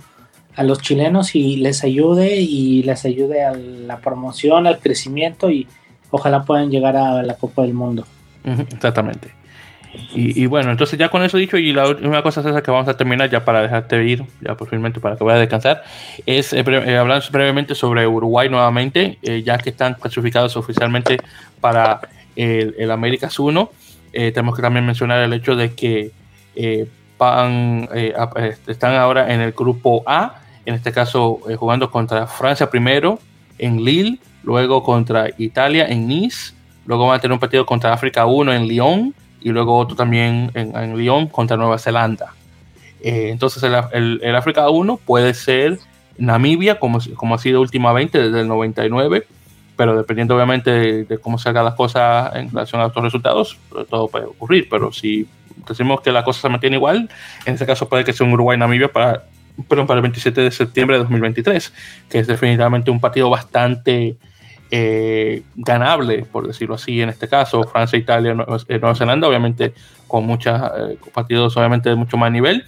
a 0.59 0.64
los 0.64 0.83
chilenos 0.83 1.37
y 1.37 1.57
les 1.57 1.85
ayude 1.85 2.40
y 2.40 2.83
les 2.83 3.05
ayude 3.05 3.44
a 3.44 3.53
la 3.55 3.99
promoción, 3.99 4.66
al 4.66 4.81
crecimiento 4.81 5.53
y 5.53 5.68
ojalá 6.11 6.42
puedan 6.42 6.68
llegar 6.68 6.97
a 6.97 7.23
la 7.23 7.35
Copa 7.35 7.62
del 7.62 7.75
Mundo. 7.75 8.05
Exactamente. 8.44 9.38
Y, 10.12 10.47
bueno, 10.47 10.73
entonces 10.73 10.99
ya 10.99 11.11
con 11.11 11.23
eso 11.23 11.38
dicho, 11.38 11.57
y 11.57 11.73
la 11.73 11.88
última 11.88 12.23
cosa 12.23 12.40
esa 12.40 12.61
que 12.61 12.73
vamos 12.73 12.88
a 12.88 12.97
terminar 12.97 13.31
ya 13.31 13.44
para 13.44 13.63
dejarte 13.63 14.04
ir, 14.04 14.25
ya 14.40 14.56
posiblemente 14.56 14.98
para 14.98 15.17
que 15.17 15.23
vayas 15.23 15.38
a 15.38 15.40
descansar, 15.40 15.85
es 16.27 16.52
eh, 16.52 16.65
eh, 16.67 16.96
hablar 16.96 17.23
brevemente 17.31 17.77
sobre 17.77 18.06
Uruguay 18.06 18.48
nuevamente, 18.48 19.19
eh, 19.23 19.42
ya 19.44 19.59
que 19.59 19.71
están 19.71 19.94
clasificados 19.94 20.56
oficialmente 20.56 21.19
para 21.61 22.00
el, 22.35 22.75
el 22.79 22.90
Américas 22.90 23.38
1. 23.38 23.71
tenemos 24.13 24.56
que 24.56 24.63
también 24.63 24.85
mencionar 24.85 25.21
el 25.21 25.33
hecho 25.33 25.54
de 25.54 25.73
que 25.75 26.11
van, 27.17 27.88
están 28.67 28.94
ahora 28.94 29.33
en 29.33 29.40
el 29.40 29.52
grupo 29.52 30.02
A 30.04 30.37
en 30.69 30.75
este 30.75 30.92
caso 30.92 31.40
eh, 31.48 31.56
jugando 31.56 31.90
contra 31.90 32.27
Francia 32.27 32.69
primero 32.69 33.19
en 33.56 33.83
Lille, 33.83 34.19
luego 34.42 34.83
contra 34.83 35.29
Italia 35.38 35.88
en 35.88 36.06
Nice, 36.06 36.52
luego 36.85 37.06
van 37.06 37.16
a 37.16 37.21
tener 37.23 37.33
un 37.33 37.38
partido 37.38 37.64
contra 37.64 37.90
África 37.94 38.27
1 38.27 38.52
en 38.52 38.69
Lyon 38.69 39.14
y 39.40 39.48
luego 39.48 39.79
otro 39.79 39.96
también 39.96 40.50
en, 40.52 40.77
en 40.77 40.98
Lyon 40.98 41.27
contra 41.29 41.56
Nueva 41.56 41.79
Zelanda. 41.79 42.35
Eh, 43.00 43.31
entonces 43.31 43.62
el, 43.62 44.21
el, 44.23 44.37
África 44.37 44.69
1 44.69 44.98
puede 44.98 45.33
ser 45.33 45.79
Namibia, 46.19 46.79
como, 46.79 46.98
como 47.16 47.37
ha 47.37 47.38
sido 47.38 47.62
últimamente 47.62 48.19
desde 48.23 48.42
el 48.42 48.48
99, 48.48 49.27
pero 49.75 49.96
dependiendo 49.96 50.35
obviamente 50.35 51.04
de, 51.04 51.19
cómo 51.19 51.38
salgan 51.38 51.64
las 51.64 51.77
cosas 51.77 52.37
en 52.37 52.50
relación 52.50 52.83
a 52.83 52.88
estos 52.88 53.02
resultados, 53.02 53.58
todo 53.88 54.08
puede 54.08 54.27
ocurrir, 54.27 54.69
pero 54.69 54.92
si 54.92 55.27
decimos 55.66 56.02
que 56.02 56.12
la 56.12 56.25
cosa 56.25 56.42
se 56.42 56.48
mantiene 56.50 56.77
igual, 56.77 57.08
en 57.46 57.54
este 57.54 57.64
caso 57.64 57.88
puede 57.88 58.04
que 58.04 58.12
sea 58.12 58.27
un 58.27 58.35
Uruguay-Namibia 58.35 58.88
para 58.88 59.25
perdón, 59.69 59.87
para 59.87 59.98
el 59.98 60.02
27 60.02 60.40
de 60.40 60.50
septiembre 60.50 60.96
de 60.96 61.02
2023, 61.04 61.73
que 62.09 62.19
es 62.19 62.27
definitivamente 62.27 62.90
un 62.90 63.00
partido 63.00 63.31
bastante 63.31 64.17
eh, 64.71 65.42
ganable, 65.56 66.27
por 66.31 66.46
decirlo 66.46 66.75
así, 66.75 67.00
en 67.00 67.09
este 67.09 67.29
caso, 67.29 67.63
Francia, 67.65 67.98
Italia, 67.98 68.35
Nueva, 68.35 68.94
Zelanda, 68.94 69.27
obviamente 69.27 69.73
con 70.06 70.25
muchos 70.25 70.61
partidos 71.13 71.56
obviamente 71.56 71.88
de 71.88 71.94
mucho 71.94 72.17
más 72.17 72.31
nivel. 72.33 72.65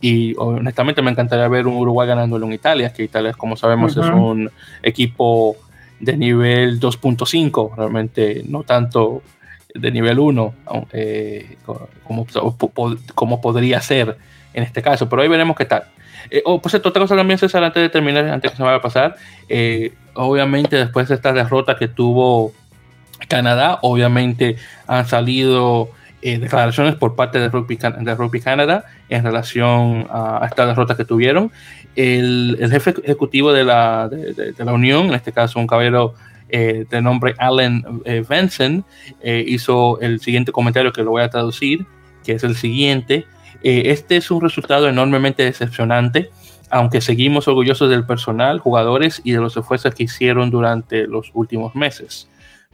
Y 0.00 0.34
honestamente 0.36 1.00
me 1.00 1.10
encantaría 1.10 1.48
ver 1.48 1.66
un 1.66 1.76
Uruguay 1.76 2.06
ganándole 2.06 2.44
un 2.44 2.52
Italia, 2.52 2.92
que 2.92 3.04
Italia, 3.04 3.32
como 3.32 3.56
sabemos, 3.56 3.96
es 3.96 4.06
un 4.06 4.50
equipo 4.82 5.56
de 5.98 6.16
nivel 6.16 6.78
2.5, 6.78 7.74
realmente 7.76 8.42
no 8.46 8.64
tanto 8.64 9.22
de 9.74 9.90
nivel 9.90 10.18
1, 10.18 10.54
eh, 10.92 11.56
como, 12.02 12.26
como, 13.14 13.40
podría 13.40 13.80
ser 13.80 14.18
en 14.52 14.62
este 14.62 14.82
caso, 14.82 15.08
pero 15.08 15.22
ahí 15.22 15.28
veremos 15.28 15.56
qué 15.56 15.64
tal. 15.64 15.84
Eh, 16.34 16.42
oh, 16.46 16.54
otra 16.56 16.80
cosa 16.80 17.14
también, 17.14 17.38
César, 17.38 17.62
antes 17.62 17.80
de 17.80 17.88
terminar, 17.88 18.24
antes 18.24 18.50
que 18.50 18.56
se 18.56 18.62
vaya 18.64 18.78
a 18.78 18.82
pasar, 18.82 19.14
eh, 19.48 19.92
obviamente 20.14 20.74
después 20.74 21.06
de 21.06 21.14
esta 21.14 21.32
derrota 21.32 21.76
que 21.76 21.86
tuvo 21.86 22.52
Canadá, 23.28 23.78
obviamente 23.82 24.56
han 24.88 25.06
salido 25.06 25.90
eh, 26.22 26.40
declaraciones 26.40 26.96
por 26.96 27.14
parte 27.14 27.38
de 27.38 27.50
Rugby, 27.50 27.76
de 27.76 28.40
Canada 28.40 28.84
en 29.08 29.22
relación 29.22 30.08
a, 30.10 30.44
esta 30.44 30.66
derrota 30.66 30.96
que 30.96 31.04
tuvieron. 31.04 31.52
El, 31.94 32.58
jefe 32.68 32.94
ejecutivo 33.04 33.52
de 33.52 33.62
la, 33.62 34.08
de, 34.08 34.54
la 34.58 34.72
Unión, 34.72 35.06
en 35.06 35.14
este 35.14 35.30
caso 35.30 35.60
un 35.60 35.68
caballero 35.68 36.14
eh, 36.48 36.84
de 36.90 37.00
nombre 37.00 37.36
Allen 37.38 38.02
Benson, 38.28 38.84
hizo 39.22 40.00
el 40.00 40.18
siguiente 40.18 40.50
comentario 40.50 40.92
que 40.92 41.04
lo 41.04 41.12
voy 41.12 41.22
a 41.22 41.30
traducir, 41.30 41.86
que 42.24 42.32
es 42.32 42.42
el 42.42 42.56
siguiente. 42.56 43.24
Este 43.62 44.16
es 44.16 44.30
un 44.30 44.40
resultado 44.40 44.88
enormemente 44.88 45.42
decepcionante, 45.44 46.30
aunque 46.70 47.00
seguimos 47.00 47.48
orgullosos 47.48 47.90
del 47.90 48.04
personal, 48.04 48.58
jugadores 48.58 49.20
y 49.24 49.32
de 49.32 49.40
los 49.40 49.56
esfuerzos 49.56 49.94
que 49.94 50.04
hicieron 50.04 50.50
durante 50.50 51.06
los 51.06 51.30
últimos 51.34 51.74
meses. 51.74 52.28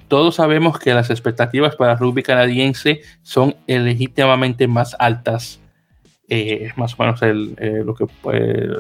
Todos 0.09 0.37
sabemos 0.37 0.79
que 0.79 0.95
las 0.95 1.11
expectativas 1.11 1.77
para 1.77 1.95
rugby 1.95 2.23
canadiense 2.23 3.03
son 3.23 3.55
legítimamente 3.67 4.67
más 4.67 4.97
altas 4.99 5.61
más 6.77 6.95
o 6.95 7.03
menos 7.03 7.23
el, 7.23 7.57
lo 7.85 7.95
que 7.95 8.07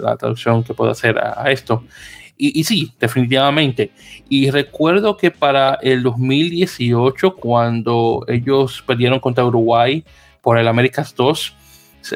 la 0.02 0.16
traducción 0.16 0.62
que 0.62 0.74
puedo 0.74 0.90
hacer 0.90 1.18
a, 1.18 1.50
esto. 1.50 1.84
Y, 2.36 2.64
sí, 2.64 2.90
definitivamente. 2.98 3.90
Y 4.30 4.50
recuerdo 4.50 5.18
que 5.18 5.30
para 5.30 5.74
el 5.82 6.02
2018, 6.02 7.36
cuando 7.36 8.24
ellos 8.28 8.82
perdieron 8.86 9.20
contra 9.20 9.44
Uruguay 9.44 10.02
por 10.40 10.56
el 10.56 10.66
Américas 10.66 11.14
2, 11.14 11.54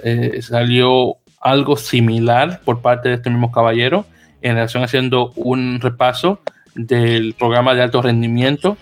eh, 0.03 0.41
salió 0.43 1.17
algo 1.41 1.77
similar 1.77 2.61
por 2.65 2.81
parte 2.81 3.11
de 3.11 3.17
este 3.17 3.31
mismo 3.31 3.53
caballero 3.53 4.07
en 4.41 4.55
relación 4.55 4.83
haciendo 4.83 5.33
un 5.37 5.81
repaso 5.81 6.41
del 6.75 7.35
programa 7.35 7.75
de 7.75 7.83
alto 7.83 8.03
rendimiento. 8.03 8.77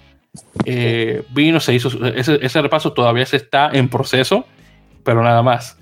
Eh, 0.64 1.24
vino, 1.30 1.60
se 1.60 1.74
hizo, 1.74 1.88
ese, 2.06 2.38
ese 2.44 2.62
repaso 2.62 2.92
todavía 2.92 3.26
se 3.26 3.36
está 3.36 3.70
en 3.72 3.88
proceso, 3.88 4.46
pero 5.04 5.22
nada 5.22 5.42
más. 5.42 5.78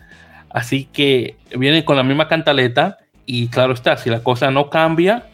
Así 0.51 0.87
que 0.93 1.37
viene 1.57 1.85
con 1.85 1.97
la 1.97 2.03
misma 2.03 2.29
cantaleta 2.29 2.99
y 3.25 3.49
claro 3.49 3.73
está, 3.73 3.97
si 3.97 4.11
la 4.11 4.23
cosa 4.23 4.51
no 4.51 4.69
cambia, 4.71 5.27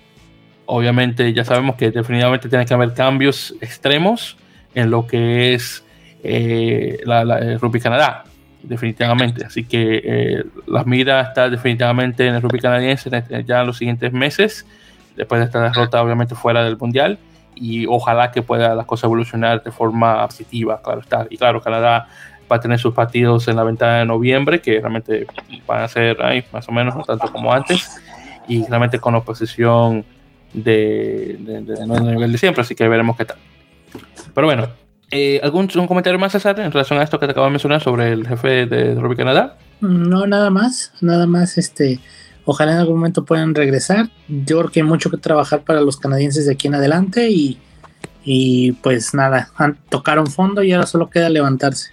obviamente 0.67 1.33
ya 1.33 1.45
sabemos 1.45 1.77
que 1.77 1.91
definitivamente 1.91 2.49
tiene 2.49 2.67
que 2.67 2.75
haber 2.75 2.93
cambios 2.93 3.55
extremos 3.61 4.37
en 4.75 4.91
lo 4.91 5.07
que 5.07 5.55
es 5.55 5.85
eh, 6.23 6.99
la, 7.05 7.23
el 7.39 7.59
Rugby 7.59 7.81
Canadá, 7.81 8.25
definitivamente. 8.67 9.45
Así 9.45 9.65
que 9.65 10.01
eh, 10.05 10.45
la 10.67 10.85
mira 10.85 11.21
está 11.21 11.49
definitivamente 11.49 12.27
en 12.27 12.35
el 12.35 12.43
Rugby 12.43 12.61
canadiense 12.61 13.11
ya 13.45 13.61
en 13.61 13.67
los 13.67 13.79
siguientes 13.79 14.13
meses, 14.13 14.67
después 15.17 15.41
de 15.41 15.47
esta 15.47 15.63
derrota 15.63 16.03
obviamente 16.03 16.35
fuera 16.35 16.65
del 16.65 16.77
Mundial, 16.77 17.19
y 17.55 17.87
ojalá 17.87 18.31
que 18.31 18.43
pueda 18.43 18.75
las 18.75 18.87
cosas 18.87 19.05
evolucionar 19.05 19.63
de 19.63 19.73
forma 19.73 20.27
positiva, 20.27 20.81
claro 20.83 21.01
está. 21.01 21.27
Y 21.31 21.39
claro, 21.39 21.63
Canadá 21.63 22.09
va 22.51 22.57
a 22.57 22.61
tener 22.61 22.79
sus 22.79 22.95
partidos 22.95 23.49
en 23.49 23.57
la 23.57 23.65
ventana 23.65 23.99
de 23.99 24.05
noviembre, 24.05 24.61
que 24.61 24.79
realmente 24.79 25.27
van 25.67 25.83
a 25.83 25.89
ser 25.89 26.23
ahí 26.23 26.45
más 26.53 26.69
o 26.69 26.73
menos, 26.73 26.95
no 26.95 27.03
tanto 27.03 27.33
como 27.33 27.53
antes, 27.53 28.01
y 28.47 28.65
realmente 28.67 28.99
con 28.99 29.15
oposición 29.15 30.05
de, 30.53 31.37
de, 31.41 31.87
nivel 31.87 32.33
de 32.33 32.39
siempre, 32.39 32.63
así 32.63 32.75
que 32.75 32.87
veremos 32.89 33.17
qué 33.17 33.25
tal. 33.25 33.39
Pero 34.35 34.47
bueno, 34.47 34.69
eh, 35.11 35.41
¿algún 35.43 35.69
comentario 35.69 36.19
más, 36.19 36.33
César, 36.33 36.59
en 36.61 36.73
relación 36.73 36.99
a 36.99 37.03
esto 37.03 37.21
que 37.21 37.27
te 37.27 37.33
acabo 37.33 37.47
de 37.47 37.53
mencionar 37.53 37.81
sobre 37.81 38.13
el 38.13 38.27
jefe 38.27 38.67
de 38.67 38.95
Rugby 38.95 39.17
Canadá? 39.17 39.57
No, 39.81 40.27
nada 40.27 40.51
más, 40.51 40.93
nada 41.01 41.27
más, 41.27 41.59
este, 41.59 42.01
ojalá 42.45 42.73
en 42.73 42.79
algún 42.79 42.97
momento 42.97 43.25
puedan 43.25 43.55
regresar. 43.55 44.09
Yo 44.29 44.59
creo 44.59 44.71
que 44.71 44.81
hay 44.81 44.87
mucho 44.87 45.11
que 45.11 45.17
trabajar 45.17 45.63
para 45.63 45.81
los 45.81 45.97
canadienses 45.97 46.47
de 46.47 46.53
aquí 46.53 46.67
en 46.67 46.75
adelante 46.75 47.29
y, 47.31 47.59
y 48.25 48.73
pues 48.73 49.15
nada, 49.15 49.51
tocaron 49.89 50.27
fondo 50.27 50.63
y 50.63 50.73
ahora 50.73 50.87
solo 50.87 51.09
queda 51.09 51.29
levantarse. 51.29 51.91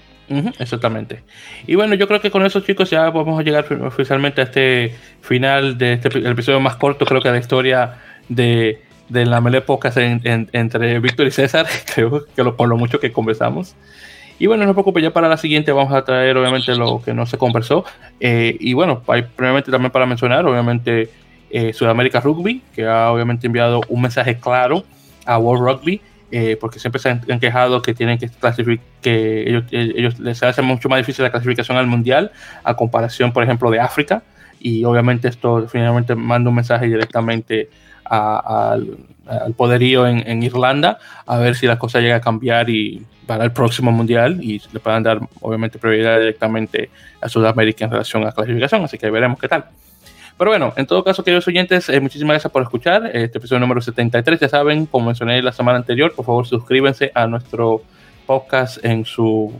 exactamente. 0.57 1.23
Y 1.67 1.75
bueno, 1.75 1.93
yo 1.93 2.07
creo 2.07 2.19
que 2.19 2.31
con 2.31 2.43
eso, 2.43 2.61
chicos, 2.61 2.89
ya 2.89 3.11
vamos 3.11 3.39
a 3.39 3.43
llegar 3.43 3.71
oficialmente 3.83 4.41
a 4.41 4.45
este 4.45 4.95
final 5.21 5.77
de 5.77 5.93
este 5.93 6.17
el 6.17 6.27
episodio 6.27 6.59
más 6.59 6.77
corto, 6.77 7.05
creo 7.05 7.21
que 7.21 7.27
de 7.27 7.33
la 7.35 7.39
historia 7.39 7.99
de, 8.27 8.81
de 9.13 9.25
la 9.27 9.39
Mele 9.39 9.61
Podcast 9.61 9.97
entre 9.97 10.99
Víctor 10.99 11.27
y 11.27 11.31
César, 11.31 11.67
creo 11.95 12.25
que 12.35 12.43
lo, 12.43 12.57
por 12.57 12.67
lo 12.67 12.75
mucho 12.77 12.99
que 12.99 13.11
conversamos. 13.11 13.75
Y 14.39 14.47
bueno, 14.47 14.63
no 14.63 14.71
se 14.71 14.73
preocupe, 14.73 15.01
ya 15.01 15.13
para 15.13 15.29
la 15.29 15.37
siguiente 15.37 15.71
vamos 15.71 15.93
a 15.93 16.03
traer 16.03 16.35
obviamente 16.35 16.75
lo 16.75 17.01
que 17.01 17.13
no 17.13 17.25
se 17.27 17.37
conversó. 17.37 17.85
Eh, 18.19 18.57
y 18.59 18.73
bueno, 18.73 19.03
previamente 19.03 19.71
también 19.71 19.91
para 19.91 20.07
mencionar, 20.07 20.45
obviamente, 20.45 21.11
eh, 21.51 21.71
Sudamérica 21.71 22.19
Rugby, 22.19 22.61
que 22.73 22.85
ha 22.85 23.11
obviamente 23.11 23.45
enviado 23.45 23.81
un 23.87 24.01
mensaje 24.01 24.37
claro 24.37 24.83
a 25.25 25.37
World 25.37 25.63
Rugby, 25.63 26.01
eh, 26.31 26.57
porque 26.59 26.79
siempre 26.79 26.99
se 26.99 27.09
han, 27.09 27.39
quejado 27.39 27.83
que 27.83 27.93
tienen 27.93 28.17
que 28.17 28.27
clasificar, 28.27 28.83
que 29.03 29.47
ellos, 29.47 29.65
ellos 29.71 30.19
les 30.19 30.41
hace 30.41 30.63
mucho 30.63 30.89
más 30.89 30.97
difícil 30.97 31.23
la 31.23 31.29
clasificación 31.29 31.77
al 31.77 31.85
mundial 31.85 32.31
a 32.63 32.75
comparación, 32.75 33.31
por 33.31 33.43
ejemplo, 33.43 33.69
de 33.69 33.79
África. 33.79 34.23
Y 34.59 34.83
obviamente 34.83 35.27
esto 35.27 35.67
finalmente 35.67 36.15
manda 36.15 36.49
un 36.49 36.55
mensaje 36.55 36.87
directamente 36.87 37.69
al, 38.13 38.97
poderío 39.55 40.05
en, 40.05 40.43
Irlanda, 40.43 40.97
a 41.25 41.37
ver 41.37 41.55
si 41.55 41.65
la 41.65 41.79
cosa 41.79 41.99
llega 41.99 42.17
a 42.17 42.21
cambiar 42.21 42.69
y 42.69 43.05
para 43.25 43.45
el 43.45 43.51
próximo 43.51 43.91
mundial 43.91 44.43
y 44.43 44.61
le 44.71 44.79
puedan 44.79 45.01
dar 45.01 45.19
obviamente 45.39 45.79
prioridad 45.79 46.19
directamente 46.19 46.89
a 47.21 47.29
Sudamérica 47.29 47.85
en 47.85 47.91
relación 47.91 48.23
a 48.23 48.27
la 48.27 48.31
clasificación, 48.33 48.83
así 48.83 48.97
que 48.97 49.09
veremos 49.09 49.39
qué 49.39 49.47
tal. 49.47 49.65
Pero 50.37 50.51
bueno, 50.51 50.73
en 50.75 50.85
todo 50.85 51.03
caso, 51.03 51.23
queridos 51.23 51.47
oyentes, 51.47 51.87
eh, 51.89 51.99
muchísimas 51.99 52.33
gracias 52.33 52.51
por 52.51 52.63
escuchar 52.63 53.05
este 53.13 53.37
episodio 53.37 53.59
número 53.59 53.81
73. 53.81 54.39
Ya 54.39 54.49
saben, 54.49 54.87
como 54.87 55.05
mencioné 55.05 55.41
la 55.41 55.51
semana 55.51 55.77
anterior, 55.77 56.13
por 56.13 56.25
favor 56.25 56.45
suscríbanse 56.45 57.11
a 57.13 57.27
nuestro 57.27 57.83
podcast 58.25 58.83
en 58.83 59.05
su 59.05 59.53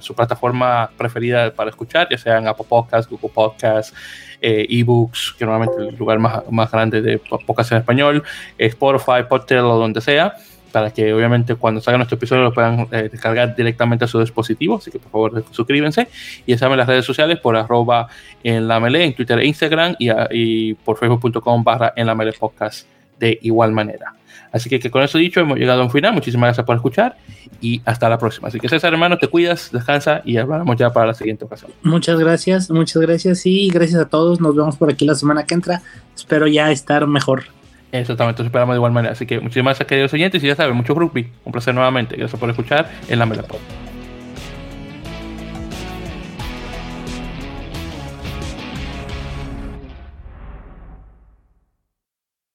su 0.00 0.14
plataforma 0.14 0.90
preferida 0.96 1.52
para 1.52 1.70
escuchar, 1.70 2.08
ya 2.10 2.18
sean 2.18 2.46
Apple 2.46 2.66
Podcasts, 2.68 3.10
Google 3.10 3.30
Podcasts, 3.34 3.94
eh, 4.40 4.66
ebooks, 4.68 5.34
que 5.38 5.44
normalmente 5.44 5.82
es 5.82 5.92
el 5.92 5.98
lugar 5.98 6.18
más, 6.18 6.42
más 6.50 6.70
grande 6.70 7.00
de 7.02 7.18
podcast 7.18 7.72
en 7.72 7.78
español, 7.78 8.22
Spotify, 8.58 9.24
Podtail 9.28 9.60
o 9.60 9.78
donde 9.78 10.00
sea, 10.00 10.34
para 10.72 10.90
que 10.90 11.12
obviamente 11.14 11.54
cuando 11.54 11.80
salga 11.80 11.98
nuestro 11.98 12.16
episodio 12.16 12.42
lo 12.42 12.52
puedan 12.52 12.86
eh, 12.90 13.08
descargar 13.10 13.56
directamente 13.56 14.04
a 14.04 14.08
su 14.08 14.20
dispositivo. 14.20 14.76
Así 14.76 14.90
que 14.90 14.98
por 14.98 15.10
favor 15.10 15.44
suscríbanse 15.50 16.08
y 16.44 16.52
ya 16.52 16.58
saben 16.58 16.76
las 16.76 16.86
redes 16.86 17.04
sociales 17.04 17.38
por 17.40 17.56
arroba 17.56 18.08
en 18.42 18.68
la 18.68 18.78
mele, 18.78 19.04
en 19.04 19.14
Twitter 19.14 19.38
e 19.38 19.46
Instagram 19.46 19.96
y, 19.98 20.10
y 20.32 20.74
por 20.74 20.98
facebook.com 20.98 21.64
barra 21.64 21.92
en 21.96 22.06
la 22.06 22.14
mele 22.14 22.32
podcast 22.32 22.86
de 23.18 23.38
igual 23.42 23.72
manera. 23.72 24.15
Así 24.56 24.68
que, 24.68 24.90
con 24.90 25.02
eso 25.02 25.18
dicho, 25.18 25.40
hemos 25.40 25.58
llegado 25.58 25.82
a 25.82 25.84
un 25.84 25.90
final. 25.90 26.12
Muchísimas 26.12 26.48
gracias 26.48 26.66
por 26.66 26.76
escuchar 26.76 27.16
y 27.60 27.82
hasta 27.84 28.08
la 28.08 28.18
próxima. 28.18 28.48
Así 28.48 28.58
que 28.58 28.68
César, 28.68 28.92
hermano, 28.92 29.18
te 29.18 29.28
cuidas, 29.28 29.70
descansa 29.72 30.22
y 30.24 30.36
hablamos 30.36 30.76
ya 30.76 30.92
para 30.92 31.06
la 31.06 31.14
siguiente 31.14 31.44
ocasión. 31.44 31.70
Muchas 31.82 32.18
gracias, 32.18 32.70
muchas 32.70 33.02
gracias 33.02 33.46
y 33.46 33.68
gracias 33.70 34.00
a 34.00 34.08
todos. 34.08 34.40
Nos 34.40 34.54
vemos 34.54 34.76
por 34.76 34.90
aquí 34.90 35.06
la 35.06 35.14
semana 35.14 35.44
que 35.44 35.54
entra. 35.54 35.82
Espero 36.14 36.46
ya 36.46 36.70
estar 36.70 37.06
mejor. 37.06 37.44
Exactamente, 37.92 38.42
esperamos 38.42 38.74
de 38.74 38.78
igual 38.78 38.92
manera. 38.92 39.12
Así 39.12 39.26
que 39.26 39.40
muchísimas 39.40 39.72
gracias, 39.72 39.88
queridos 39.88 40.12
oyentes. 40.12 40.42
Y 40.42 40.46
ya 40.46 40.56
saben, 40.56 40.76
mucho 40.76 40.94
rugby. 40.94 41.30
Un 41.44 41.52
placer 41.52 41.74
nuevamente. 41.74 42.16
Gracias 42.16 42.38
por 42.38 42.50
escuchar 42.50 42.90
en 43.08 43.18
la 43.18 43.26
Mela 43.26 43.44